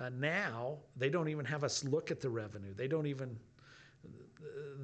Uh, 0.00 0.10
now 0.10 0.78
they 0.96 1.08
don't 1.08 1.28
even 1.28 1.44
have 1.44 1.64
us 1.64 1.82
look 1.82 2.10
at 2.10 2.20
the 2.20 2.30
revenue. 2.30 2.72
They 2.74 2.86
don't 2.86 3.06
even 3.06 3.36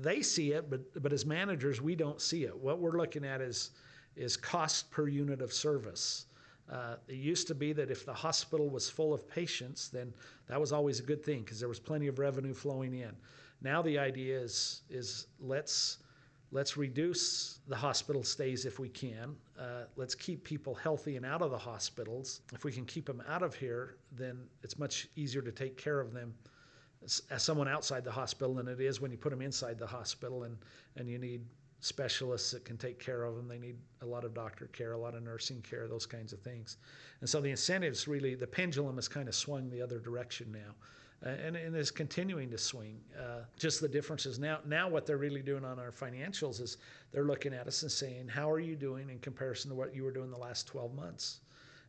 they 0.00 0.20
see 0.22 0.52
it, 0.52 0.68
but 0.68 1.02
but 1.02 1.12
as 1.12 1.24
managers 1.24 1.80
we 1.80 1.94
don't 1.94 2.20
see 2.20 2.44
it. 2.44 2.56
What 2.56 2.78
we're 2.80 2.98
looking 2.98 3.24
at 3.24 3.40
is 3.40 3.70
is 4.16 4.36
cost 4.36 4.90
per 4.90 5.08
unit 5.08 5.40
of 5.40 5.52
service. 5.52 6.26
Uh, 6.70 6.96
it 7.06 7.14
used 7.14 7.46
to 7.46 7.54
be 7.54 7.72
that 7.72 7.90
if 7.90 8.04
the 8.04 8.12
hospital 8.12 8.68
was 8.68 8.90
full 8.90 9.14
of 9.14 9.28
patients, 9.28 9.88
then 9.88 10.12
that 10.48 10.60
was 10.60 10.72
always 10.72 10.98
a 10.98 11.02
good 11.02 11.24
thing 11.24 11.42
because 11.42 11.60
there 11.60 11.68
was 11.68 11.78
plenty 11.78 12.08
of 12.08 12.18
revenue 12.18 12.52
flowing 12.52 12.92
in. 12.94 13.14
Now 13.62 13.82
the 13.82 13.98
idea 13.98 14.38
is 14.38 14.82
is 14.90 15.26
let's 15.40 15.98
let's 16.52 16.76
reduce 16.76 17.60
the 17.66 17.76
hospital 17.76 18.22
stays 18.22 18.64
if 18.64 18.78
we 18.78 18.88
can. 18.88 19.34
Uh, 19.58 19.84
let's 19.96 20.14
keep 20.14 20.44
people 20.44 20.74
healthy 20.74 21.16
and 21.16 21.26
out 21.26 21.42
of 21.42 21.50
the 21.50 21.58
hospitals. 21.58 22.40
If 22.52 22.64
we 22.64 22.72
can 22.72 22.84
keep 22.84 23.06
them 23.06 23.22
out 23.28 23.42
of 23.42 23.54
here, 23.54 23.96
then 24.12 24.38
it's 24.62 24.78
much 24.78 25.08
easier 25.16 25.42
to 25.42 25.52
take 25.52 25.76
care 25.76 26.00
of 26.00 26.12
them 26.12 26.34
as, 27.04 27.22
as 27.30 27.42
someone 27.42 27.68
outside 27.68 28.04
the 28.04 28.12
hospital 28.12 28.54
than 28.54 28.68
it 28.68 28.80
is 28.80 29.00
when 29.00 29.10
you 29.10 29.16
put 29.16 29.30
them 29.30 29.42
inside 29.42 29.78
the 29.78 29.86
hospital 29.86 30.44
and, 30.44 30.56
and 30.96 31.08
you 31.08 31.18
need 31.18 31.44
specialists 31.80 32.50
that 32.52 32.64
can 32.64 32.76
take 32.76 32.98
care 32.98 33.24
of 33.24 33.36
them. 33.36 33.48
They 33.48 33.58
need 33.58 33.76
a 34.02 34.06
lot 34.06 34.24
of 34.24 34.32
doctor 34.32 34.66
care, 34.66 34.92
a 34.92 34.98
lot 34.98 35.14
of 35.14 35.22
nursing 35.22 35.62
care, 35.62 35.88
those 35.88 36.06
kinds 36.06 36.32
of 36.32 36.40
things. 36.40 36.78
And 37.20 37.28
so 37.28 37.40
the 37.40 37.50
incentives 37.50 38.08
really, 38.08 38.34
the 38.34 38.46
pendulum 38.46 38.96
has 38.96 39.08
kind 39.08 39.28
of 39.28 39.34
swung 39.34 39.68
the 39.70 39.82
other 39.82 39.98
direction 39.98 40.50
now 40.52 40.74
and, 41.22 41.56
and 41.56 41.74
is 41.74 41.90
continuing 41.90 42.50
to 42.50 42.58
swing. 42.58 43.00
Uh, 43.18 43.40
just 43.58 43.80
the 43.80 43.88
differences 43.88 44.38
now. 44.38 44.58
Now, 44.66 44.88
what 44.88 45.06
they're 45.06 45.16
really 45.16 45.42
doing 45.42 45.64
on 45.64 45.78
our 45.78 45.90
financials 45.90 46.60
is 46.60 46.78
they're 47.12 47.24
looking 47.24 47.54
at 47.54 47.66
us 47.66 47.82
and 47.82 47.90
saying, 47.90 48.28
"How 48.28 48.50
are 48.50 48.60
you 48.60 48.76
doing 48.76 49.10
in 49.10 49.18
comparison 49.18 49.70
to 49.70 49.74
what 49.74 49.94
you 49.94 50.04
were 50.04 50.12
doing 50.12 50.30
the 50.30 50.38
last 50.38 50.66
12 50.66 50.94
months?" 50.94 51.40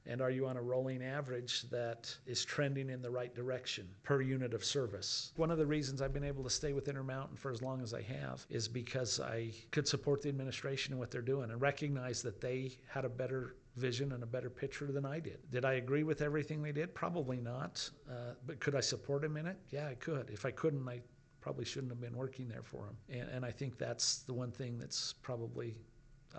And 0.09 0.21
are 0.21 0.31
you 0.31 0.47
on 0.47 0.55
a 0.55 0.61
rolling 0.61 1.03
average 1.03 1.63
that 1.63 2.15
is 2.25 2.45
trending 2.45 2.89
in 2.89 3.01
the 3.01 3.11
right 3.11 3.35
direction 3.35 3.89
per 4.03 4.21
unit 4.21 4.53
of 4.53 4.63
service? 4.63 5.33
One 5.35 5.51
of 5.51 5.57
the 5.57 5.65
reasons 5.65 6.01
I've 6.01 6.13
been 6.13 6.23
able 6.23 6.45
to 6.45 6.49
stay 6.49 6.71
with 6.71 6.87
Intermountain 6.87 7.35
for 7.35 7.51
as 7.51 7.61
long 7.61 7.81
as 7.81 7.93
I 7.93 8.03
have 8.03 8.45
is 8.49 8.69
because 8.69 9.19
I 9.19 9.51
could 9.71 9.85
support 9.85 10.21
the 10.21 10.29
administration 10.29 10.93
and 10.93 10.99
what 10.99 11.11
they're 11.11 11.21
doing 11.21 11.51
and 11.51 11.59
recognize 11.59 12.21
that 12.21 12.39
they 12.39 12.77
had 12.87 13.03
a 13.03 13.09
better 13.09 13.57
vision 13.77 14.11
and 14.11 14.23
a 14.23 14.25
better 14.25 14.49
picture 14.49 14.91
than 14.91 15.05
I 15.05 15.19
did. 15.19 15.39
Did 15.51 15.63
I 15.63 15.73
agree 15.73 16.03
with 16.03 16.21
everything 16.21 16.61
they 16.61 16.71
did? 16.71 16.93
Probably 16.93 17.37
not. 17.37 17.89
Uh, 18.09 18.33
but 18.45 18.59
could 18.59 18.75
I 18.75 18.81
support 18.81 19.23
him 19.23 19.37
in 19.37 19.45
it? 19.45 19.57
Yeah, 19.69 19.87
I 19.87 19.95
could. 19.95 20.29
If 20.31 20.45
I 20.45 20.51
couldn't, 20.51 20.87
I 20.87 21.01
probably 21.41 21.65
shouldn't 21.65 21.91
have 21.91 22.01
been 22.01 22.15
working 22.15 22.47
there 22.47 22.63
for 22.63 22.87
him. 22.87 22.97
And, 23.09 23.29
and 23.29 23.45
I 23.45 23.51
think 23.51 23.77
that's 23.77 24.19
the 24.19 24.33
one 24.33 24.51
thing 24.51 24.77
that's 24.77 25.13
probably 25.13 25.75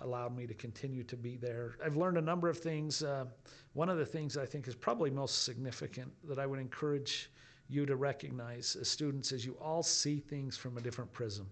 allowed 0.01 0.35
me 0.35 0.45
to 0.47 0.53
continue 0.53 1.03
to 1.03 1.15
be 1.17 1.35
there. 1.37 1.75
I've 1.83 1.97
learned 1.97 2.17
a 2.17 2.21
number 2.21 2.49
of 2.49 2.57
things. 2.57 3.03
Uh, 3.03 3.25
one 3.73 3.89
of 3.89 3.97
the 3.97 4.05
things 4.05 4.37
I 4.37 4.45
think 4.45 4.67
is 4.67 4.75
probably 4.75 5.09
most 5.09 5.43
significant 5.43 6.11
that 6.27 6.39
I 6.39 6.45
would 6.45 6.59
encourage 6.59 7.31
you 7.69 7.85
to 7.85 7.95
recognize 7.95 8.75
as 8.79 8.89
students 8.89 9.31
is 9.31 9.45
you 9.45 9.57
all 9.61 9.83
see 9.83 10.19
things 10.19 10.57
from 10.57 10.77
a 10.77 10.81
different 10.81 11.11
prism. 11.11 11.47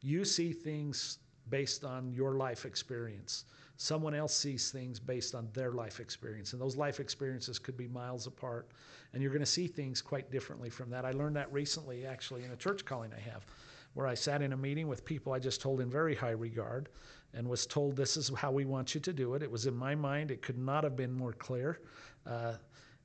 You 0.00 0.24
see 0.24 0.52
things 0.52 1.18
based 1.50 1.84
on 1.84 2.12
your 2.12 2.34
life 2.34 2.64
experience. 2.64 3.44
Someone 3.80 4.12
else 4.12 4.34
sees 4.34 4.72
things 4.72 4.98
based 4.98 5.36
on 5.36 5.48
their 5.52 5.70
life 5.70 6.00
experience, 6.00 6.52
and 6.52 6.60
those 6.60 6.76
life 6.76 6.98
experiences 6.98 7.60
could 7.60 7.76
be 7.76 7.86
miles 7.86 8.26
apart. 8.26 8.68
And 9.12 9.22
you're 9.22 9.30
going 9.30 9.38
to 9.38 9.46
see 9.46 9.68
things 9.68 10.02
quite 10.02 10.32
differently 10.32 10.68
from 10.68 10.90
that. 10.90 11.04
I 11.04 11.12
learned 11.12 11.36
that 11.36 11.52
recently, 11.52 12.04
actually, 12.04 12.42
in 12.42 12.50
a 12.50 12.56
church 12.56 12.84
calling 12.84 13.12
I 13.16 13.20
have, 13.20 13.46
where 13.94 14.08
I 14.08 14.14
sat 14.14 14.42
in 14.42 14.52
a 14.52 14.56
meeting 14.56 14.88
with 14.88 15.04
people 15.04 15.32
I 15.32 15.38
just 15.38 15.62
hold 15.62 15.80
in 15.80 15.88
very 15.88 16.16
high 16.16 16.32
regard 16.32 16.88
and 17.34 17.48
was 17.48 17.66
told, 17.66 17.94
This 17.94 18.16
is 18.16 18.32
how 18.36 18.50
we 18.50 18.64
want 18.64 18.96
you 18.96 19.00
to 19.00 19.12
do 19.12 19.34
it. 19.34 19.44
It 19.44 19.50
was 19.50 19.66
in 19.66 19.76
my 19.76 19.94
mind, 19.94 20.32
it 20.32 20.42
could 20.42 20.58
not 20.58 20.82
have 20.82 20.96
been 20.96 21.12
more 21.12 21.32
clear. 21.32 21.78
Uh, 22.26 22.54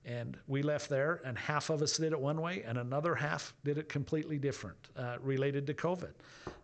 and 0.05 0.37
we 0.47 0.61
left 0.61 0.89
there, 0.89 1.21
and 1.23 1.37
half 1.37 1.69
of 1.69 1.81
us 1.81 1.97
did 1.97 2.11
it 2.11 2.19
one 2.19 2.41
way, 2.41 2.63
and 2.63 2.77
another 2.77 3.15
half 3.15 3.53
did 3.63 3.77
it 3.77 3.87
completely 3.87 4.37
different, 4.37 4.77
uh, 4.97 5.15
related 5.21 5.65
to 5.67 5.73
COVID. 5.73 6.11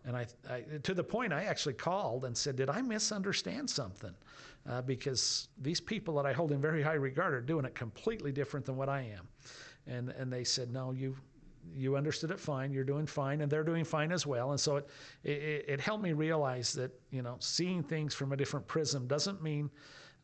And 0.06 0.18
I, 0.18 0.28
I, 0.50 0.64
to 0.84 0.94
the 0.94 1.04
point, 1.04 1.32
I 1.32 1.44
actually 1.44 1.76
called 1.76 2.26
and 2.26 2.36
said, 2.38 2.56
"Did 2.58 2.70
I 2.70 2.82
misunderstand 2.82 3.70
something?" 3.70 4.14
Uh, 4.68 4.82
because 4.82 5.48
these 5.62 5.80
people 5.80 6.16
that 6.16 6.26
I 6.26 6.34
hold 6.34 6.52
in 6.52 6.60
very 6.60 6.84
high 6.84 6.96
regard 6.96 7.34
are 7.34 7.42
doing 7.42 7.64
it 7.64 7.76
completely 7.76 8.32
different 8.32 8.66
than 8.66 8.76
what 8.76 8.90
I 8.90 9.02
am. 9.02 9.28
And 9.88 10.10
and 10.10 10.32
they 10.32 10.44
said, 10.44 10.72
"No, 10.72 10.92
you 10.92 11.16
you 11.74 11.96
understood 11.96 12.32
it 12.32 12.40
fine. 12.40 12.72
You're 12.72 12.84
doing 12.84 13.06
fine, 13.06 13.42
and 13.42 13.52
they're 13.52 13.64
doing 13.64 13.86
fine 13.86 14.12
as 14.12 14.26
well. 14.26 14.52
And 14.52 14.60
so 14.60 14.78
it, 14.78 14.90
it, 15.24 15.66
it 15.68 15.80
helped 15.80 16.04
me 16.04 16.14
realize 16.14 16.74
that 16.74 16.92
you 17.12 17.22
know 17.22 17.38
seeing 17.40 17.84
things 17.84 18.14
from 18.14 18.34
a 18.34 18.38
different 18.38 18.68
prism 18.68 19.08
doesn't 19.08 19.42
mean 19.42 19.70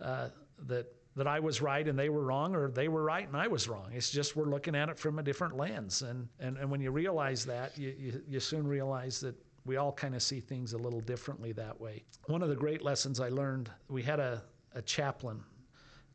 uh, 0.01 0.29
that 0.67 0.93
that 1.15 1.27
I 1.27 1.39
was 1.39 1.61
right 1.61 1.87
and 1.87 1.97
they 1.97 2.09
were 2.09 2.23
wrong, 2.23 2.55
or 2.55 2.69
they 2.69 2.87
were 2.87 3.03
right 3.03 3.27
and 3.27 3.37
I 3.37 3.47
was 3.47 3.67
wrong. 3.67 3.91
It's 3.93 4.09
just 4.09 4.35
we're 4.35 4.45
looking 4.45 4.75
at 4.75 4.89
it 4.89 4.99
from 4.99 5.19
a 5.19 5.23
different 5.23 5.55
lens. 5.55 6.01
And 6.01 6.27
and, 6.39 6.57
and 6.57 6.69
when 6.69 6.81
you 6.81 6.91
realize 6.91 7.45
that, 7.45 7.77
you, 7.77 7.95
you, 7.97 8.21
you 8.27 8.39
soon 8.39 8.67
realize 8.67 9.19
that 9.21 9.35
we 9.65 9.77
all 9.77 9.91
kind 9.91 10.15
of 10.15 10.21
see 10.21 10.39
things 10.39 10.73
a 10.73 10.77
little 10.77 11.01
differently 11.01 11.51
that 11.53 11.79
way. 11.79 12.03
One 12.27 12.41
of 12.41 12.49
the 12.49 12.55
great 12.55 12.83
lessons 12.83 13.19
I 13.19 13.29
learned, 13.29 13.71
we 13.89 14.03
had 14.03 14.19
a, 14.19 14.43
a 14.75 14.81
chaplain 14.81 15.43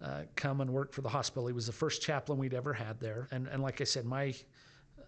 uh, 0.03 0.23
come 0.37 0.61
and 0.61 0.71
work 0.71 0.93
for 0.93 1.03
the 1.03 1.09
hospital. 1.09 1.47
He 1.47 1.53
was 1.53 1.67
the 1.67 1.73
first 1.73 2.01
chaplain 2.01 2.39
we'd 2.39 2.55
ever 2.55 2.73
had 2.73 2.99
there. 3.01 3.29
And, 3.33 3.49
and 3.49 3.63
like 3.63 3.81
I 3.81 3.85
said, 3.85 4.05
my 4.05 4.35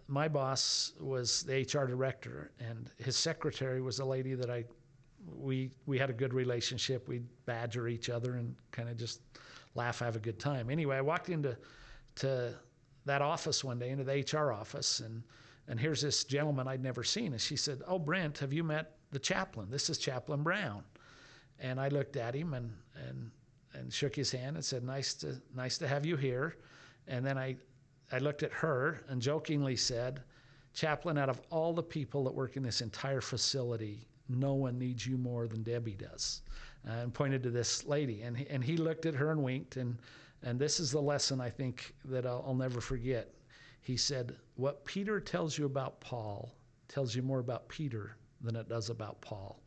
my 0.09 0.29
boss 0.29 0.93
was 1.01 1.45
the 1.45 1.61
HR 1.61 1.87
director, 1.87 2.51
and 2.59 2.91
his 2.99 3.17
secretary 3.17 3.81
was 3.81 4.01
a 4.01 4.05
lady 4.05 4.35
that 4.35 4.51
I 4.51 4.65
we 5.35 5.71
we 5.87 5.99
had 5.99 6.11
a 6.11 6.13
good 6.13 6.35
relationship. 6.35 7.09
We'd 7.09 7.27
badger 7.47 7.89
each 7.89 8.11
other 8.11 8.35
and 8.35 8.55
kind 8.73 8.89
of 8.89 8.97
just 8.97 9.21
laugh, 9.75 9.99
have 10.01 10.17
a 10.17 10.21
good 10.21 10.39
time. 10.39 10.71
Anyway, 10.71 10.97
I 10.97 11.01
walked 11.01 11.29
into 11.29 11.57
to 12.17 12.55
that 13.05 13.23
office 13.23 13.65
one 13.65 13.79
day, 13.79 13.91
into 13.91 14.05
the 14.05 14.25
HR 14.33 14.53
office, 14.53 15.01
and 15.01 15.23
and 15.69 15.79
here's 15.79 16.03
this 16.03 16.25
gentleman 16.25 16.67
I'd 16.67 16.83
never 16.83 17.05
seen, 17.05 17.33
and 17.33 17.41
she 17.41 17.57
said, 17.57 17.83
"Oh, 17.87 17.99
Brent, 17.99 18.39
have 18.39 18.53
you 18.53 18.65
met 18.65 18.97
the 19.11 19.19
chaplain? 19.19 19.71
This 19.71 19.89
is 19.91 19.99
Chaplain 19.99 20.43
Brown." 20.43 20.85
And 21.59 21.81
I 21.81 21.89
looked 21.89 22.17
at 22.17 22.35
him 22.35 22.55
and 22.55 22.73
and 22.95 23.31
and 23.75 23.93
shook 23.93 24.15
his 24.15 24.31
hand 24.31 24.57
and 24.57 24.65
said, 24.65 24.83
"Nice 24.83 25.15
to 25.15 25.41
nice 25.55 25.79
to 25.79 25.89
have 25.89 26.05
you 26.05 26.17
here." 26.17 26.57
And 27.07 27.25
then 27.25 27.39
I 27.39 27.57
I 28.11 28.19
looked 28.19 28.43
at 28.43 28.53
her 28.53 29.01
and 29.09 29.23
jokingly 29.23 29.77
said, 29.77 30.23
Chaplain, 30.75 31.19
out 31.19 31.29
of 31.29 31.41
all 31.51 31.73
the 31.73 31.83
people 31.83 32.25
that 32.25 32.35
work 32.35 32.57
in 32.57 32.63
this 32.63 32.81
entire 32.81 33.21
facility, 33.21 34.07
no 34.29 34.55
one 34.55 34.79
needs 34.79 35.07
you 35.07 35.19
more 35.19 35.47
than 35.47 35.63
Debbie 35.63 35.97
does. 35.97 36.43
Uh, 36.89 36.95
and 36.95 37.15
pointed 37.15 37.45
to 37.45 37.51
this 37.51 37.87
lady. 37.87 38.23
And 38.23 38.37
he, 38.37 38.47
and 38.49 38.65
he 38.65 38.77
looked 38.77 39.07
at 39.07 39.15
her 39.15 39.31
and 39.31 39.43
winked. 39.43 39.77
And, 39.77 39.97
and 40.43 40.59
this 40.59 40.81
is 40.81 40.91
the 40.91 41.01
lesson 41.01 41.41
I 41.41 41.49
think 41.49 41.95
that 42.07 42.27
I'll, 42.27 42.45
I'll 42.47 42.55
never 42.55 42.81
forget. 42.81 43.33
He 43.83 43.97
said, 43.97 44.35
What 44.57 44.85
Peter 44.85 45.21
tells 45.21 45.57
you 45.57 45.67
about 45.67 46.01
Paul 46.01 46.53
tells 46.89 47.15
you 47.17 47.23
more 47.23 47.39
about 47.39 47.69
Peter 47.69 48.17
than 48.43 48.57
it 48.57 48.69
does 48.69 48.91
about 48.91 49.21
Paul. 49.21 49.61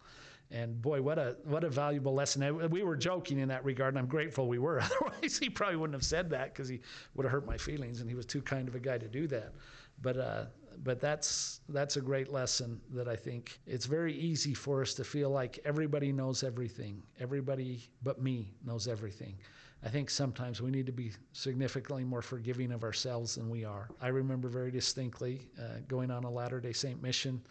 And 0.51 0.79
boy, 0.79 1.01
what 1.01 1.17
a 1.17 1.35
what 1.43 1.63
a 1.63 1.69
valuable 1.69 2.13
lesson. 2.13 2.69
We 2.69 2.83
were 2.83 2.95
joking 2.95 3.39
in 3.39 3.47
that 3.47 3.65
regard, 3.65 3.95
and 3.95 3.99
I'm 3.99 4.05
grateful 4.05 4.47
we 4.47 4.59
were. 4.59 4.79
Otherwise, 4.83 5.39
he 5.39 5.49
probably 5.49 5.77
wouldn't 5.77 5.95
have 5.95 6.03
said 6.03 6.29
that 6.29 6.53
because 6.53 6.69
he 6.69 6.81
would 7.15 7.23
have 7.23 7.31
hurt 7.31 7.47
my 7.47 7.57
feelings, 7.57 7.99
and 7.99 8.09
he 8.09 8.15
was 8.15 8.27
too 8.27 8.41
kind 8.41 8.67
of 8.67 8.75
a 8.75 8.79
guy 8.79 8.99
to 8.99 9.07
do 9.07 9.25
that. 9.27 9.53
But 10.01 10.17
uh, 10.17 10.45
but 10.83 10.99
that's 10.99 11.61
that's 11.69 11.97
a 11.97 12.01
great 12.01 12.31
lesson 12.31 12.79
that 12.91 13.07
I 13.07 13.15
think 13.15 13.59
it's 13.65 13.85
very 13.85 14.13
easy 14.13 14.53
for 14.53 14.81
us 14.81 14.93
to 14.95 15.03
feel 15.03 15.29
like 15.29 15.59
everybody 15.65 16.11
knows 16.11 16.43
everything, 16.43 17.01
everybody 17.19 17.83
but 18.03 18.21
me 18.21 18.53
knows 18.65 18.87
everything. 18.87 19.35
I 19.83 19.89
think 19.89 20.09
sometimes 20.09 20.61
we 20.61 20.71
need 20.71 20.85
to 20.87 20.91
be 20.91 21.11
significantly 21.33 22.03
more 22.03 22.21
forgiving 22.21 22.71
of 22.71 22.83
ourselves 22.83 23.35
than 23.35 23.49
we 23.49 23.65
are. 23.65 23.89
I 24.01 24.07
remember 24.07 24.47
very 24.47 24.71
distinctly 24.71 25.47
uh, 25.59 25.79
going 25.87 26.09
on 26.09 26.23
a 26.23 26.29
Latter 26.29 26.59
Day 26.59 26.73
Saint 26.73 27.01
mission. 27.01 27.41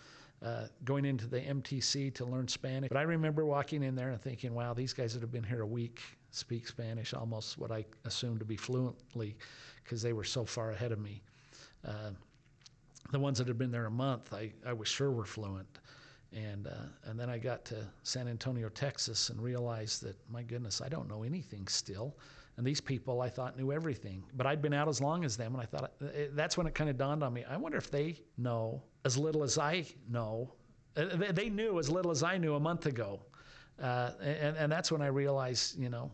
Uh, 0.43 0.67
going 0.85 1.07
into 1.07 1.27
the 1.27 1.41
MTC 1.41 2.13
to 2.13 2.27
learn 2.27 2.47
Spanish. 2.47 2.91
But 2.91 2.99
I 2.99 3.03
remember 3.03 3.47
walking 3.47 3.83
in 3.83 3.95
there 3.95 4.11
and 4.11 4.21
thinking, 4.21 4.53
wow, 4.53 4.75
these 4.75 4.93
guys 4.93 5.15
that 5.15 5.23
have 5.23 5.33
been 5.33 5.45
here 5.45 5.63
a 5.63 5.67
week 5.67 6.03
speak 6.33 6.69
Spanish 6.69 7.15
almost 7.15 7.57
what 7.57 7.71
I 7.71 7.87
assumed 8.05 8.41
to 8.41 8.45
be 8.45 8.57
fluently 8.57 9.37
because 9.83 10.03
they 10.03 10.13
were 10.13 10.25
so 10.25 10.45
far 10.45 10.73
ahead 10.73 10.93
of 10.93 10.99
me. 10.99 11.23
Uh, 11.87 12.11
the 13.11 13.19
ones 13.19 13.39
that 13.39 13.47
had 13.47 13.59
been 13.59 13.71
there 13.71 13.87
a 13.87 13.91
month, 13.91 14.33
I, 14.33 14.53
I 14.67 14.73
was 14.73 14.89
sure 14.89 15.11
were 15.11 15.25
fluent. 15.25 15.79
And, 16.33 16.67
uh, 16.67 16.87
and 17.05 17.19
then 17.19 17.31
I 17.31 17.39
got 17.39 17.65
to 17.67 17.87
San 18.03 18.27
Antonio, 18.27 18.69
Texas, 18.69 19.31
and 19.31 19.41
realized 19.41 20.03
that, 20.03 20.17
my 20.29 20.43
goodness, 20.43 20.81
I 20.81 20.89
don't 20.89 21.09
know 21.09 21.23
anything 21.23 21.69
still. 21.69 22.17
And 22.57 22.67
these 22.67 22.81
people 22.81 23.21
I 23.21 23.29
thought 23.29 23.57
knew 23.57 23.73
everything, 23.73 24.23
but 24.37 24.47
I'd 24.47 24.63
been 24.63 24.73
out 24.73 24.89
as 24.89 25.01
long 25.01 25.25
as 25.25 25.37
them, 25.37 25.55
and 25.55 25.63
I 25.63 25.67
thought 25.67 25.93
that's 26.33 26.57
when 26.57 26.67
it 26.67 26.75
kind 26.75 26.89
of 26.89 26.97
dawned 26.97 27.23
on 27.23 27.33
me. 27.33 27.45
I 27.49 27.57
wonder 27.57 27.79
if 27.79 27.91
they 27.91 28.21
know 28.37 28.83
as 29.05 29.17
little 29.17 29.43
as 29.43 29.59
I 29.59 29.85
know. 30.09 30.53
Uh, 30.97 31.33
they 31.33 31.49
knew 31.49 31.79
as 31.79 31.91
little 31.91 32.11
as 32.11 32.23
I 32.23 32.39
knew 32.39 32.55
a 32.55 32.61
month 32.61 32.87
ago. 32.87 33.21
Uh, 33.83 34.13
and, 34.21 34.57
and 34.57 34.73
that's 34.73 34.93
when 34.93 35.03
I 35.03 35.09
realized, 35.09 35.79
you 35.79 35.89
know, 35.89 36.11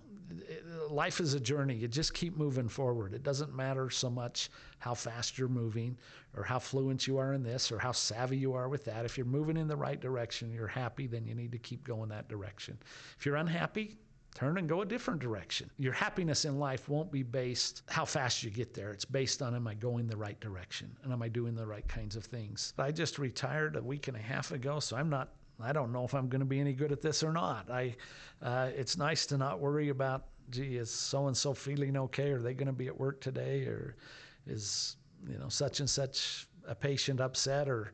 life 0.90 1.20
is 1.20 1.34
a 1.34 1.40
journey. 1.40 1.74
You 1.74 1.88
just 1.88 2.14
keep 2.14 2.36
moving 2.36 2.68
forward. 2.68 3.14
It 3.14 3.22
doesn't 3.22 3.54
matter 3.54 3.90
so 3.90 4.10
much 4.10 4.50
how 4.78 4.94
fast 4.94 5.38
you're 5.38 5.48
moving 5.48 5.96
or 6.36 6.42
how 6.42 6.58
fluent 6.58 7.06
you 7.06 7.18
are 7.18 7.32
in 7.32 7.42
this 7.42 7.70
or 7.70 7.78
how 7.78 7.92
savvy 7.92 8.36
you 8.36 8.52
are 8.54 8.68
with 8.68 8.84
that. 8.84 9.04
If 9.04 9.16
you're 9.16 9.26
moving 9.26 9.56
in 9.56 9.68
the 9.68 9.76
right 9.76 10.00
direction, 10.00 10.52
you're 10.52 10.66
happy, 10.66 11.06
then 11.06 11.26
you 11.26 11.34
need 11.34 11.52
to 11.52 11.58
keep 11.58 11.84
going 11.84 12.08
that 12.10 12.28
direction. 12.28 12.78
If 13.18 13.26
you're 13.26 13.36
unhappy, 13.36 13.98
turn 14.34 14.58
and 14.58 14.68
go 14.68 14.82
a 14.82 14.86
different 14.86 15.20
direction. 15.20 15.70
Your 15.78 15.92
happiness 15.92 16.44
in 16.44 16.58
life 16.58 16.88
won't 16.88 17.10
be 17.10 17.22
based 17.22 17.82
how 17.88 18.04
fast 18.04 18.42
you 18.42 18.50
get 18.50 18.74
there. 18.74 18.90
It's 18.90 19.04
based 19.04 19.42
on 19.42 19.54
am 19.54 19.66
I 19.66 19.74
going 19.74 20.06
the 20.06 20.16
right 20.16 20.38
direction 20.40 20.96
and 21.02 21.12
am 21.12 21.22
I 21.22 21.28
doing 21.28 21.54
the 21.54 21.66
right 21.66 21.86
kinds 21.88 22.16
of 22.16 22.24
things. 22.24 22.72
I 22.78 22.92
just 22.92 23.18
retired 23.18 23.76
a 23.76 23.82
week 23.82 24.08
and 24.08 24.16
a 24.16 24.20
half 24.20 24.52
ago, 24.52 24.80
so 24.80 24.96
I'm 24.96 25.10
not 25.10 25.30
I 25.62 25.72
don't 25.72 25.92
know 25.92 26.04
if 26.04 26.14
I'm 26.14 26.28
going 26.28 26.40
to 26.40 26.46
be 26.46 26.60
any 26.60 26.72
good 26.72 26.92
at 26.92 27.02
this 27.02 27.22
or 27.22 27.32
not. 27.32 27.70
I, 27.70 27.94
uh, 28.42 28.70
it's 28.74 28.96
nice 28.96 29.26
to 29.26 29.36
not 29.36 29.60
worry 29.60 29.90
about, 29.90 30.24
gee, 30.50 30.76
is 30.76 30.90
so 30.90 31.26
and 31.26 31.36
so 31.36 31.54
feeling 31.54 31.96
okay? 31.96 32.30
Are 32.30 32.40
they 32.40 32.54
going 32.54 32.66
to 32.66 32.72
be 32.72 32.86
at 32.86 32.98
work 32.98 33.20
today? 33.20 33.62
Or 33.64 33.96
is 34.46 34.96
you 35.28 35.38
know 35.38 35.48
such 35.48 35.80
and 35.80 35.88
such 35.88 36.48
a 36.66 36.74
patient 36.74 37.20
upset 37.20 37.68
or 37.68 37.92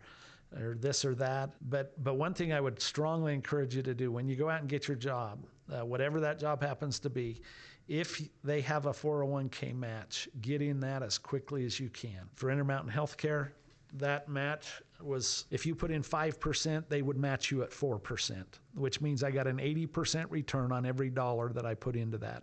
or 0.58 0.76
this 0.80 1.04
or 1.04 1.14
that? 1.16 1.50
But 1.70 2.02
but 2.02 2.14
one 2.14 2.34
thing 2.34 2.52
I 2.52 2.60
would 2.60 2.80
strongly 2.80 3.34
encourage 3.34 3.74
you 3.74 3.82
to 3.82 3.94
do 3.94 4.10
when 4.10 4.28
you 4.28 4.36
go 4.36 4.48
out 4.48 4.60
and 4.60 4.68
get 4.68 4.88
your 4.88 4.96
job, 4.96 5.44
uh, 5.72 5.84
whatever 5.84 6.20
that 6.20 6.38
job 6.38 6.62
happens 6.62 6.98
to 7.00 7.10
be, 7.10 7.40
if 7.88 8.20
they 8.42 8.60
have 8.62 8.86
a 8.86 8.92
401k 8.92 9.74
match, 9.74 10.28
get 10.40 10.60
in 10.60 10.80
that 10.80 11.02
as 11.02 11.18
quickly 11.18 11.64
as 11.64 11.78
you 11.78 11.88
can. 11.90 12.28
For 12.34 12.50
Intermountain 12.50 12.92
Healthcare, 12.92 13.50
that 13.98 14.28
match 14.28 14.82
was 15.00 15.46
if 15.50 15.66
you 15.66 15.74
put 15.74 15.90
in 15.90 16.02
5%, 16.02 16.84
they 16.88 17.02
would 17.02 17.16
match 17.16 17.50
you 17.50 17.62
at 17.62 17.70
4%, 17.70 18.44
which 18.74 19.00
means 19.00 19.22
I 19.22 19.30
got 19.30 19.46
an 19.46 19.58
80% 19.58 20.26
return 20.30 20.72
on 20.72 20.86
every 20.86 21.10
dollar 21.10 21.52
that 21.52 21.66
I 21.66 21.74
put 21.74 21.96
into 21.96 22.18
that. 22.18 22.42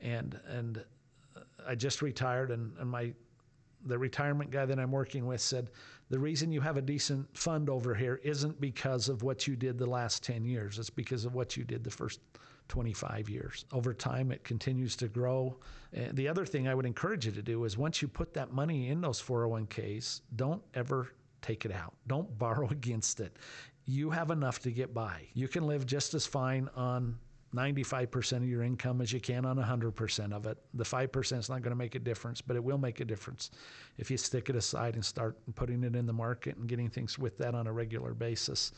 And 0.00 0.38
and 0.46 0.84
uh, 1.36 1.40
I 1.66 1.74
just 1.74 2.02
retired 2.02 2.50
and, 2.50 2.72
and 2.78 2.88
my 2.88 3.12
the 3.86 3.98
retirement 3.98 4.50
guy 4.50 4.66
that 4.66 4.78
I'm 4.78 4.90
working 4.90 5.26
with 5.26 5.40
said 5.40 5.70
the 6.10 6.18
reason 6.18 6.50
you 6.50 6.60
have 6.60 6.76
a 6.76 6.82
decent 6.82 7.36
fund 7.36 7.68
over 7.70 7.94
here 7.94 8.20
isn't 8.24 8.60
because 8.60 9.08
of 9.08 9.22
what 9.22 9.46
you 9.46 9.56
did 9.56 9.78
the 9.78 9.86
last 9.86 10.22
10 10.24 10.44
years. 10.44 10.78
It's 10.78 10.90
because 10.90 11.24
of 11.24 11.34
what 11.34 11.56
you 11.56 11.64
did 11.64 11.84
the 11.84 11.90
first 11.90 12.20
25 12.68 13.28
years. 13.28 13.64
Over 13.72 13.94
time, 13.94 14.30
it 14.30 14.44
continues 14.44 14.96
to 14.96 15.08
grow. 15.08 15.56
And 15.92 16.16
the 16.16 16.28
other 16.28 16.44
thing 16.44 16.68
I 16.68 16.74
would 16.74 16.86
encourage 16.86 17.26
you 17.26 17.32
to 17.32 17.42
do 17.42 17.64
is 17.64 17.76
once 17.76 18.02
you 18.02 18.08
put 18.08 18.34
that 18.34 18.52
money 18.52 18.88
in 18.88 19.00
those 19.00 19.20
401ks, 19.20 20.20
don't 20.36 20.62
ever 20.74 21.08
take 21.42 21.64
it 21.64 21.72
out. 21.72 21.94
Don't 22.06 22.38
borrow 22.38 22.68
against 22.68 23.20
it. 23.20 23.36
You 23.86 24.10
have 24.10 24.30
enough 24.30 24.58
to 24.60 24.70
get 24.70 24.92
by. 24.92 25.22
You 25.32 25.48
can 25.48 25.66
live 25.66 25.86
just 25.86 26.12
as 26.14 26.26
fine 26.26 26.68
on 26.76 27.18
95% 27.54 28.38
of 28.38 28.48
your 28.48 28.62
income 28.62 29.00
as 29.00 29.12
you 29.12 29.20
can 29.20 29.44
on 29.44 29.56
100% 29.56 30.32
of 30.32 30.46
it. 30.46 30.58
The 30.74 30.84
5% 30.84 31.38
is 31.38 31.48
not 31.48 31.62
going 31.62 31.70
to 31.70 31.76
make 31.76 31.94
a 31.94 31.98
difference, 31.98 32.40
but 32.40 32.56
it 32.56 32.62
will 32.62 32.76
make 32.76 33.00
a 33.00 33.04
difference 33.04 33.50
if 33.96 34.10
you 34.10 34.16
stick 34.16 34.50
it 34.50 34.56
aside 34.56 34.94
and 34.94 35.04
start 35.04 35.38
putting 35.54 35.82
it 35.82 35.96
in 35.96 36.06
the 36.06 36.12
market 36.12 36.56
and 36.56 36.68
getting 36.68 36.90
things 36.90 37.18
with 37.18 37.38
that 37.38 37.54
on 37.54 37.66
a 37.66 37.72
regular 37.72 38.12
basis. 38.12 38.72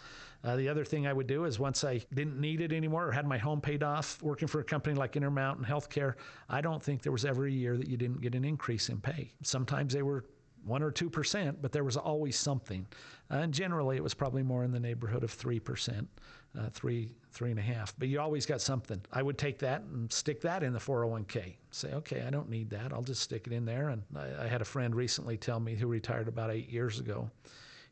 Uh, 0.44 0.56
the 0.56 0.68
other 0.68 0.84
thing 0.84 1.06
I 1.06 1.12
would 1.12 1.26
do 1.26 1.44
is 1.44 1.58
once 1.58 1.82
I 1.82 2.00
didn't 2.14 2.40
need 2.40 2.60
it 2.60 2.72
anymore 2.72 3.08
or 3.08 3.12
had 3.12 3.26
my 3.26 3.38
home 3.38 3.60
paid 3.60 3.82
off 3.82 4.22
working 4.22 4.46
for 4.46 4.60
a 4.60 4.64
company 4.64 4.94
like 4.94 5.16
Intermountain 5.16 5.64
Healthcare, 5.64 6.14
I 6.48 6.60
don't 6.60 6.82
think 6.82 7.02
there 7.02 7.12
was 7.12 7.24
ever 7.24 7.46
a 7.46 7.50
year 7.50 7.76
that 7.76 7.88
you 7.88 7.96
didn't 7.96 8.20
get 8.20 8.34
an 8.34 8.44
increase 8.44 8.88
in 8.88 9.00
pay. 9.00 9.32
Sometimes 9.42 9.92
they 9.92 10.02
were 10.02 10.24
one 10.64 10.82
or 10.82 10.90
two 10.90 11.10
percent, 11.10 11.60
but 11.62 11.72
there 11.72 11.84
was 11.84 11.96
always 11.96 12.38
something. 12.38 12.86
Uh, 13.30 13.36
and 13.36 13.54
generally, 13.54 13.96
it 13.96 14.02
was 14.02 14.14
probably 14.14 14.42
more 14.42 14.64
in 14.64 14.70
the 14.70 14.80
neighborhood 14.80 15.24
of 15.24 15.30
three 15.30 15.58
percent 15.60 16.08
uh, 16.58 16.68
three, 16.70 17.14
three 17.32 17.50
and 17.50 17.58
a 17.58 17.62
half. 17.62 17.94
But 17.98 18.08
you 18.08 18.20
always 18.20 18.46
got 18.46 18.60
something. 18.60 19.00
I 19.12 19.22
would 19.22 19.38
take 19.38 19.58
that 19.60 19.82
and 19.82 20.12
stick 20.12 20.40
that 20.42 20.62
in 20.62 20.72
the 20.72 20.78
401k. 20.78 21.54
Say, 21.70 21.92
okay, 21.92 22.22
I 22.26 22.30
don't 22.30 22.48
need 22.48 22.70
that. 22.70 22.92
I'll 22.92 23.02
just 23.02 23.22
stick 23.22 23.46
it 23.46 23.52
in 23.52 23.64
there. 23.64 23.90
And 23.90 24.02
I, 24.16 24.44
I 24.44 24.46
had 24.48 24.60
a 24.60 24.64
friend 24.64 24.94
recently 24.94 25.36
tell 25.36 25.60
me 25.60 25.74
who 25.76 25.86
retired 25.86 26.28
about 26.28 26.50
eight 26.50 26.68
years 26.68 26.98
ago. 26.98 27.30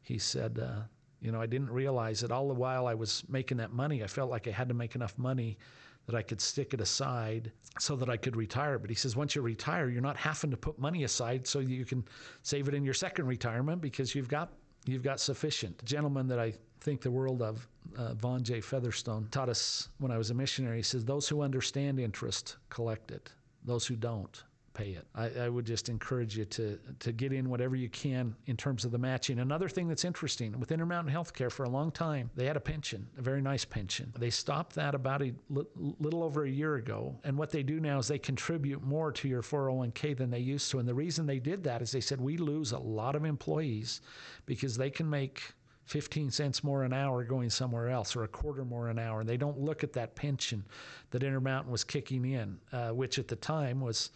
He 0.03 0.19
said, 0.19 0.59
uh, 0.59 0.83
you 1.21 1.33
know, 1.33 1.41
I 1.41 1.47
didn't 1.47 1.71
realize 1.71 2.21
that 2.21 2.33
all 2.33 2.49
the 2.49 2.55
while 2.55 2.87
I 2.87 2.95
was 2.95 3.25
making 3.29 3.59
that 3.59 3.73
money, 3.73 4.03
I 4.03 4.07
felt 4.07 4.31
like 4.31 4.49
I 4.49 4.51
had 4.51 4.69
to 4.69 4.75
make 4.75 4.95
enough 4.95 5.17
money 5.19 5.59
that 6.07 6.15
I 6.15 6.23
could 6.23 6.41
stick 6.41 6.73
it 6.73 6.81
aside 6.81 7.53
so 7.79 7.95
that 7.97 8.09
I 8.09 8.17
could 8.17 8.35
retire. 8.35 8.79
But 8.79 8.89
he 8.89 8.97
says, 8.97 9.15
once 9.15 9.35
you 9.35 9.43
retire, 9.43 9.89
you're 9.89 10.01
not 10.01 10.17
having 10.17 10.51
to 10.51 10.57
put 10.57 10.79
money 10.79 11.05
aside 11.05 11.47
so 11.47 11.59
you 11.59 11.85
can 11.85 12.05
save 12.43 12.67
it 12.67 12.75
in 12.75 12.85
your 12.85 12.95
second 12.95 13.27
retirement 13.27 13.83
because 13.83 14.15
you've 14.15 14.29
got 14.29 14.53
you've 14.93 15.03
got 15.03 15.21
sufficient. 15.21 15.79
The 15.79 15.87
gentleman 15.87 16.27
that 16.29 16.39
I 16.39 16.53
think 16.81 17.01
the 17.01 17.11
world 17.11 17.43
of, 17.43 17.67
uh, 17.97 18.15
Vaughn 18.15 18.43
J. 18.43 18.61
Featherstone, 18.61 19.29
taught 19.31 19.49
us 19.49 19.89
when 19.99 20.11
I 20.11 20.19
was 20.19 20.31
a 20.31 20.35
missionary. 20.35 20.79
He 20.79 20.83
says, 20.83 21.05
Those 21.05 21.29
who 21.29 21.43
understand 21.43 21.99
interest 21.99 22.57
collect 22.71 23.11
it, 23.11 23.33
those 23.65 23.87
who 23.87 23.97
don't 23.97 24.43
pay 24.79 24.91
it. 24.91 25.07
I, 25.15 25.47
I, 25.47 25.49
would 25.49 25.67
just 25.67 25.89
encourage 25.89 26.37
you 26.37 26.45
to, 26.45 26.79
to 27.01 27.13
get 27.13 27.33
in 27.33 27.51
whatever 27.51 27.75
you 27.75 27.89
can 27.89 28.37
in 28.47 28.57
terms 28.57 28.85
of 28.85 28.93
the 28.93 28.99
matching. 28.99 29.41
Another 29.41 29.69
thing 29.69 29.89
that's 29.89 30.05
interesting 30.05 30.59
with 30.59 30.71
Intermountain 30.71 31.13
Healthcare 31.13 31.51
for 31.51 31.65
a 31.65 31.69
long 31.69 31.91
time, 31.91 32.31
they 32.37 32.47
had 32.47 32.57
a 32.57 32.61
pension, 32.61 33.09
a 33.19 33.23
very 33.23 33.43
nice 33.43 33.65
pension. 33.65 34.13
They 34.17 34.31
stopped 34.31 34.77
that 34.77 34.95
about 34.95 35.21
a 35.21 35.35
little 35.51 36.23
over 36.23 36.45
a 36.45 36.51
year 36.51 36.77
ago. 36.77 37.19
And 37.25 37.37
what 37.37 37.51
they 37.51 37.65
do 37.65 37.81
now 37.81 37.99
is 37.99 38.07
they 38.07 38.19
contribute 38.19 38.83
more 38.85 39.11
to 39.11 39.29
your 39.29 39.43
401k 39.43 40.17
than 40.17 40.31
they 40.31 40.39
used 40.39 40.71
to. 40.71 40.79
And 40.79 40.89
the 40.89 40.95
reason 40.95 41.27
they 41.27 41.41
did 41.41 41.65
that 41.65 41.83
is 41.83 41.91
they 41.91 42.01
said, 42.01 42.21
we 42.21 42.37
lose 42.37 42.71
a 42.71 42.79
lot 42.79 43.17
of 43.17 43.25
employees 43.25 44.01
because 44.47 44.77
they 44.77 44.91
can 44.91 45.11
make 45.11 45.43
15 45.87 46.31
cents 46.31 46.63
more 46.63 46.85
an 46.85 46.93
hour 46.93 47.25
going 47.25 47.51
somewhere 47.51 47.89
else 47.89 48.15
or 48.15 48.25
a 48.25 48.29
quarter 48.29 48.65
more 48.65 48.91
an 48.91 48.99
hour. 48.99 49.21
And 49.21 49.29
they 49.29 49.39
don't 49.39 49.59
look 49.59 49.83
at 49.83 49.93
that 49.95 50.15
pension 50.15 50.65
that 51.11 51.23
Intermountain 51.23 51.73
was 51.73 51.83
kicking 51.83 52.25
in, 52.27 52.59
uh, 52.73 52.91
which 52.91 53.19
at 53.19 53.27
the 53.27 53.37
time 53.37 53.81
was 53.81 54.11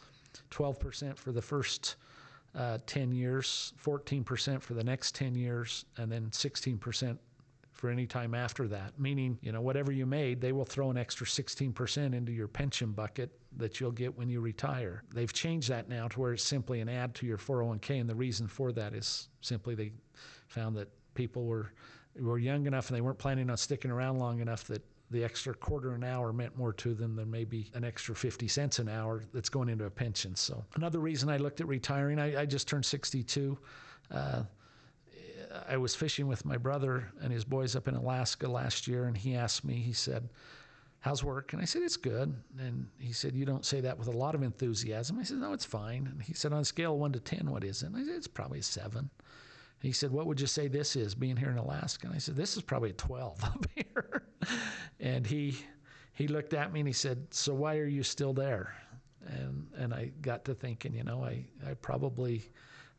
12% 0.51 1.17
for 1.17 1.33
the 1.33 1.43
first 1.43 1.97
uh, 2.55 2.79
10 2.87 3.13
years, 3.13 3.73
14% 3.83 4.61
for 4.61 4.75
the 4.75 4.85
next 4.85 5.15
10 5.15 5.35
years, 5.35 5.85
and 5.97 6.11
then 6.11 6.29
16% 6.31 7.19
for 7.73 7.91
any 7.91 8.07
time 8.07 8.35
after 8.35 8.69
that. 8.69 8.99
Meaning, 8.99 9.39
you 9.43 9.53
know, 9.53 9.61
whatever 9.61 9.91
you 9.91 10.07
made, 10.07 10.41
they 10.41 10.53
will 10.53 10.65
throw 10.65 10.91
an 10.91 10.99
extra 10.99 11.27
16% 11.27 12.15
into 12.15 12.31
your 12.31 12.47
pension 12.47 12.93
bucket 12.93 13.31
that 13.57 13.81
you'll 13.81 13.91
get 13.91 14.17
when 14.17 14.29
you 14.29 14.41
retire. 14.41 15.03
They've 15.13 15.33
changed 15.33 15.69
that 15.71 15.89
now 15.89 16.09
to 16.09 16.21
where 16.21 16.33
it's 16.33 16.45
simply 16.45 16.81
an 16.81 16.89
add 16.89 17.15
to 17.17 17.27
your 17.27 17.39
401k, 17.39 18.01
and 18.01 18.09
the 18.09 18.15
reason 18.15 18.47
for 18.47 18.73
that 18.73 18.95
is 18.95 19.29
simply 19.41 19.75
they 19.75 19.93
found 20.49 20.77
that 20.77 20.89
people 21.15 21.45
were 21.45 21.73
were 22.21 22.39
young 22.39 22.67
enough 22.67 22.89
and 22.89 22.97
they 22.97 23.01
weren't 23.01 23.19
planning 23.19 23.49
on 23.49 23.57
sticking 23.57 23.91
around 23.91 24.19
long 24.19 24.41
enough 24.41 24.65
that 24.65 24.83
the 25.13 25.23
extra 25.23 25.55
quarter 25.55 25.95
an 25.95 26.03
hour 26.03 26.33
meant 26.33 26.57
more 26.57 26.73
to 26.73 26.95
them 26.95 27.15
than 27.15 27.31
maybe 27.31 27.71
an 27.75 27.85
extra 27.85 28.15
50 28.15 28.49
cents 28.49 28.79
an 28.79 28.89
hour 28.89 29.25
that's 29.33 29.49
going 29.49 29.69
into 29.69 29.85
a 29.85 29.91
pension. 29.91 30.35
So 30.35 30.65
another 30.75 30.99
reason 30.99 31.29
I 31.29 31.37
looked 31.37 31.61
at 31.61 31.69
retiring, 31.69 32.19
I, 32.19 32.43
I 32.43 32.47
just 32.47 32.67
turned 32.67 32.85
62. 32.85 33.59
Uh, 34.11 34.43
I 35.69 35.77
was 35.77 35.95
fishing 35.95 36.27
with 36.27 36.45
my 36.45 36.57
brother 36.57 37.13
and 37.21 37.33
his 37.33 37.45
boys 37.45 37.77
up 37.77 37.89
in 37.89 37.95
Alaska 37.95 38.49
last 38.49 38.89
year, 38.89 39.05
and 39.05 39.17
he 39.17 39.35
asked 39.37 39.65
me, 39.65 39.75
he 39.75 39.93
said, 39.93 40.29
How's 41.01 41.25
work? 41.25 41.53
And 41.53 41.61
I 41.61 41.65
said, 41.65 41.83
It's 41.83 41.97
good. 41.97 42.35
And 42.59 42.87
he 42.99 43.13
said, 43.13 43.35
You 43.35 43.45
don't 43.45 43.67
say 43.67 43.81
that 43.81 43.99
with 43.99 44.07
a 44.07 44.13
lot 44.13 44.37
of 44.37 44.43
enthusiasm. 44.43 45.19
I 45.19 45.25
said, 45.25 45.39
No, 45.39 45.53
it's 45.53 45.65
fine. 45.65 46.07
And 46.07 46.23
he 46.23 46.33
said, 46.33 46.53
On 46.53 46.61
a 46.61 46.65
scale 46.65 46.95
of 46.95 47.01
one 47.01 47.13
to 47.13 47.21
10, 47.21 47.51
what 47.51 47.65
is 47.65 47.83
it? 47.83 47.87
And 47.87 47.97
I 47.97 48.05
said, 48.05 48.15
It's 48.15 48.29
probably 48.29 48.61
a 48.61 48.63
seven. 48.63 49.11
He 49.81 49.91
said, 49.91 50.13
What 50.13 50.27
would 50.27 50.41
you 50.41 50.47
say 50.47 50.69
this 50.69 50.95
is, 50.95 51.15
being 51.15 51.37
here 51.37 51.51
in 51.51 51.59
Alaska? 51.59 52.07
And 52.07 52.15
I 52.15 52.19
said, 52.19 52.37
This 52.37 52.57
is 52.57 52.63
probably 52.63 52.91
a 52.91 52.95
12 52.95 53.45
up 53.45 53.67
here. 53.75 54.22
and 55.01 55.27
he 55.27 55.57
he 56.15 56.29
looked 56.29 56.55
at 56.55 56.73
me 56.73 56.81
and 56.81 56.89
he 56.89 56.93
said, 56.93 57.27
So 57.31 57.55
why 57.55 57.79
are 57.79 57.87
you 57.87 58.03
still 58.03 58.33
there? 58.33 58.75
And 59.27 59.67
and 59.77 59.95
I 59.95 60.13
got 60.21 60.45
to 60.47 60.55
thinking, 60.55 60.95
you 60.95 61.05
know, 61.05 61.25
I, 61.25 61.45
I 61.69 61.75
probably 61.75 62.51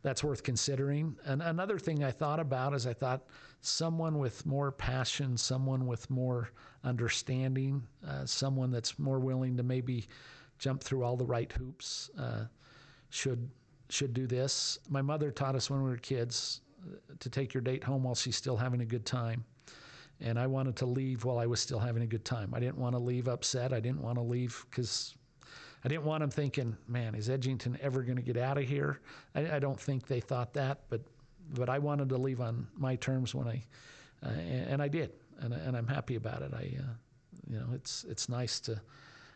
that's 0.02 0.24
worth 0.24 0.44
considering. 0.44 1.16
And 1.26 1.42
another 1.42 1.80
thing 1.80 2.04
I 2.04 2.12
thought 2.12 2.40
about 2.40 2.74
is 2.74 2.86
I 2.86 2.94
thought 2.94 3.26
someone 3.62 4.20
with 4.20 4.46
more 4.46 4.72
passion, 4.72 5.38
someone 5.38 5.88
with 5.88 6.10
more 6.10 6.50
understanding, 6.84 7.82
uh, 8.06 8.26
someone 8.26 8.70
that's 8.70 9.00
more 9.00 9.20
willing 9.20 9.56
to 9.58 9.64
maybe 9.64 10.08
jump 10.60 10.84
through 10.84 11.04
all 11.04 11.16
the 11.16 11.26
right 11.26 11.52
hoops 11.52 12.10
uh, 12.20 12.46
should 13.10 13.50
should 13.90 14.14
do 14.14 14.28
this. 14.28 14.80
My 14.90 15.02
mother 15.02 15.32
taught 15.32 15.56
us 15.56 15.70
when 15.70 15.84
we 15.84 15.90
were 15.90 15.98
kids 15.98 16.62
to 17.20 17.30
take 17.30 17.54
your 17.54 17.62
date 17.62 17.84
home 17.84 18.04
while 18.04 18.16
she's 18.16 18.36
still 18.36 18.58
having 18.58 18.82
a 18.82 18.86
good 18.86 19.06
time. 19.06 19.46
And 20.24 20.40
I 20.40 20.48
wanted 20.48 20.76
to 20.78 20.86
leave 20.86 21.26
while 21.26 21.38
I 21.38 21.46
was 21.46 21.60
still 21.60 21.80
having 21.80 22.02
a 22.02 22.08
good 22.08 22.24
time. 22.24 22.54
I 22.54 22.60
didn't 22.60 22.78
want 22.78 22.96
to 22.96 23.00
leave 23.00 23.28
upset. 23.28 23.74
I 23.74 23.80
didn't 23.80 24.02
want 24.02 24.18
to 24.18 24.22
leave 24.22 24.66
because 24.70 25.16
I 25.84 25.90
didn't 25.90 26.06
want 26.06 26.22
them 26.22 26.30
thinking, 26.30 26.78
man, 26.88 27.14
is 27.14 27.28
Edgington 27.28 27.78
ever 27.82 28.04
going 28.04 28.16
to 28.16 28.22
get 28.22 28.38
out 28.38 28.58
of 28.58 28.64
here? 28.64 29.02
I, 29.36 29.58
I, 29.58 29.60
don't 29.60 29.80
think 29.80 30.08
they 30.08 30.22
thought 30.22 30.54
that, 30.54 30.80
but 30.90 31.02
but 31.56 31.70
I 31.70 31.78
wanted 31.78 32.08
to 32.10 32.18
leave 32.18 32.40
on 32.40 32.66
my 32.78 32.96
terms 32.96 33.36
when 33.36 33.48
I, 33.48 33.62
uh, 34.26 34.30
and, 34.30 34.68
and, 34.70 34.82
I 34.82 34.88
did, 34.88 35.12
and, 35.40 35.54
and 35.54 35.76
I'm 35.76 35.88
happy 35.88 36.16
about 36.16 36.42
it. 36.42 36.54
I, 36.54 36.78
uh, 36.80 36.94
you 37.50 37.60
know, 37.60 37.68
it's 37.74 38.06
it's 38.06 38.30
nice 38.30 38.62
to 38.62 38.82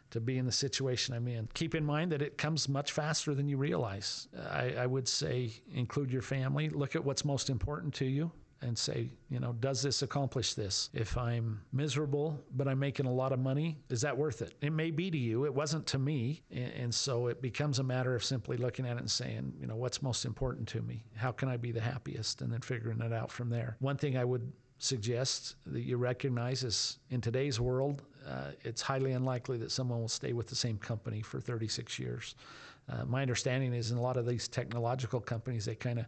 to 0.09 0.21
be 0.21 0.37
in 0.37 0.45
the 0.45 0.51
situation 0.53 1.13
I'm 1.13 1.27
in. 1.27 1.49
Keep 1.53 1.75
in 1.75 1.83
mind 1.83 2.13
that 2.13 2.21
it 2.21 2.37
comes 2.37 2.69
much 2.69 2.93
faster 2.93 3.35
than 3.35 3.49
you 3.49 3.57
realize. 3.57 4.29
I, 4.49 4.73
I 4.79 4.85
would 4.85 5.05
say 5.05 5.51
include 5.73 6.11
your 6.13 6.21
family. 6.21 6.69
Look 6.69 6.95
at 6.95 7.03
what's 7.03 7.25
most 7.25 7.49
important 7.49 7.93
to 7.95 8.05
you 8.05 8.31
and 8.61 8.77
say, 8.77 9.09
you 9.29 9.39
know, 9.39 9.53
does 9.53 9.81
this 9.81 10.01
accomplish 10.01 10.53
this? 10.53 10.89
If 10.93 11.17
I'm 11.17 11.61
miserable, 11.71 12.39
but 12.55 12.67
I'm 12.67 12.79
making 12.79 13.05
a 13.05 13.13
lot 13.13 13.31
of 13.31 13.39
money, 13.39 13.77
is 13.89 14.01
that 14.01 14.17
worth 14.17 14.41
it? 14.41 14.53
It 14.61 14.71
may 14.71 14.91
be 14.91 15.11
to 15.11 15.17
you. 15.17 15.45
It 15.45 15.53
wasn't 15.53 15.85
to 15.87 15.99
me. 15.99 16.41
And, 16.51 16.93
so 16.93 17.27
it 17.27 17.41
becomes 17.41 17.79
a 17.79 17.83
matter 17.83 18.15
of 18.15 18.23
simply 18.23 18.57
looking 18.57 18.85
at 18.85 18.95
it 18.95 18.99
and 18.99 19.11
saying, 19.11 19.53
you 19.59 19.67
know, 19.67 19.75
what's 19.75 20.01
most 20.01 20.25
important 20.25 20.67
to 20.69 20.81
me? 20.81 21.03
How 21.15 21.31
can 21.31 21.49
I 21.49 21.57
be 21.57 21.71
the 21.71 21.81
happiest? 21.81 22.41
And 22.41 22.51
then 22.51 22.61
figuring 22.61 23.01
it 23.01 23.13
out 23.13 23.29
from 23.29 23.49
there. 23.49 23.75
One 23.79 23.97
thing 23.97 24.17
I 24.17 24.23
would 24.23 24.51
suggest 24.79 25.55
that 25.65 25.81
you 25.81 25.97
recognize 25.97 26.63
is 26.63 26.99
in 27.09 27.19
today's 27.21 27.59
world, 27.59 28.03
uh, 28.27 28.51
it's 28.61 28.81
highly 28.81 29.13
unlikely 29.13 29.57
that 29.57 29.71
someone 29.71 29.99
will 29.99 30.07
stay 30.07 30.33
with 30.33 30.47
the 30.47 30.55
same 30.55 30.77
company 30.77 31.21
for 31.21 31.39
36 31.39 31.99
years. 31.99 32.35
Uh, 32.89 33.03
my 33.05 33.21
understanding 33.21 33.73
is 33.73 33.91
in 33.91 33.97
a 33.97 34.01
lot 34.01 34.17
of 34.17 34.25
these 34.25 34.47
technological 34.47 35.19
companies, 35.19 35.65
they 35.65 35.75
kind 35.75 35.99
of 35.99 36.05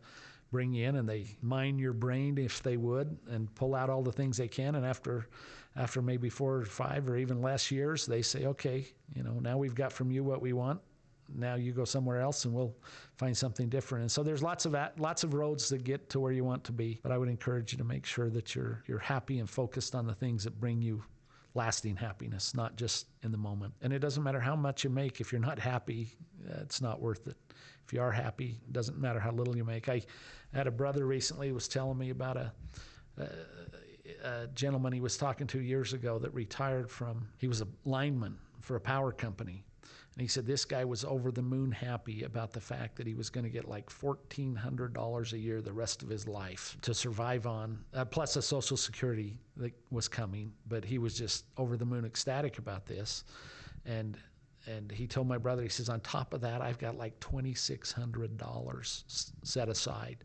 bring 0.51 0.73
you 0.73 0.87
in 0.87 0.95
and 0.95 1.07
they 1.07 1.25
mine 1.41 1.77
your 1.77 1.93
brain 1.93 2.37
if 2.37 2.63
they 2.63 2.77
would 2.77 3.17
and 3.29 3.53
pull 3.55 3.75
out 3.75 3.89
all 3.89 4.01
the 4.01 4.11
things 4.11 4.37
they 4.37 4.47
can. 4.47 4.75
And 4.75 4.85
after, 4.85 5.27
after 5.75 6.01
maybe 6.01 6.29
four 6.29 6.55
or 6.55 6.65
five 6.65 7.09
or 7.09 7.17
even 7.17 7.41
less 7.41 7.71
years, 7.71 8.05
they 8.05 8.21
say, 8.21 8.45
okay, 8.45 8.87
you 9.15 9.23
know, 9.23 9.39
now 9.39 9.57
we've 9.57 9.75
got 9.75 9.91
from 9.91 10.11
you 10.11 10.23
what 10.23 10.41
we 10.41 10.53
want 10.53 10.81
now 11.35 11.55
you 11.55 11.71
go 11.71 11.85
somewhere 11.85 12.19
else 12.19 12.45
and 12.45 12.53
we'll 12.53 12.75
find 13.17 13.35
something 13.35 13.69
different. 13.69 14.03
And 14.03 14.11
so 14.11 14.23
there's 14.23 14.41
lots 14.41 14.65
of 14.65 14.75
lots 14.97 15.23
of 15.23 15.33
roads 15.33 15.69
that 15.69 15.83
get 15.83 16.09
to 16.09 16.19
where 16.19 16.31
you 16.31 16.43
want 16.43 16.63
to 16.65 16.71
be. 16.71 16.99
But 17.03 17.11
I 17.11 17.17
would 17.17 17.29
encourage 17.29 17.71
you 17.71 17.77
to 17.77 17.83
make 17.83 18.05
sure 18.05 18.29
that 18.29 18.55
you're 18.55 18.83
you're 18.87 18.99
happy 18.99 19.39
and 19.39 19.49
focused 19.49 19.95
on 19.95 20.05
the 20.07 20.13
things 20.13 20.43
that 20.43 20.59
bring 20.59 20.81
you 20.81 21.03
lasting 21.55 21.95
happiness, 21.95 22.53
not 22.55 22.75
just 22.75 23.07
in 23.23 23.31
the 23.31 23.37
moment. 23.37 23.73
And 23.81 23.91
it 23.91 23.99
doesn't 23.99 24.23
matter 24.23 24.39
how 24.39 24.55
much 24.55 24.83
you 24.83 24.89
make 24.89 25.19
if 25.19 25.31
you're 25.31 25.41
not 25.41 25.57
happy, 25.57 26.15
uh, 26.49 26.59
it's 26.61 26.81
not 26.81 27.01
worth 27.01 27.27
it. 27.27 27.37
If 27.85 27.93
you 27.93 28.01
are 28.01 28.11
happy, 28.11 28.59
it 28.67 28.73
doesn't 28.73 28.99
matter 28.99 29.19
how 29.19 29.31
little 29.31 29.57
you 29.57 29.65
make. 29.65 29.89
I 29.89 30.03
had 30.53 30.67
a 30.67 30.71
brother 30.71 31.05
recently 31.05 31.51
was 31.51 31.67
telling 31.67 31.97
me 31.97 32.09
about 32.09 32.37
a, 32.37 32.51
a, 33.17 33.27
a 34.23 34.47
gentleman 34.55 34.93
he 34.93 35.01
was 35.01 35.17
talking 35.17 35.47
to 35.47 35.61
years 35.61 35.93
ago 35.93 36.19
that 36.19 36.33
retired 36.33 36.89
from. 36.89 37.27
He 37.37 37.47
was 37.47 37.61
a 37.61 37.67
lineman 37.85 38.37
for 38.59 38.75
a 38.75 38.81
power 38.81 39.11
company 39.11 39.63
and 40.19 40.21
he 40.21 40.27
said 40.27 40.45
this 40.45 40.65
guy 40.65 40.83
was 40.83 41.05
over 41.05 41.31
the 41.31 41.41
moon 41.41 41.71
happy 41.71 42.23
about 42.23 42.51
the 42.51 42.59
fact 42.59 42.97
that 42.97 43.07
he 43.07 43.13
was 43.13 43.29
going 43.29 43.45
to 43.45 43.49
get 43.49 43.69
like 43.69 43.89
$1,400 43.89 45.31
a 45.31 45.37
year 45.37 45.61
the 45.61 45.71
rest 45.71 46.03
of 46.03 46.09
his 46.09 46.27
life 46.27 46.75
to 46.81 46.93
survive 46.93 47.47
on, 47.47 47.79
uh, 47.93 48.03
plus 48.03 48.35
a 48.35 48.41
Social 48.41 48.75
Security 48.75 49.37
that 49.55 49.71
was 49.91 50.09
coming. 50.09 50.51
But 50.67 50.83
he 50.83 50.97
was 50.97 51.17
just 51.17 51.45
over 51.55 51.77
the 51.77 51.85
moon 51.85 52.03
ecstatic 52.03 52.57
about 52.57 52.85
this. 52.85 53.23
And 53.85 54.17
and 54.65 54.91
he 54.91 55.07
told 55.07 55.27
my 55.27 55.37
brother, 55.37 55.63
he 55.63 55.69
says, 55.69 55.89
on 55.89 55.99
top 56.01 56.33
of 56.33 56.41
that, 56.41 56.61
I've 56.61 56.77
got 56.77 56.97
like 56.97 57.19
$2,600 57.19 59.03
set 59.43 59.69
aside. 59.69 60.17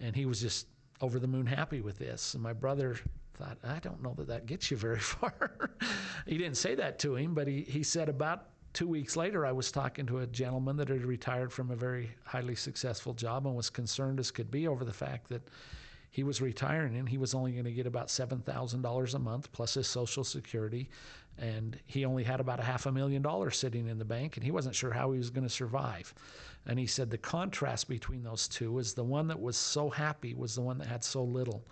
And 0.00 0.16
he 0.16 0.26
was 0.26 0.40
just 0.40 0.66
over 1.00 1.18
the 1.18 1.26
moon 1.26 1.46
happy 1.46 1.80
with 1.80 1.98
this. 1.98 2.34
And 2.34 2.42
my 2.42 2.52
brother 2.52 2.98
thought, 3.34 3.58
I 3.64 3.78
don't 3.78 4.02
know 4.02 4.14
that 4.16 4.28
that 4.28 4.46
gets 4.46 4.70
you 4.70 4.76
very 4.76 4.98
far. 4.98 5.70
he 6.26 6.36
didn't 6.36 6.56
say 6.56 6.74
that 6.74 6.98
to 7.00 7.16
him, 7.16 7.34
but 7.34 7.46
he, 7.46 7.62
he 7.62 7.82
said 7.82 8.08
about 8.08 8.48
two 8.72 8.86
weeks 8.86 9.16
later, 9.16 9.46
I 9.46 9.52
was 9.52 9.72
talking 9.72 10.06
to 10.06 10.18
a 10.18 10.26
gentleman 10.26 10.76
that 10.76 10.88
had 10.88 11.04
retired 11.04 11.52
from 11.52 11.70
a 11.70 11.76
very 11.76 12.10
highly 12.24 12.54
successful 12.54 13.14
job 13.14 13.46
and 13.46 13.56
was 13.56 13.70
concerned 13.70 14.20
as 14.20 14.30
could 14.30 14.50
be 14.50 14.68
over 14.68 14.84
the 14.84 14.92
fact 14.92 15.28
that 15.28 15.42
he 16.10 16.24
was 16.24 16.40
retiring 16.40 16.96
and 16.96 17.08
he 17.08 17.18
was 17.18 17.34
only 17.34 17.52
going 17.52 17.64
to 17.64 17.72
get 17.72 17.86
about 17.86 18.08
$7,000 18.08 19.14
a 19.14 19.18
month 19.18 19.52
plus 19.52 19.74
his 19.74 19.86
Social 19.86 20.24
Security. 20.24 20.90
And 21.38 21.78
he 21.86 22.04
only 22.04 22.24
had 22.24 22.40
about 22.40 22.58
a 22.58 22.64
half 22.64 22.86
a 22.86 22.92
million 22.92 23.22
dollars 23.22 23.56
sitting 23.56 23.86
in 23.86 23.98
the 23.98 24.04
bank 24.04 24.36
and 24.36 24.44
he 24.44 24.50
wasn't 24.50 24.74
sure 24.74 24.90
how 24.90 25.12
he 25.12 25.18
was 25.18 25.30
going 25.30 25.46
to 25.46 25.52
survive. 25.52 26.12
And 26.66 26.78
he 26.78 26.86
said 26.86 27.10
the 27.10 27.18
contrast 27.18 27.88
between 27.88 28.22
those 28.22 28.48
two 28.48 28.78
is 28.78 28.92
the 28.92 29.04
one 29.04 29.28
that 29.28 29.40
was 29.40 29.56
so 29.56 29.88
happy 29.88 30.34
was 30.34 30.54
the 30.54 30.60
one 30.60 30.78
that 30.78 30.88
had 30.88 31.04
so 31.04 31.22
little. 31.22 31.64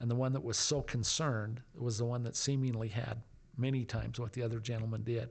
And 0.00 0.10
the 0.10 0.16
one 0.16 0.32
that 0.32 0.42
was 0.42 0.58
so 0.58 0.82
concerned 0.82 1.62
was 1.76 1.96
the 1.96 2.04
one 2.04 2.24
that 2.24 2.36
seemingly 2.36 2.88
had 2.88 3.22
many 3.56 3.84
times 3.84 4.18
what 4.18 4.32
the 4.32 4.42
other 4.42 4.58
gentleman 4.58 5.02
did. 5.04 5.30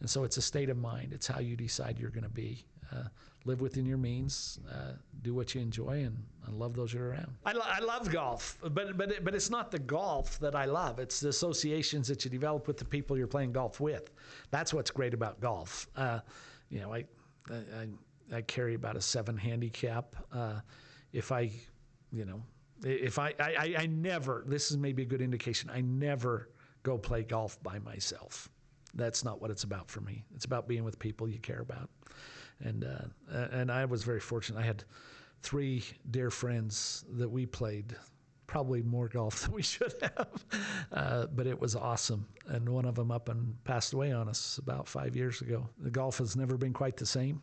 And 0.00 0.10
so 0.10 0.24
it's 0.24 0.36
a 0.36 0.42
state 0.42 0.68
of 0.68 0.76
mind. 0.76 1.12
It's 1.12 1.28
how 1.28 1.38
you 1.38 1.56
decide 1.56 1.98
you're 1.98 2.10
going 2.10 2.24
to 2.24 2.28
be. 2.28 2.64
Uh, 2.92 3.04
live 3.44 3.60
within 3.60 3.86
your 3.86 3.96
means, 3.96 4.58
uh, 4.70 4.92
do 5.22 5.34
what 5.34 5.54
you 5.54 5.60
enjoy, 5.60 6.04
and, 6.04 6.16
and 6.46 6.58
love 6.58 6.74
those 6.74 6.92
you're 6.92 7.08
around. 7.08 7.32
I, 7.46 7.52
lo- 7.52 7.62
I 7.64 7.80
love 7.80 8.10
golf, 8.10 8.58
but 8.60 8.96
but 8.96 9.10
it, 9.12 9.24
but 9.24 9.34
it's 9.34 9.50
not 9.50 9.70
the 9.70 9.78
golf 9.78 10.38
that 10.40 10.54
I 10.54 10.66
love. 10.66 10.98
It's 10.98 11.20
the 11.20 11.28
associations 11.28 12.08
that 12.08 12.24
you 12.24 12.30
develop 12.30 12.66
with 12.66 12.76
the 12.76 12.84
people 12.84 13.16
you're 13.16 13.26
playing 13.26 13.52
golf 13.52 13.80
with. 13.80 14.10
That's 14.50 14.74
what's 14.74 14.90
great 14.90 15.14
about 15.14 15.40
golf. 15.40 15.88
Uh, 15.96 16.20
you 16.68 16.80
know, 16.80 16.92
I, 16.92 17.04
I 17.50 17.86
I 18.32 18.42
carry 18.42 18.74
about 18.74 18.96
a 18.96 19.00
seven 19.00 19.36
handicap. 19.36 20.16
Uh, 20.32 20.60
if 21.12 21.32
I, 21.32 21.50
you 22.12 22.24
know, 22.24 22.42
if 22.84 23.18
I, 23.18 23.34
I 23.40 23.74
I 23.78 23.86
never. 23.86 24.44
This 24.46 24.70
is 24.70 24.76
maybe 24.76 25.02
a 25.02 25.06
good 25.06 25.22
indication. 25.22 25.70
I 25.72 25.80
never 25.80 26.50
go 26.82 26.98
play 26.98 27.22
golf 27.22 27.62
by 27.62 27.78
myself 27.78 28.50
that's 28.94 29.24
not 29.24 29.40
what 29.40 29.52
it's 29.52 29.62
about 29.62 29.88
for 29.88 30.00
me. 30.00 30.24
It's 30.34 30.44
about 30.44 30.66
being 30.66 30.82
with 30.82 30.98
people 30.98 31.28
you 31.28 31.38
care 31.38 31.60
about. 31.60 31.90
And 32.62 32.84
uh, 32.84 33.46
and 33.52 33.70
I 33.70 33.84
was 33.84 34.02
very 34.04 34.20
fortunate. 34.20 34.60
I 34.60 34.64
had 34.64 34.84
three 35.42 35.82
dear 36.10 36.30
friends 36.30 37.04
that 37.12 37.28
we 37.28 37.46
played 37.46 37.96
probably 38.46 38.82
more 38.82 39.08
golf 39.08 39.40
than 39.42 39.52
we 39.52 39.62
should 39.62 39.94
have, 40.02 40.44
uh, 40.92 41.26
but 41.26 41.46
it 41.46 41.58
was 41.58 41.76
awesome. 41.76 42.26
And 42.46 42.68
one 42.68 42.84
of 42.84 42.96
them 42.96 43.10
up 43.10 43.28
and 43.28 43.62
passed 43.64 43.92
away 43.92 44.12
on 44.12 44.28
us 44.28 44.58
about 44.58 44.88
five 44.88 45.14
years 45.14 45.40
ago. 45.40 45.68
The 45.78 45.90
golf 45.90 46.18
has 46.18 46.36
never 46.36 46.56
been 46.56 46.72
quite 46.72 46.96
the 46.96 47.06
same, 47.06 47.40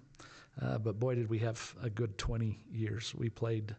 uh, 0.62 0.78
but 0.78 1.00
boy, 1.00 1.16
did 1.16 1.30
we 1.30 1.40
have 1.40 1.76
a 1.82 1.90
good 1.90 2.18
20 2.18 2.60
years. 2.72 3.16
We 3.16 3.30
played 3.30 3.76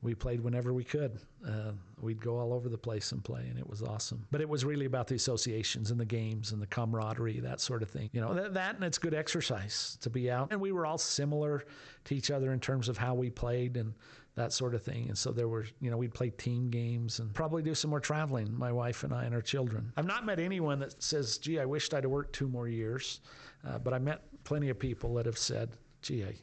we 0.00 0.14
played 0.14 0.40
whenever 0.40 0.72
we 0.72 0.84
could. 0.84 1.18
Uh, 1.46 1.72
we'd 2.00 2.20
go 2.20 2.38
all 2.38 2.52
over 2.52 2.68
the 2.68 2.78
place 2.78 3.12
and 3.12 3.22
play, 3.24 3.46
and 3.48 3.58
it 3.58 3.68
was 3.68 3.82
awesome. 3.82 4.24
But 4.30 4.40
it 4.40 4.48
was 4.48 4.64
really 4.64 4.86
about 4.86 5.08
the 5.08 5.16
associations 5.16 5.90
and 5.90 5.98
the 5.98 6.04
games 6.04 6.52
and 6.52 6.62
the 6.62 6.66
camaraderie, 6.66 7.40
that 7.40 7.60
sort 7.60 7.82
of 7.82 7.90
thing. 7.90 8.08
You 8.12 8.20
know, 8.20 8.32
that, 8.34 8.54
that 8.54 8.76
and 8.76 8.84
it's 8.84 8.98
good 8.98 9.14
exercise 9.14 9.98
to 10.00 10.10
be 10.10 10.30
out. 10.30 10.52
And 10.52 10.60
we 10.60 10.72
were 10.72 10.86
all 10.86 10.98
similar 10.98 11.64
to 12.04 12.14
each 12.14 12.30
other 12.30 12.52
in 12.52 12.60
terms 12.60 12.88
of 12.88 12.96
how 12.96 13.14
we 13.14 13.28
played 13.28 13.76
and 13.76 13.92
that 14.36 14.52
sort 14.52 14.72
of 14.72 14.82
thing. 14.82 15.08
And 15.08 15.18
so 15.18 15.32
there 15.32 15.48
were, 15.48 15.66
you 15.80 15.90
know, 15.90 15.96
we'd 15.96 16.14
play 16.14 16.30
team 16.30 16.70
games 16.70 17.18
and 17.18 17.34
probably 17.34 17.60
do 17.60 17.74
some 17.74 17.90
more 17.90 17.98
traveling, 17.98 18.56
my 18.56 18.70
wife 18.70 19.02
and 19.02 19.12
I 19.12 19.24
and 19.24 19.34
our 19.34 19.42
children. 19.42 19.92
I've 19.96 20.06
not 20.06 20.24
met 20.24 20.38
anyone 20.38 20.78
that 20.78 21.02
says, 21.02 21.38
gee, 21.38 21.58
I 21.58 21.64
wished 21.64 21.92
I'd 21.92 22.06
worked 22.06 22.34
two 22.34 22.48
more 22.48 22.68
years. 22.68 23.20
Uh, 23.66 23.78
but 23.78 23.92
I 23.92 23.98
met 23.98 24.22
plenty 24.44 24.68
of 24.68 24.78
people 24.78 25.12
that 25.14 25.26
have 25.26 25.38
said, 25.38 25.70
gee, 26.02 26.24
I, 26.24 26.34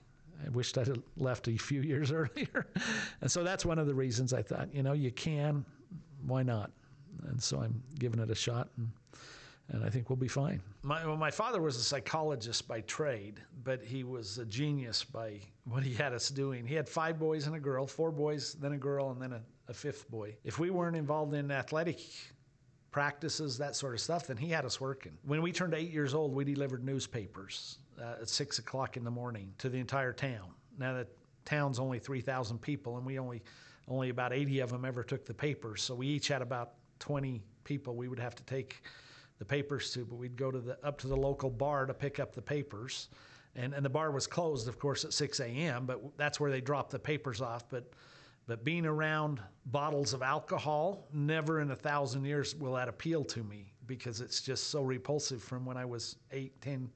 I 0.44 0.50
wished 0.50 0.78
I'd 0.78 1.02
left 1.18 1.48
a 1.48 1.58
few 1.58 1.82
years 1.82 2.12
earlier. 2.12 2.68
and 3.22 3.30
so 3.32 3.44
that's 3.44 3.66
one 3.66 3.80
of 3.80 3.88
the 3.88 3.96
reasons 3.96 4.34
I 4.34 4.42
thought, 4.42 4.74
you 4.74 4.84
know, 4.84 4.94
you 4.94 5.12
can, 5.12 5.66
why 6.26 6.44
not? 6.44 6.72
And 7.28 7.42
so 7.42 7.62
I'm 7.62 7.82
giving 7.98 8.20
it 8.20 8.30
a 8.30 8.36
shot, 8.36 8.70
and, 8.78 8.90
and 9.70 9.84
I 9.84 9.90
think 9.90 10.10
we'll 10.10 10.18
be 10.18 10.28
fine. 10.28 10.62
My, 10.84 11.06
well, 11.06 11.18
my 11.18 11.32
father 11.32 11.62
was 11.62 11.78
a 11.78 11.84
psychologist 11.84 12.68
by 12.68 12.82
trade, 12.82 13.42
but 13.64 13.82
he 13.82 14.04
was 14.04 14.38
a 14.38 14.46
genius 14.46 15.04
by 15.04 15.40
what 15.64 15.84
he 15.84 15.94
had 15.94 16.14
us 16.14 16.30
doing. 16.30 16.66
He 16.66 16.76
had 16.76 16.88
five 16.88 17.18
boys 17.18 17.48
and 17.48 17.56
a 17.56 17.60
girl, 17.60 17.88
four 17.88 18.12
boys, 18.12 18.54
then 18.56 18.74
a 18.74 18.78
girl, 18.78 19.12
and 19.12 19.22
then 19.22 19.34
a, 19.34 19.42
a 19.70 19.74
fifth 19.74 20.10
boy. 20.10 20.36
If 20.44 20.60
we 20.60 20.70
weren't 20.70 20.96
involved 20.96 21.34
in 21.34 21.50
athletic 21.52 22.02
practices, 22.92 23.58
that 23.58 23.76
sort 23.76 23.94
of 23.94 24.02
stuff, 24.02 24.28
then 24.28 24.38
he 24.38 24.50
had 24.50 24.66
us 24.66 24.80
working. 24.80 25.18
When 25.24 25.42
we 25.42 25.52
turned 25.52 25.74
eight 25.74 25.92
years 25.92 26.14
old, 26.14 26.34
we 26.34 26.44
delivered 26.44 26.84
newspapers 26.84 27.80
uh, 28.02 28.22
at 28.22 28.30
six 28.30 28.60
o'clock 28.60 28.98
in 28.98 29.04
the 29.04 29.12
morning 29.12 29.54
to 29.58 29.70
the 29.70 29.80
entire 29.80 30.14
town. 30.14 30.50
Now 30.78 30.93
the 30.93 31.08
town's 31.46 31.80
only 31.80 32.00
3,000 32.00 32.60
people, 32.60 32.98
and 32.98 33.06
we 33.06 33.20
only 33.20 33.41
only 33.88 34.10
about 34.10 34.34
80 34.34 34.62
of 34.62 34.72
them 34.72 34.84
ever 34.84 35.04
took 35.04 35.26
the 35.26 35.34
papers. 35.34 35.84
So 35.84 35.93
we 35.93 36.08
each 36.08 36.28
had 36.28 36.41
about 36.41 36.72
20 37.00 37.43
people 37.64 37.96
we 37.96 38.08
would 38.08 38.18
have 38.18 38.34
to 38.36 38.43
take 38.43 38.82
the 39.38 39.46
papers 39.46 39.91
to, 39.91 40.06
but 40.06 40.16
we'd 40.16 40.36
go 40.36 40.50
to 40.50 40.60
the 40.60 40.78
up 40.84 40.98
to 41.00 41.08
the 41.08 41.16
local 41.16 41.50
bar 41.50 41.86
to 41.86 41.93
pick 41.93 42.20
up 42.20 42.34
the 42.34 42.41
papers. 42.41 43.10
And, 43.56 43.74
and 43.74 43.86
the 43.86 43.89
bar 43.89 44.12
was 44.12 44.28
closed, 44.28 44.68
of 44.68 44.80
course, 44.80 45.06
at 45.06 45.14
6 45.14 45.39
a.m., 45.39 45.86
but 45.86 46.02
that's 46.18 46.41
where 46.41 46.52
they 46.52 46.60
dropped 46.60 46.91
the 46.91 47.00
papers 47.00 47.41
off. 47.41 47.70
But 47.70 47.93
but 48.48 48.64
being 48.64 48.86
around 48.86 49.41
bottles 49.68 50.14
of 50.14 50.22
alcohol, 50.22 51.08
never 51.12 51.62
in 51.62 51.72
a 51.72 51.76
thousand 51.76 52.26
years 52.26 52.56
will 52.56 52.74
that 52.74 52.88
appeal 52.88 53.24
to 53.26 53.43
me 53.43 53.74
because 53.88 54.22
it's 54.22 54.41
just 54.41 54.68
so 54.70 54.84
repulsive 54.84 55.41
from 55.41 55.66
when 55.66 55.78
I 55.78 55.86
was 55.86 56.18
8, 56.32 56.60
10, 56.62 56.89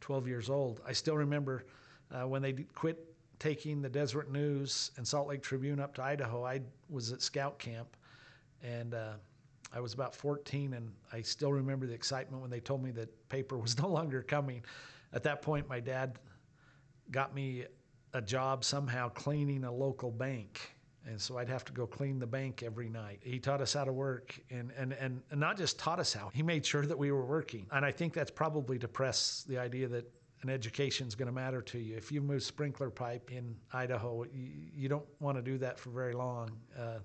12 0.00 0.26
years 0.26 0.50
old. 0.50 0.80
I 0.86 0.92
still 0.92 1.16
remember 1.16 1.64
uh, 2.12 2.26
when 2.26 2.42
they 2.42 2.52
quit 2.52 3.06
taking 3.38 3.80
the 3.80 3.88
Deseret 3.88 4.30
News 4.30 4.90
and 4.96 5.06
Salt 5.06 5.28
Lake 5.28 5.42
Tribune 5.42 5.80
up 5.80 5.94
to 5.94 6.02
Idaho. 6.02 6.44
I 6.44 6.60
was 6.88 7.12
at 7.12 7.22
scout 7.22 7.58
camp, 7.58 7.96
and 8.62 8.94
uh, 8.94 9.14
I 9.72 9.80
was 9.80 9.94
about 9.94 10.14
14, 10.14 10.74
and 10.74 10.92
I 11.12 11.22
still 11.22 11.52
remember 11.52 11.86
the 11.86 11.94
excitement 11.94 12.42
when 12.42 12.50
they 12.50 12.60
told 12.60 12.82
me 12.82 12.90
that 12.92 13.28
paper 13.28 13.56
was 13.56 13.78
no 13.82 13.88
longer 13.88 14.22
coming. 14.22 14.62
At 15.12 15.22
that 15.24 15.42
point, 15.42 15.68
my 15.68 15.80
dad 15.80 16.18
got 17.10 17.34
me 17.34 17.64
a 18.12 18.20
job 18.20 18.64
somehow 18.64 19.08
cleaning 19.08 19.64
a 19.64 19.72
local 19.72 20.10
bank 20.10 20.72
And 21.06 21.20
so 21.20 21.38
I'd 21.38 21.48
have 21.48 21.64
to 21.64 21.72
go 21.72 21.86
clean 21.86 22.18
the 22.18 22.26
bank 22.26 22.62
every 22.62 22.88
night. 22.88 23.20
He 23.22 23.38
taught 23.38 23.60
us 23.60 23.72
how 23.72 23.84
to 23.84 23.92
work 23.92 24.38
and, 24.50 24.70
and, 24.76 24.92
and, 24.92 25.22
not 25.34 25.56
just 25.56 25.78
taught 25.78 25.98
us 25.98 26.12
how, 26.12 26.30
he 26.32 26.42
made 26.42 26.64
sure 26.64 26.84
that 26.84 26.98
we 26.98 27.10
were 27.10 27.24
working. 27.24 27.66
And 27.72 27.84
I 27.84 27.90
think 27.90 28.12
that's 28.12 28.30
probably 28.30 28.78
to 28.78 28.88
press 28.88 29.44
the 29.48 29.58
idea 29.58 29.88
that 29.88 30.10
an 30.42 30.50
education 30.50 31.06
is 31.06 31.14
going 31.14 31.26
to 31.26 31.32
matter 31.32 31.62
to 31.62 31.78
you. 31.78 31.96
If 31.96 32.12
you 32.12 32.20
move 32.20 32.42
sprinkler 32.42 32.90
pipe 32.90 33.30
in 33.30 33.56
Idaho, 33.72 34.24
you, 34.24 34.50
you 34.74 34.88
don't 34.88 35.06
want 35.20 35.36
to 35.36 35.42
do 35.42 35.58
that 35.58 35.78
for 35.78 35.90
very 35.90 36.14
long. 36.14 36.50
Uh, 36.78 36.98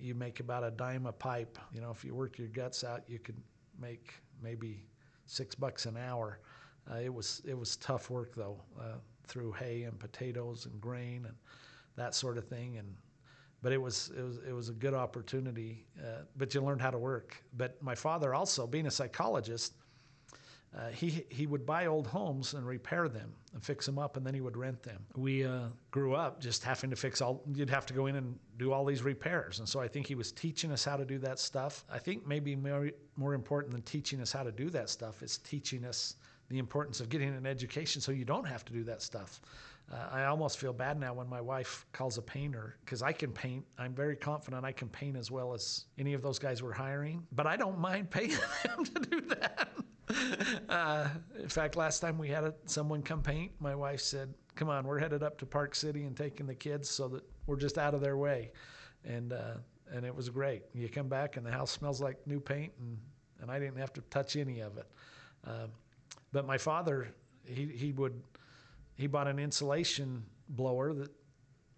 you 0.00 0.14
make 0.14 0.40
about 0.40 0.64
a 0.64 0.70
dime 0.70 1.06
a 1.06 1.12
pipe. 1.12 1.58
You 1.72 1.80
know, 1.80 1.90
if 1.90 2.04
you 2.04 2.14
work 2.14 2.38
your 2.38 2.48
guts 2.48 2.84
out, 2.84 3.02
you 3.06 3.18
could 3.18 3.36
make 3.80 4.14
maybe 4.42 4.84
six 5.26 5.54
bucks 5.54 5.86
an 5.86 5.96
hour. 5.96 6.40
Uh, 6.90 6.96
it 6.96 7.12
was 7.12 7.40
it 7.46 7.56
was 7.56 7.76
tough 7.76 8.10
work 8.10 8.34
though, 8.34 8.60
uh, 8.78 8.96
through 9.26 9.52
hay 9.52 9.84
and 9.84 9.98
potatoes 9.98 10.66
and 10.66 10.80
grain 10.80 11.24
and 11.26 11.34
that 11.96 12.14
sort 12.14 12.38
of 12.38 12.46
thing. 12.46 12.76
And 12.78 12.94
but 13.62 13.72
it 13.72 13.80
was 13.80 14.12
it 14.16 14.22
was 14.22 14.38
it 14.48 14.52
was 14.52 14.68
a 14.68 14.74
good 14.74 14.94
opportunity. 14.94 15.86
Uh, 15.98 16.22
but 16.36 16.54
you 16.54 16.60
learned 16.60 16.82
how 16.82 16.90
to 16.90 16.98
work. 16.98 17.42
But 17.56 17.82
my 17.82 17.94
father 17.94 18.34
also, 18.34 18.66
being 18.66 18.86
a 18.86 18.90
psychologist, 18.90 19.74
uh, 20.76 20.88
he 20.90 21.24
he 21.28 21.46
would 21.46 21.64
buy 21.64 21.86
old 21.86 22.06
homes 22.06 22.54
and 22.54 22.66
repair 22.66 23.08
them 23.08 23.32
and 23.52 23.62
fix 23.62 23.86
them 23.86 23.98
up, 23.98 24.16
and 24.16 24.26
then 24.26 24.34
he 24.34 24.40
would 24.40 24.56
rent 24.56 24.82
them. 24.82 25.06
We 25.16 25.44
uh, 25.44 25.68
grew 25.92 26.14
up 26.14 26.40
just 26.40 26.64
having 26.64 26.90
to 26.90 26.96
fix 26.96 27.20
all. 27.20 27.42
You'd 27.54 27.70
have 27.70 27.86
to 27.86 27.94
go 27.94 28.06
in 28.06 28.16
and 28.16 28.38
do 28.58 28.72
all 28.72 28.84
these 28.84 29.02
repairs, 29.02 29.60
and 29.60 29.68
so 29.68 29.80
I 29.80 29.86
think 29.86 30.06
he 30.06 30.16
was 30.16 30.32
teaching 30.32 30.72
us 30.72 30.84
how 30.84 30.96
to 30.96 31.04
do 31.04 31.18
that 31.20 31.38
stuff. 31.38 31.84
I 31.90 31.98
think 31.98 32.26
maybe 32.26 32.56
more 32.56 32.90
more 33.16 33.34
important 33.34 33.72
than 33.72 33.82
teaching 33.82 34.20
us 34.20 34.32
how 34.32 34.42
to 34.42 34.50
do 34.50 34.68
that 34.70 34.90
stuff 34.90 35.22
is 35.22 35.38
teaching 35.38 35.84
us 35.84 36.16
the 36.48 36.58
importance 36.58 37.00
of 37.00 37.08
getting 37.08 37.28
an 37.28 37.46
education 37.46 38.02
so 38.02 38.12
you 38.12 38.24
don't 38.24 38.46
have 38.46 38.64
to 38.64 38.72
do 38.72 38.84
that 38.84 39.00
stuff. 39.00 39.40
Uh, 39.92 40.08
I 40.10 40.24
almost 40.24 40.58
feel 40.58 40.72
bad 40.72 40.98
now 40.98 41.12
when 41.12 41.28
my 41.28 41.40
wife 41.40 41.86
calls 41.92 42.16
a 42.16 42.22
painter 42.22 42.76
because 42.84 43.02
I 43.02 43.12
can 43.12 43.32
paint. 43.32 43.64
I'm 43.78 43.94
very 43.94 44.16
confident 44.16 44.64
I 44.64 44.72
can 44.72 44.88
paint 44.88 45.16
as 45.16 45.30
well 45.30 45.52
as 45.52 45.84
any 45.98 46.14
of 46.14 46.22
those 46.22 46.38
guys 46.38 46.62
we're 46.62 46.72
hiring, 46.72 47.26
but 47.32 47.46
I 47.46 47.56
don't 47.56 47.78
mind 47.78 48.10
paying 48.16 48.30
them 48.30 48.84
to 48.84 49.00
do 49.00 49.20
that. 49.22 49.68
Uh, 50.68 51.08
in 51.38 51.48
fact, 51.48 51.76
last 51.76 52.00
time 52.00 52.18
we 52.18 52.28
had 52.28 52.52
someone 52.66 53.02
come 53.02 53.22
paint, 53.22 53.50
my 53.58 53.74
wife 53.74 54.00
said, 54.00 54.32
"Come 54.54 54.68
on, 54.68 54.86
we're 54.86 54.98
headed 54.98 55.22
up 55.22 55.38
to 55.38 55.46
Park 55.46 55.74
City 55.74 56.04
and 56.04 56.16
taking 56.16 56.46
the 56.46 56.54
kids 56.54 56.88
so 56.90 57.08
that 57.08 57.24
we're 57.46 57.56
just 57.56 57.78
out 57.78 57.94
of 57.94 58.00
their 58.00 58.16
way," 58.16 58.52
and 59.04 59.32
uh, 59.32 59.54
and 59.92 60.04
it 60.04 60.14
was 60.14 60.28
great. 60.28 60.62
You 60.74 60.88
come 60.88 61.08
back 61.08 61.36
and 61.36 61.44
the 61.44 61.50
house 61.50 61.70
smells 61.70 62.00
like 62.02 62.24
new 62.26 62.38
paint, 62.38 62.72
and 62.78 62.98
and 63.40 63.50
I 63.50 63.58
didn't 63.58 63.78
have 63.78 63.92
to 63.94 64.00
touch 64.02 64.36
any 64.36 64.60
of 64.60 64.76
it. 64.76 64.86
Uh, 65.46 65.66
but 66.32 66.46
my 66.46 66.58
father, 66.58 67.08
he 67.44 67.66
he 67.66 67.92
would, 67.92 68.22
he 68.96 69.06
bought 69.06 69.26
an 69.26 69.38
insulation 69.38 70.24
blower 70.48 70.92
that 70.92 71.10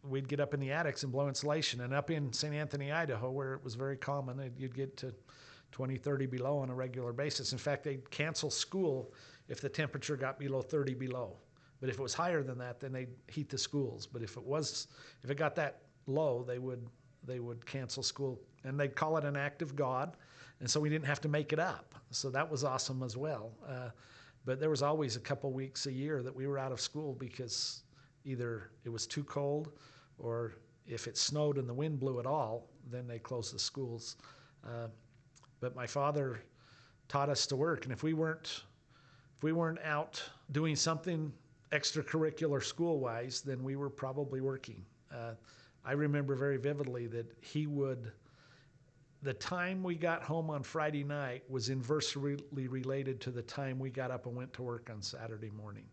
we'd 0.03 0.29
get 0.29 0.41
up 0.41 0.55
in 0.55 0.61
the 0.61 0.71
attics 0.71 1.03
and 1.03 1.13
blow 1.13 1.29
insulation, 1.29 1.81
and 1.81 1.93
up 1.93 2.11
in 2.11 2.33
St. 2.33 2.55
Anthony, 2.55 2.93
Idaho, 2.93 3.31
where 3.31 3.55
it 3.55 3.65
was 3.65 3.75
very 3.75 3.97
common, 3.97 4.53
you'd 4.57 4.75
get 4.75 4.97
to 4.99 5.15
20, 5.73 5.97
30 5.97 6.27
below 6.27 6.59
on 6.59 6.71
a 6.71 6.75
regular 6.75 7.13
basis. 7.13 7.53
In 7.53 7.59
fact, 7.59 7.85
they'd 7.85 8.09
cancel 8.11 8.51
school 8.51 9.13
if 9.49 9.61
the 9.61 9.69
temperature 9.69 10.17
got 10.17 10.39
below 10.39 10.63
30 10.63 10.95
below. 10.95 11.37
But 11.81 11.91
if 11.91 11.99
it 11.99 12.03
was 12.03 12.15
higher 12.15 12.43
than 12.43 12.59
that, 12.59 12.81
then 12.81 12.93
they'd 12.93 13.11
heat 13.29 13.51
the 13.51 13.59
schools. 13.59 14.07
But 14.07 14.23
if 14.23 14.37
it 14.37 14.43
was, 14.43 14.89
if 15.23 15.31
it 15.31 15.37
got 15.37 15.55
that 15.57 15.83
low, 16.07 16.45
they 16.47 16.59
would 16.59 16.87
they 17.25 17.41
would 17.41 17.67
cancel 17.67 18.05
school, 18.05 18.41
and 18.63 18.79
they'd 18.79 18.95
call 18.95 19.17
it 19.17 19.25
an 19.25 19.37
act 19.37 19.61
of 19.61 19.75
God, 19.75 20.17
and 20.61 20.71
so 20.71 20.79
we 20.79 20.89
didn't 20.89 21.07
have 21.07 21.21
to 21.23 21.29
make 21.29 21.53
it 21.53 21.59
up. 21.59 21.95
So 22.11 22.31
that 22.31 22.49
was 22.49 22.63
awesome 22.63 23.03
as 23.03 23.17
well. 23.17 23.51
Uh, 23.69 23.91
but 24.47 24.61
there 24.61 24.71
was 24.71 24.83
always 24.83 25.17
a 25.17 25.21
couple 25.21 25.53
weeks 25.53 25.87
a 25.87 25.93
year 25.93 26.23
that 26.23 26.35
we 26.35 26.47
were 26.47 26.59
out 26.59 26.73
of 26.73 26.81
school 26.81 27.15
because 27.19 27.83
either 28.25 28.71
it 28.85 28.89
was 28.89 29.07
too 29.07 29.25
cold, 29.25 29.73
or 30.19 30.55
if 30.87 31.07
it 31.09 31.19
snowed 31.19 31.59
and 31.59 31.69
the 31.69 31.75
wind 31.75 31.99
blew 31.99 32.21
at 32.21 32.27
all, 32.27 32.69
then 32.91 33.07
they 33.07 33.19
closed 33.19 33.53
the 33.55 33.59
schools. 33.59 34.17
Uh, 34.65 34.87
but 35.61 35.75
my 35.75 35.87
father 35.87 36.41
taught 37.09 37.29
us 37.29 37.47
to 37.47 37.57
work, 37.57 37.85
and 37.85 37.93
if 37.93 38.03
we 38.03 38.15
weren't 38.15 38.63
if 39.37 39.43
we 39.43 39.53
weren't 39.53 39.81
out 39.85 40.23
doing 40.53 40.75
something 40.75 41.31
extracurricular 41.73 42.63
school 42.63 43.01
wise, 43.01 43.43
then 43.43 43.63
we 43.63 43.77
were 43.77 43.91
probably 43.91 44.41
working. 44.41 44.83
Uh, 45.13 45.33
I 45.85 45.93
remember 45.93 46.35
very 46.37 46.57
vividly 46.57 47.07
that 47.09 47.27
he 47.43 47.67
would. 47.67 48.13
The 49.23 49.35
time 49.35 49.83
we 49.83 49.95
got 49.95 50.23
home 50.23 50.51
on 50.51 50.63
Friday 50.63 51.03
night 51.03 51.43
was 51.49 51.69
inversely 51.69 52.37
related 52.53 53.21
to 53.23 53.31
the 53.31 53.43
time 53.43 53.79
we 53.79 53.91
got 53.91 54.11
up 54.11 54.27
and 54.27 54.37
went 54.37 54.53
to 54.55 54.63
work 54.63 54.91
on 54.93 55.03
Saturday 55.03 55.51
morning. 55.51 55.85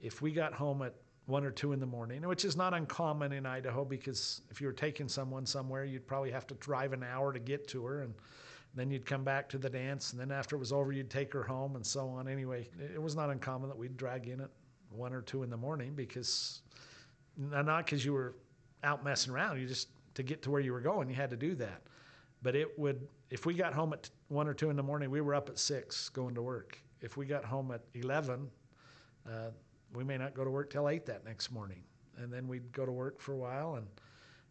If 0.00 0.22
we 0.22 0.32
got 0.32 0.52
home 0.52 0.82
at 0.82 0.94
one 1.26 1.44
or 1.44 1.50
two 1.50 1.72
in 1.72 1.80
the 1.80 1.86
morning, 1.86 2.26
which 2.26 2.44
is 2.44 2.56
not 2.56 2.72
uncommon 2.72 3.32
in 3.32 3.44
Idaho 3.44 3.84
because 3.84 4.40
if 4.50 4.60
you 4.60 4.66
were 4.66 4.72
taking 4.72 5.08
someone 5.08 5.44
somewhere, 5.44 5.84
you'd 5.84 6.06
probably 6.06 6.30
have 6.30 6.46
to 6.46 6.54
drive 6.54 6.92
an 6.94 7.02
hour 7.02 7.32
to 7.32 7.38
get 7.38 7.68
to 7.68 7.84
her. 7.84 8.02
And 8.02 8.14
then 8.74 8.90
you'd 8.90 9.04
come 9.04 9.24
back 9.24 9.48
to 9.50 9.58
the 9.58 9.68
dance, 9.68 10.12
and 10.12 10.20
then 10.20 10.30
after 10.30 10.56
it 10.56 10.58
was 10.58 10.72
over, 10.72 10.92
you'd 10.92 11.10
take 11.10 11.32
her 11.32 11.42
home, 11.42 11.76
and 11.76 11.84
so 11.84 12.08
on. 12.08 12.28
Anyway, 12.28 12.68
it 12.94 13.00
was 13.00 13.16
not 13.16 13.30
uncommon 13.30 13.68
that 13.68 13.76
we'd 13.76 13.96
drag 13.96 14.28
in 14.28 14.40
at 14.40 14.50
one 14.90 15.12
or 15.12 15.20
two 15.20 15.42
in 15.42 15.50
the 15.50 15.56
morning 15.56 15.94
because 15.94 16.62
not 17.36 17.84
because 17.84 18.04
you 18.04 18.12
were 18.12 18.36
out 18.84 19.04
messing 19.04 19.32
around, 19.32 19.60
you 19.60 19.66
just 19.66 19.88
to 20.14 20.22
get 20.22 20.42
to 20.42 20.50
where 20.50 20.60
you 20.60 20.72
were 20.72 20.80
going, 20.80 21.08
you 21.08 21.14
had 21.14 21.30
to 21.30 21.36
do 21.36 21.54
that. 21.54 21.82
But 22.42 22.54
it 22.54 22.78
would, 22.78 23.08
if 23.30 23.46
we 23.46 23.54
got 23.54 23.74
home 23.74 23.92
at 23.92 24.08
one 24.28 24.46
or 24.46 24.54
two 24.54 24.70
in 24.70 24.76
the 24.76 24.82
morning, 24.82 25.10
we 25.10 25.20
were 25.20 25.34
up 25.34 25.48
at 25.48 25.58
six 25.58 26.08
going 26.08 26.34
to 26.34 26.42
work. 26.42 26.78
If 27.00 27.16
we 27.16 27.26
got 27.26 27.44
home 27.44 27.70
at 27.72 27.82
11, 27.94 28.48
uh, 29.26 29.30
we 29.94 30.04
may 30.04 30.18
not 30.18 30.34
go 30.34 30.44
to 30.44 30.50
work 30.50 30.70
till 30.70 30.88
eight 30.88 31.06
that 31.06 31.24
next 31.24 31.50
morning. 31.50 31.82
And 32.16 32.32
then 32.32 32.48
we'd 32.48 32.72
go 32.72 32.84
to 32.84 32.92
work 32.92 33.20
for 33.20 33.32
a 33.32 33.36
while 33.36 33.76
and, 33.76 33.86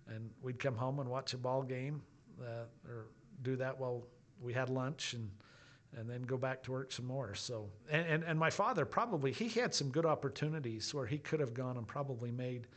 and 0.08 0.30
we'd 0.42 0.60
come 0.60 0.76
home 0.76 1.00
and 1.00 1.10
watch 1.10 1.34
a 1.34 1.38
ball 1.38 1.64
game 1.64 2.02
uh, 2.42 2.66
or 2.88 3.08
do 3.44 3.56
that 3.58 3.78
while 3.78 4.04
we 4.42 4.54
had 4.54 4.70
lunch 4.70 5.14
and 5.14 5.30
and 5.96 6.10
then 6.10 6.22
go 6.24 6.38
back 6.38 6.62
to 6.64 6.72
work 6.72 6.92
some 6.92 7.06
more. 7.06 7.34
So 7.34 7.70
and, 7.90 8.06
and, 8.06 8.24
and 8.24 8.38
my 8.38 8.50
father 8.50 8.86
probably 8.86 9.32
he 9.32 9.48
had 9.48 9.74
some 9.74 9.90
good 9.90 10.06
opportunities 10.06 10.94
where 10.94 11.06
he 11.06 11.18
could 11.18 11.40
have 11.40 11.54
gone 11.54 11.78
and 11.78 11.88
probably 11.88 12.32
made 12.32 12.68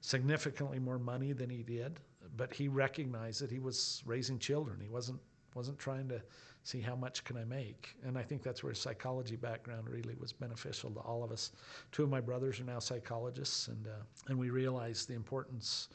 significantly 0.00 0.78
more 0.78 0.98
money 0.98 1.32
than 1.32 1.50
he 1.50 1.62
did, 1.62 1.98
but 2.38 2.54
he 2.54 2.68
recognized 2.68 3.42
that 3.42 3.50
he 3.50 3.58
was 3.58 4.02
raising 4.06 4.38
children. 4.38 4.80
He 4.80 4.88
wasn't 4.88 5.20
wasn't 5.54 5.78
trying 5.78 6.08
to 6.08 6.22
see 6.62 6.80
how 6.80 6.94
much 6.94 7.24
can 7.24 7.36
I 7.36 7.44
make. 7.44 7.96
And 8.04 8.16
I 8.16 8.22
think 8.22 8.42
that's 8.42 8.62
where 8.62 8.70
his 8.70 8.78
psychology 8.78 9.34
background 9.36 9.88
really 9.88 10.14
was 10.20 10.32
beneficial 10.32 10.90
to 10.90 11.00
all 11.00 11.24
of 11.24 11.32
us. 11.32 11.52
Two 11.90 12.04
of 12.04 12.10
my 12.10 12.20
brothers 12.20 12.60
are 12.60 12.64
now 12.64 12.78
psychologists, 12.78 13.68
and 13.68 13.86
uh, 13.86 13.90
and 14.28 14.38
we 14.38 14.50
realize 14.50 15.04
the 15.04 15.14
importance 15.14 15.88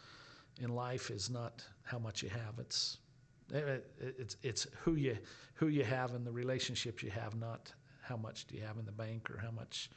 in 0.61 0.69
life 0.69 1.09
is 1.09 1.29
not 1.29 1.63
how 1.83 1.97
much 1.97 2.21
you 2.21 2.29
have; 2.29 2.59
it's 2.59 2.99
it's 3.51 4.35
it's 4.43 4.67
who 4.83 4.95
you 4.95 5.17
who 5.55 5.67
you 5.67 5.85
have 5.85 6.13
and 6.13 6.27
the 6.27 6.31
relationships 6.31 7.01
you 7.01 7.09
have, 7.11 7.35
not 7.35 7.71
how 8.01 8.17
much 8.17 8.45
do 8.47 8.55
you 8.55 8.63
have 8.63 8.77
in 8.77 8.85
the 8.85 8.91
bank 8.91 9.31
or 9.31 9.37
how 9.37 9.51
much 9.51 9.89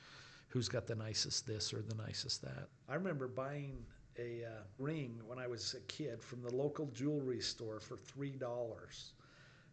who's 0.48 0.68
got 0.68 0.86
the 0.86 0.94
nicest 0.94 1.46
this 1.46 1.74
or 1.74 1.82
the 1.82 1.94
nicest 1.96 2.40
that. 2.42 2.68
I 2.88 2.94
remember 2.94 3.26
buying 3.26 3.84
a 4.18 4.44
uh, 4.44 4.62
ring 4.78 5.20
when 5.26 5.38
I 5.38 5.46
was 5.46 5.74
a 5.74 5.80
kid 5.92 6.22
from 6.22 6.42
the 6.42 6.54
local 6.54 6.86
jewelry 6.86 7.40
store 7.40 7.80
for 7.80 7.96
three 7.96 8.36
dollars. 8.36 9.12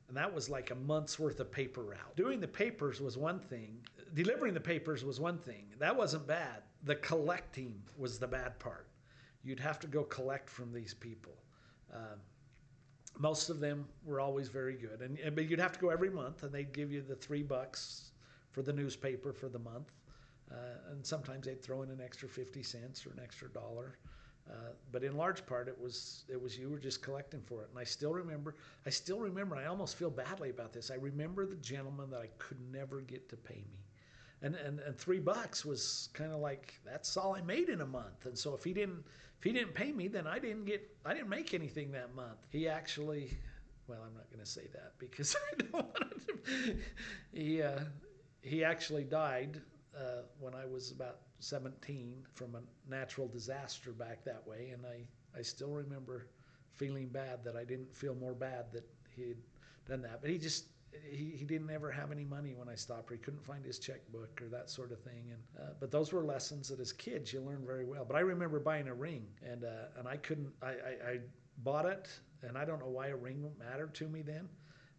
And 0.07 0.17
that 0.17 0.33
was 0.33 0.49
like 0.49 0.71
a 0.71 0.75
month's 0.75 1.17
worth 1.17 1.39
of 1.39 1.51
paper 1.51 1.81
route. 1.81 2.15
Doing 2.15 2.39
the 2.39 2.47
papers 2.47 3.01
was 3.01 3.17
one 3.17 3.39
thing. 3.39 3.77
Delivering 4.13 4.53
the 4.53 4.59
papers 4.59 5.03
was 5.03 5.19
one 5.19 5.37
thing. 5.37 5.65
That 5.79 5.95
wasn't 5.95 6.27
bad. 6.27 6.63
The 6.83 6.95
collecting 6.95 7.81
was 7.97 8.19
the 8.19 8.27
bad 8.27 8.59
part. 8.59 8.87
You'd 9.43 9.59
have 9.59 9.79
to 9.79 9.87
go 9.87 10.03
collect 10.03 10.49
from 10.49 10.71
these 10.71 10.93
people. 10.93 11.33
Um, 11.93 12.19
most 13.17 13.49
of 13.49 13.59
them 13.59 13.87
were 14.05 14.19
always 14.19 14.49
very 14.49 14.75
good. 14.75 15.01
And, 15.01 15.19
and, 15.19 15.35
but 15.35 15.49
you'd 15.49 15.59
have 15.59 15.73
to 15.73 15.79
go 15.79 15.89
every 15.89 16.09
month, 16.09 16.43
and 16.43 16.51
they'd 16.51 16.73
give 16.73 16.91
you 16.91 17.01
the 17.01 17.15
three 17.15 17.43
bucks 17.43 18.11
for 18.51 18.61
the 18.61 18.73
newspaper 18.73 19.33
for 19.33 19.49
the 19.49 19.59
month. 19.59 19.91
Uh, 20.51 20.91
and 20.91 21.05
sometimes 21.05 21.45
they'd 21.45 21.61
throw 21.61 21.81
in 21.81 21.89
an 21.89 22.01
extra 22.03 22.27
50 22.27 22.61
cents 22.63 23.05
or 23.05 23.11
an 23.11 23.19
extra 23.21 23.49
dollar. 23.49 23.97
Uh, 24.49 24.73
but 24.91 25.03
in 25.03 25.15
large 25.15 25.45
part, 25.45 25.67
it 25.67 25.79
was 25.79 26.25
it 26.29 26.41
was 26.41 26.57
you 26.57 26.69
were 26.69 26.77
just 26.79 27.01
collecting 27.01 27.41
for 27.41 27.61
it. 27.61 27.69
And 27.69 27.79
I 27.79 27.83
still 27.85 28.13
remember, 28.13 28.55
I 28.85 28.89
still 28.89 29.19
remember. 29.19 29.55
I 29.55 29.65
almost 29.65 29.95
feel 29.95 30.09
badly 30.09 30.49
about 30.49 30.73
this. 30.73 30.91
I 30.91 30.95
remember 30.95 31.45
the 31.45 31.55
gentleman 31.55 32.09
that 32.11 32.21
I 32.21 32.27
could 32.39 32.59
never 32.71 33.01
get 33.01 33.29
to 33.29 33.37
pay 33.37 33.63
me, 33.71 33.79
and 34.41 34.55
and, 34.55 34.79
and 34.79 34.97
three 34.97 35.19
bucks 35.19 35.63
was 35.63 36.09
kind 36.13 36.31
of 36.31 36.39
like 36.39 36.73
that's 36.85 37.15
all 37.15 37.35
I 37.35 37.41
made 37.41 37.69
in 37.69 37.81
a 37.81 37.85
month. 37.85 38.25
And 38.25 38.37
so 38.37 38.53
if 38.53 38.63
he 38.63 38.73
didn't 38.73 39.03
if 39.37 39.43
he 39.43 39.51
didn't 39.51 39.73
pay 39.73 39.91
me, 39.91 40.07
then 40.07 40.25
I 40.25 40.39
didn't 40.39 40.63
get, 40.65 40.89
I 41.05 41.13
didn't 41.13 41.27
make 41.27 41.53
anything 41.53 41.91
that 41.91 42.15
month. 42.15 42.37
He 42.49 42.69
actually, 42.69 43.29
well, 43.87 43.99
I'm 44.05 44.13
not 44.13 44.29
going 44.29 44.39
to 44.39 44.49
say 44.49 44.67
that 44.71 44.93
because 44.99 45.35
I 45.51 45.55
don't 45.57 45.73
want 45.73 45.95
to. 46.45 46.77
He, 47.33 47.61
uh, 47.61 47.79
he 48.41 48.63
actually 48.63 49.03
died 49.03 49.61
uh, 49.97 50.21
when 50.39 50.53
I 50.55 50.65
was 50.65 50.91
about 50.91 51.19
17 51.43 52.25
from 52.33 52.55
a 52.55 52.89
natural 52.89 53.27
disaster 53.27 53.91
back 53.91 54.23
that 54.23 54.45
way, 54.47 54.69
and 54.73 54.85
I, 54.85 55.05
I 55.37 55.41
still 55.41 55.71
remember 55.71 56.27
feeling 56.71 57.07
bad 57.07 57.43
that 57.43 57.55
I 57.55 57.63
didn't 57.63 57.95
feel 57.95 58.15
more 58.15 58.33
bad 58.33 58.71
that 58.73 58.83
he 59.15 59.29
had 59.29 59.37
done 59.87 60.01
that. 60.01 60.21
But 60.21 60.31
he 60.31 60.37
just, 60.37 60.65
he, 61.09 61.33
he 61.37 61.45
didn't 61.45 61.69
ever 61.69 61.91
have 61.91 62.11
any 62.11 62.23
money 62.23 62.53
when 62.55 62.69
I 62.69 62.75
stopped 62.75 63.11
or 63.11 63.15
he 63.15 63.19
couldn't 63.19 63.43
find 63.43 63.65
his 63.65 63.79
checkbook 63.79 64.41
or 64.41 64.47
that 64.49 64.69
sort 64.69 64.91
of 64.91 64.99
thing. 65.01 65.31
And 65.31 65.41
uh, 65.61 65.73
but 65.79 65.91
those 65.91 66.13
were 66.13 66.23
lessons 66.23 66.69
that 66.69 66.79
as 66.79 66.91
kids 66.91 67.33
you 67.33 67.41
learn 67.41 67.63
very 67.65 67.85
well. 67.85 68.05
But 68.05 68.15
I 68.15 68.21
remember 68.21 68.59
buying 68.59 68.87
a 68.87 68.93
ring 68.93 69.25
and 69.43 69.63
uh, 69.63 69.97
and 69.97 70.07
I 70.07 70.17
couldn't 70.17 70.51
I, 70.61 70.67
I, 70.69 71.11
I 71.11 71.19
bought 71.59 71.85
it 71.85 72.09
and 72.47 72.57
I 72.57 72.65
don't 72.65 72.79
know 72.79 72.89
why 72.89 73.07
a 73.07 73.15
ring 73.15 73.49
mattered 73.57 73.93
to 73.95 74.07
me 74.07 74.21
then, 74.21 74.47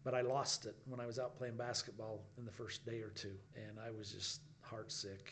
but 0.03 0.13
I 0.13 0.21
lost 0.21 0.65
it 0.65 0.75
when 0.85 0.99
I 0.99 1.05
was 1.05 1.19
out 1.19 1.37
playing 1.37 1.57
basketball 1.57 2.23
in 2.37 2.45
the 2.45 2.51
first 2.51 2.85
day 2.85 3.01
or 3.01 3.09
two, 3.09 3.35
and 3.55 3.79
I 3.79 3.91
was 3.91 4.11
just 4.11 4.41
heart 4.61 4.91
sick. 4.91 5.31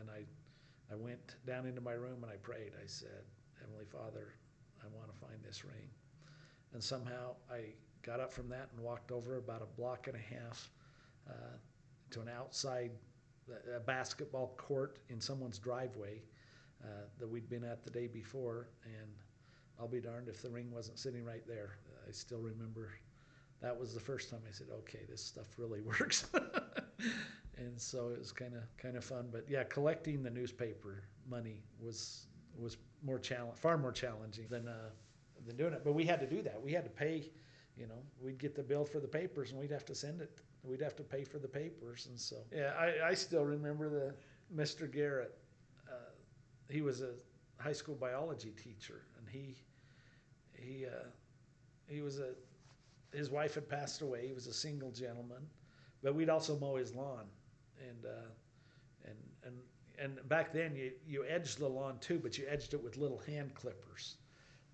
And, 0.00 0.10
I, 0.10 0.24
I 0.92 0.96
went 0.96 1.36
down 1.46 1.66
into 1.66 1.80
my 1.80 1.92
room 1.92 2.22
and 2.22 2.30
I 2.30 2.36
prayed. 2.36 2.72
I 2.82 2.86
said, 2.86 3.24
Heavenly 3.60 3.86
Father, 3.86 4.34
I 4.82 4.86
want 4.94 5.10
to 5.12 5.18
find 5.18 5.42
this 5.42 5.64
ring. 5.64 5.88
And 6.72 6.82
somehow 6.82 7.36
I 7.50 7.72
got 8.02 8.20
up 8.20 8.32
from 8.32 8.48
that 8.50 8.68
and 8.74 8.84
walked 8.84 9.10
over 9.10 9.38
about 9.38 9.62
a 9.62 9.80
block 9.80 10.08
and 10.08 10.16
a 10.16 10.34
half 10.34 10.70
uh, 11.28 11.56
to 12.10 12.20
an 12.20 12.28
outside 12.28 12.90
a 13.76 13.80
basketball 13.80 14.54
court 14.56 14.98
in 15.08 15.20
someone's 15.20 15.58
driveway 15.58 16.22
uh, 16.82 17.06
that 17.18 17.28
we'd 17.28 17.48
been 17.48 17.64
at 17.64 17.84
the 17.84 17.90
day 17.90 18.06
before. 18.06 18.68
And 18.84 19.12
I'll 19.78 19.88
be 19.88 20.00
darned 20.00 20.28
if 20.28 20.42
the 20.42 20.50
ring 20.50 20.70
wasn't 20.70 20.98
sitting 20.98 21.24
right 21.24 21.46
there. 21.46 21.76
I 22.06 22.12
still 22.12 22.40
remember 22.40 22.90
that 23.60 23.78
was 23.78 23.94
the 23.94 24.00
first 24.00 24.30
time 24.30 24.40
I 24.48 24.52
said, 24.52 24.68
okay, 24.80 25.00
this 25.08 25.22
stuff 25.22 25.46
really 25.58 25.80
works. 26.00 26.26
And 27.58 27.80
so 27.80 28.08
it 28.08 28.18
was 28.18 28.32
kind 28.32 28.54
of 28.54 28.62
kind 28.76 28.96
of 28.96 29.04
fun. 29.04 29.28
But 29.30 29.44
yeah, 29.48 29.64
collecting 29.64 30.22
the 30.22 30.30
newspaper 30.30 31.04
money 31.28 31.62
was 31.80 32.26
was 32.58 32.76
more 33.02 33.18
challenge, 33.18 33.56
far 33.56 33.76
more 33.76 33.92
challenging 33.92 34.46
than 34.48 34.68
uh, 34.68 34.90
than 35.46 35.56
doing 35.56 35.72
it. 35.72 35.82
But 35.84 35.92
we 35.92 36.04
had 36.04 36.20
to 36.20 36.26
do 36.26 36.42
that. 36.42 36.60
We 36.60 36.72
had 36.72 36.84
to 36.84 36.90
pay. 36.90 37.30
You 37.76 37.88
know, 37.88 38.02
we'd 38.22 38.38
get 38.38 38.54
the 38.54 38.62
bill 38.62 38.84
for 38.84 39.00
the 39.00 39.08
papers, 39.08 39.50
and 39.50 39.58
we'd 39.58 39.72
have 39.72 39.84
to 39.86 39.96
send 39.96 40.20
it. 40.20 40.40
We'd 40.62 40.80
have 40.80 40.94
to 40.96 41.02
pay 41.02 41.24
for 41.24 41.38
the 41.38 41.48
papers, 41.48 42.06
and 42.08 42.18
so 42.18 42.36
yeah, 42.54 42.72
I, 42.78 43.08
I 43.08 43.14
still 43.14 43.44
remember 43.44 43.88
the 43.88 44.14
Mr. 44.54 44.90
Garrett. 44.90 45.36
Uh, 45.88 46.10
he 46.70 46.82
was 46.82 47.02
a 47.02 47.10
high 47.58 47.72
school 47.72 47.96
biology 47.96 48.52
teacher, 48.52 49.02
and 49.18 49.28
he 49.28 49.56
he 50.52 50.86
uh, 50.86 51.08
he 51.88 52.00
was 52.00 52.20
a 52.20 52.30
his 53.12 53.30
wife 53.30 53.54
had 53.54 53.68
passed 53.68 54.02
away. 54.02 54.26
He 54.26 54.32
was 54.32 54.46
a 54.46 54.54
single 54.54 54.90
gentleman, 54.90 55.46
but 56.02 56.14
we'd 56.14 56.28
also 56.28 56.58
mow 56.58 56.76
his 56.76 56.94
lawn, 56.94 57.26
and 57.80 58.06
uh, 58.06 58.28
and 59.04 59.16
and 59.44 59.56
and 59.98 60.28
back 60.28 60.52
then 60.52 60.74
you 60.74 60.92
you 61.06 61.24
edged 61.28 61.58
the 61.58 61.68
lawn 61.68 61.98
too, 62.00 62.18
but 62.18 62.38
you 62.38 62.44
edged 62.48 62.74
it 62.74 62.82
with 62.82 62.96
little 62.96 63.18
hand 63.18 63.54
clippers, 63.54 64.16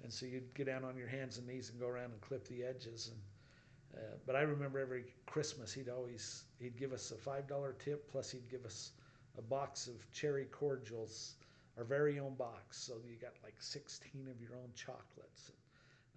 and 0.03 0.13
so 0.13 0.27
you'd 0.27 0.55
get 0.55 0.67
down 0.67 0.85
on 0.85 0.97
your 0.97 1.09
hands 1.09 1.39
and 1.39 1.47
knees 1.47 1.71
and 1.71 1.81
go 1.81 1.89
around 1.89 2.13
and 2.13 2.21
clip 2.21 2.47
the 2.49 2.65
edges. 2.65 3.11
And 3.13 4.03
uh, 4.03 4.17
but 4.27 4.37
I 4.37 4.43
remember 4.43 4.79
every 4.79 5.05
Christmas 5.27 5.73
he'd 5.73 5.89
always 5.89 6.45
he'd 6.59 6.77
give 6.77 6.93
us 6.93 7.11
a 7.11 7.17
five 7.17 7.47
dollar 7.47 7.75
tip 7.79 8.11
plus 8.11 8.31
he'd 8.31 8.49
give 8.51 8.65
us 8.65 8.93
a 9.39 9.43
box 9.43 9.87
of 9.87 9.95
cherry 10.13 10.47
cordials, 10.47 11.35
our 11.77 11.85
very 11.85 12.19
own 12.19 12.35
box. 12.35 12.79
So 12.79 12.95
you 13.09 13.17
got 13.17 13.33
like 13.43 13.55
16 13.59 14.29
of 14.29 14.41
your 14.41 14.57
own 14.57 14.71
chocolates 14.75 15.53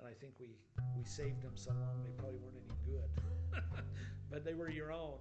and 0.03 0.11
I 0.11 0.13
think 0.19 0.33
we 0.39 0.47
we 0.97 1.03
saved 1.03 1.41
them 1.41 1.53
so 1.55 1.71
long 1.71 2.03
they 2.03 2.11
probably 2.17 2.39
weren't 2.39 2.59
any 2.59 2.75
good, 2.85 3.09
but 4.31 4.43
they 4.43 4.53
were 4.53 4.69
your 4.69 4.91
own, 4.91 5.17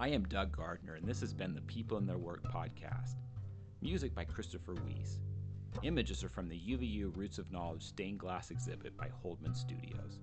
I 0.00 0.10
am 0.10 0.28
Doug 0.28 0.56
Gardner, 0.56 0.94
and 0.94 1.04
this 1.04 1.20
has 1.22 1.34
been 1.34 1.56
the 1.56 1.60
People 1.62 1.98
and 1.98 2.08
Their 2.08 2.18
Work 2.18 2.44
podcast. 2.44 3.16
Music 3.82 4.14
by 4.14 4.22
Christopher 4.22 4.74
Weiss. 4.86 5.18
Images 5.82 6.22
are 6.22 6.28
from 6.28 6.48
the 6.48 6.56
UVU 6.56 7.16
Roots 7.16 7.38
of 7.38 7.50
Knowledge 7.50 7.82
stained 7.82 8.20
glass 8.20 8.52
exhibit 8.52 8.96
by 8.96 9.08
Holdman 9.08 9.56
Studios. 9.56 10.20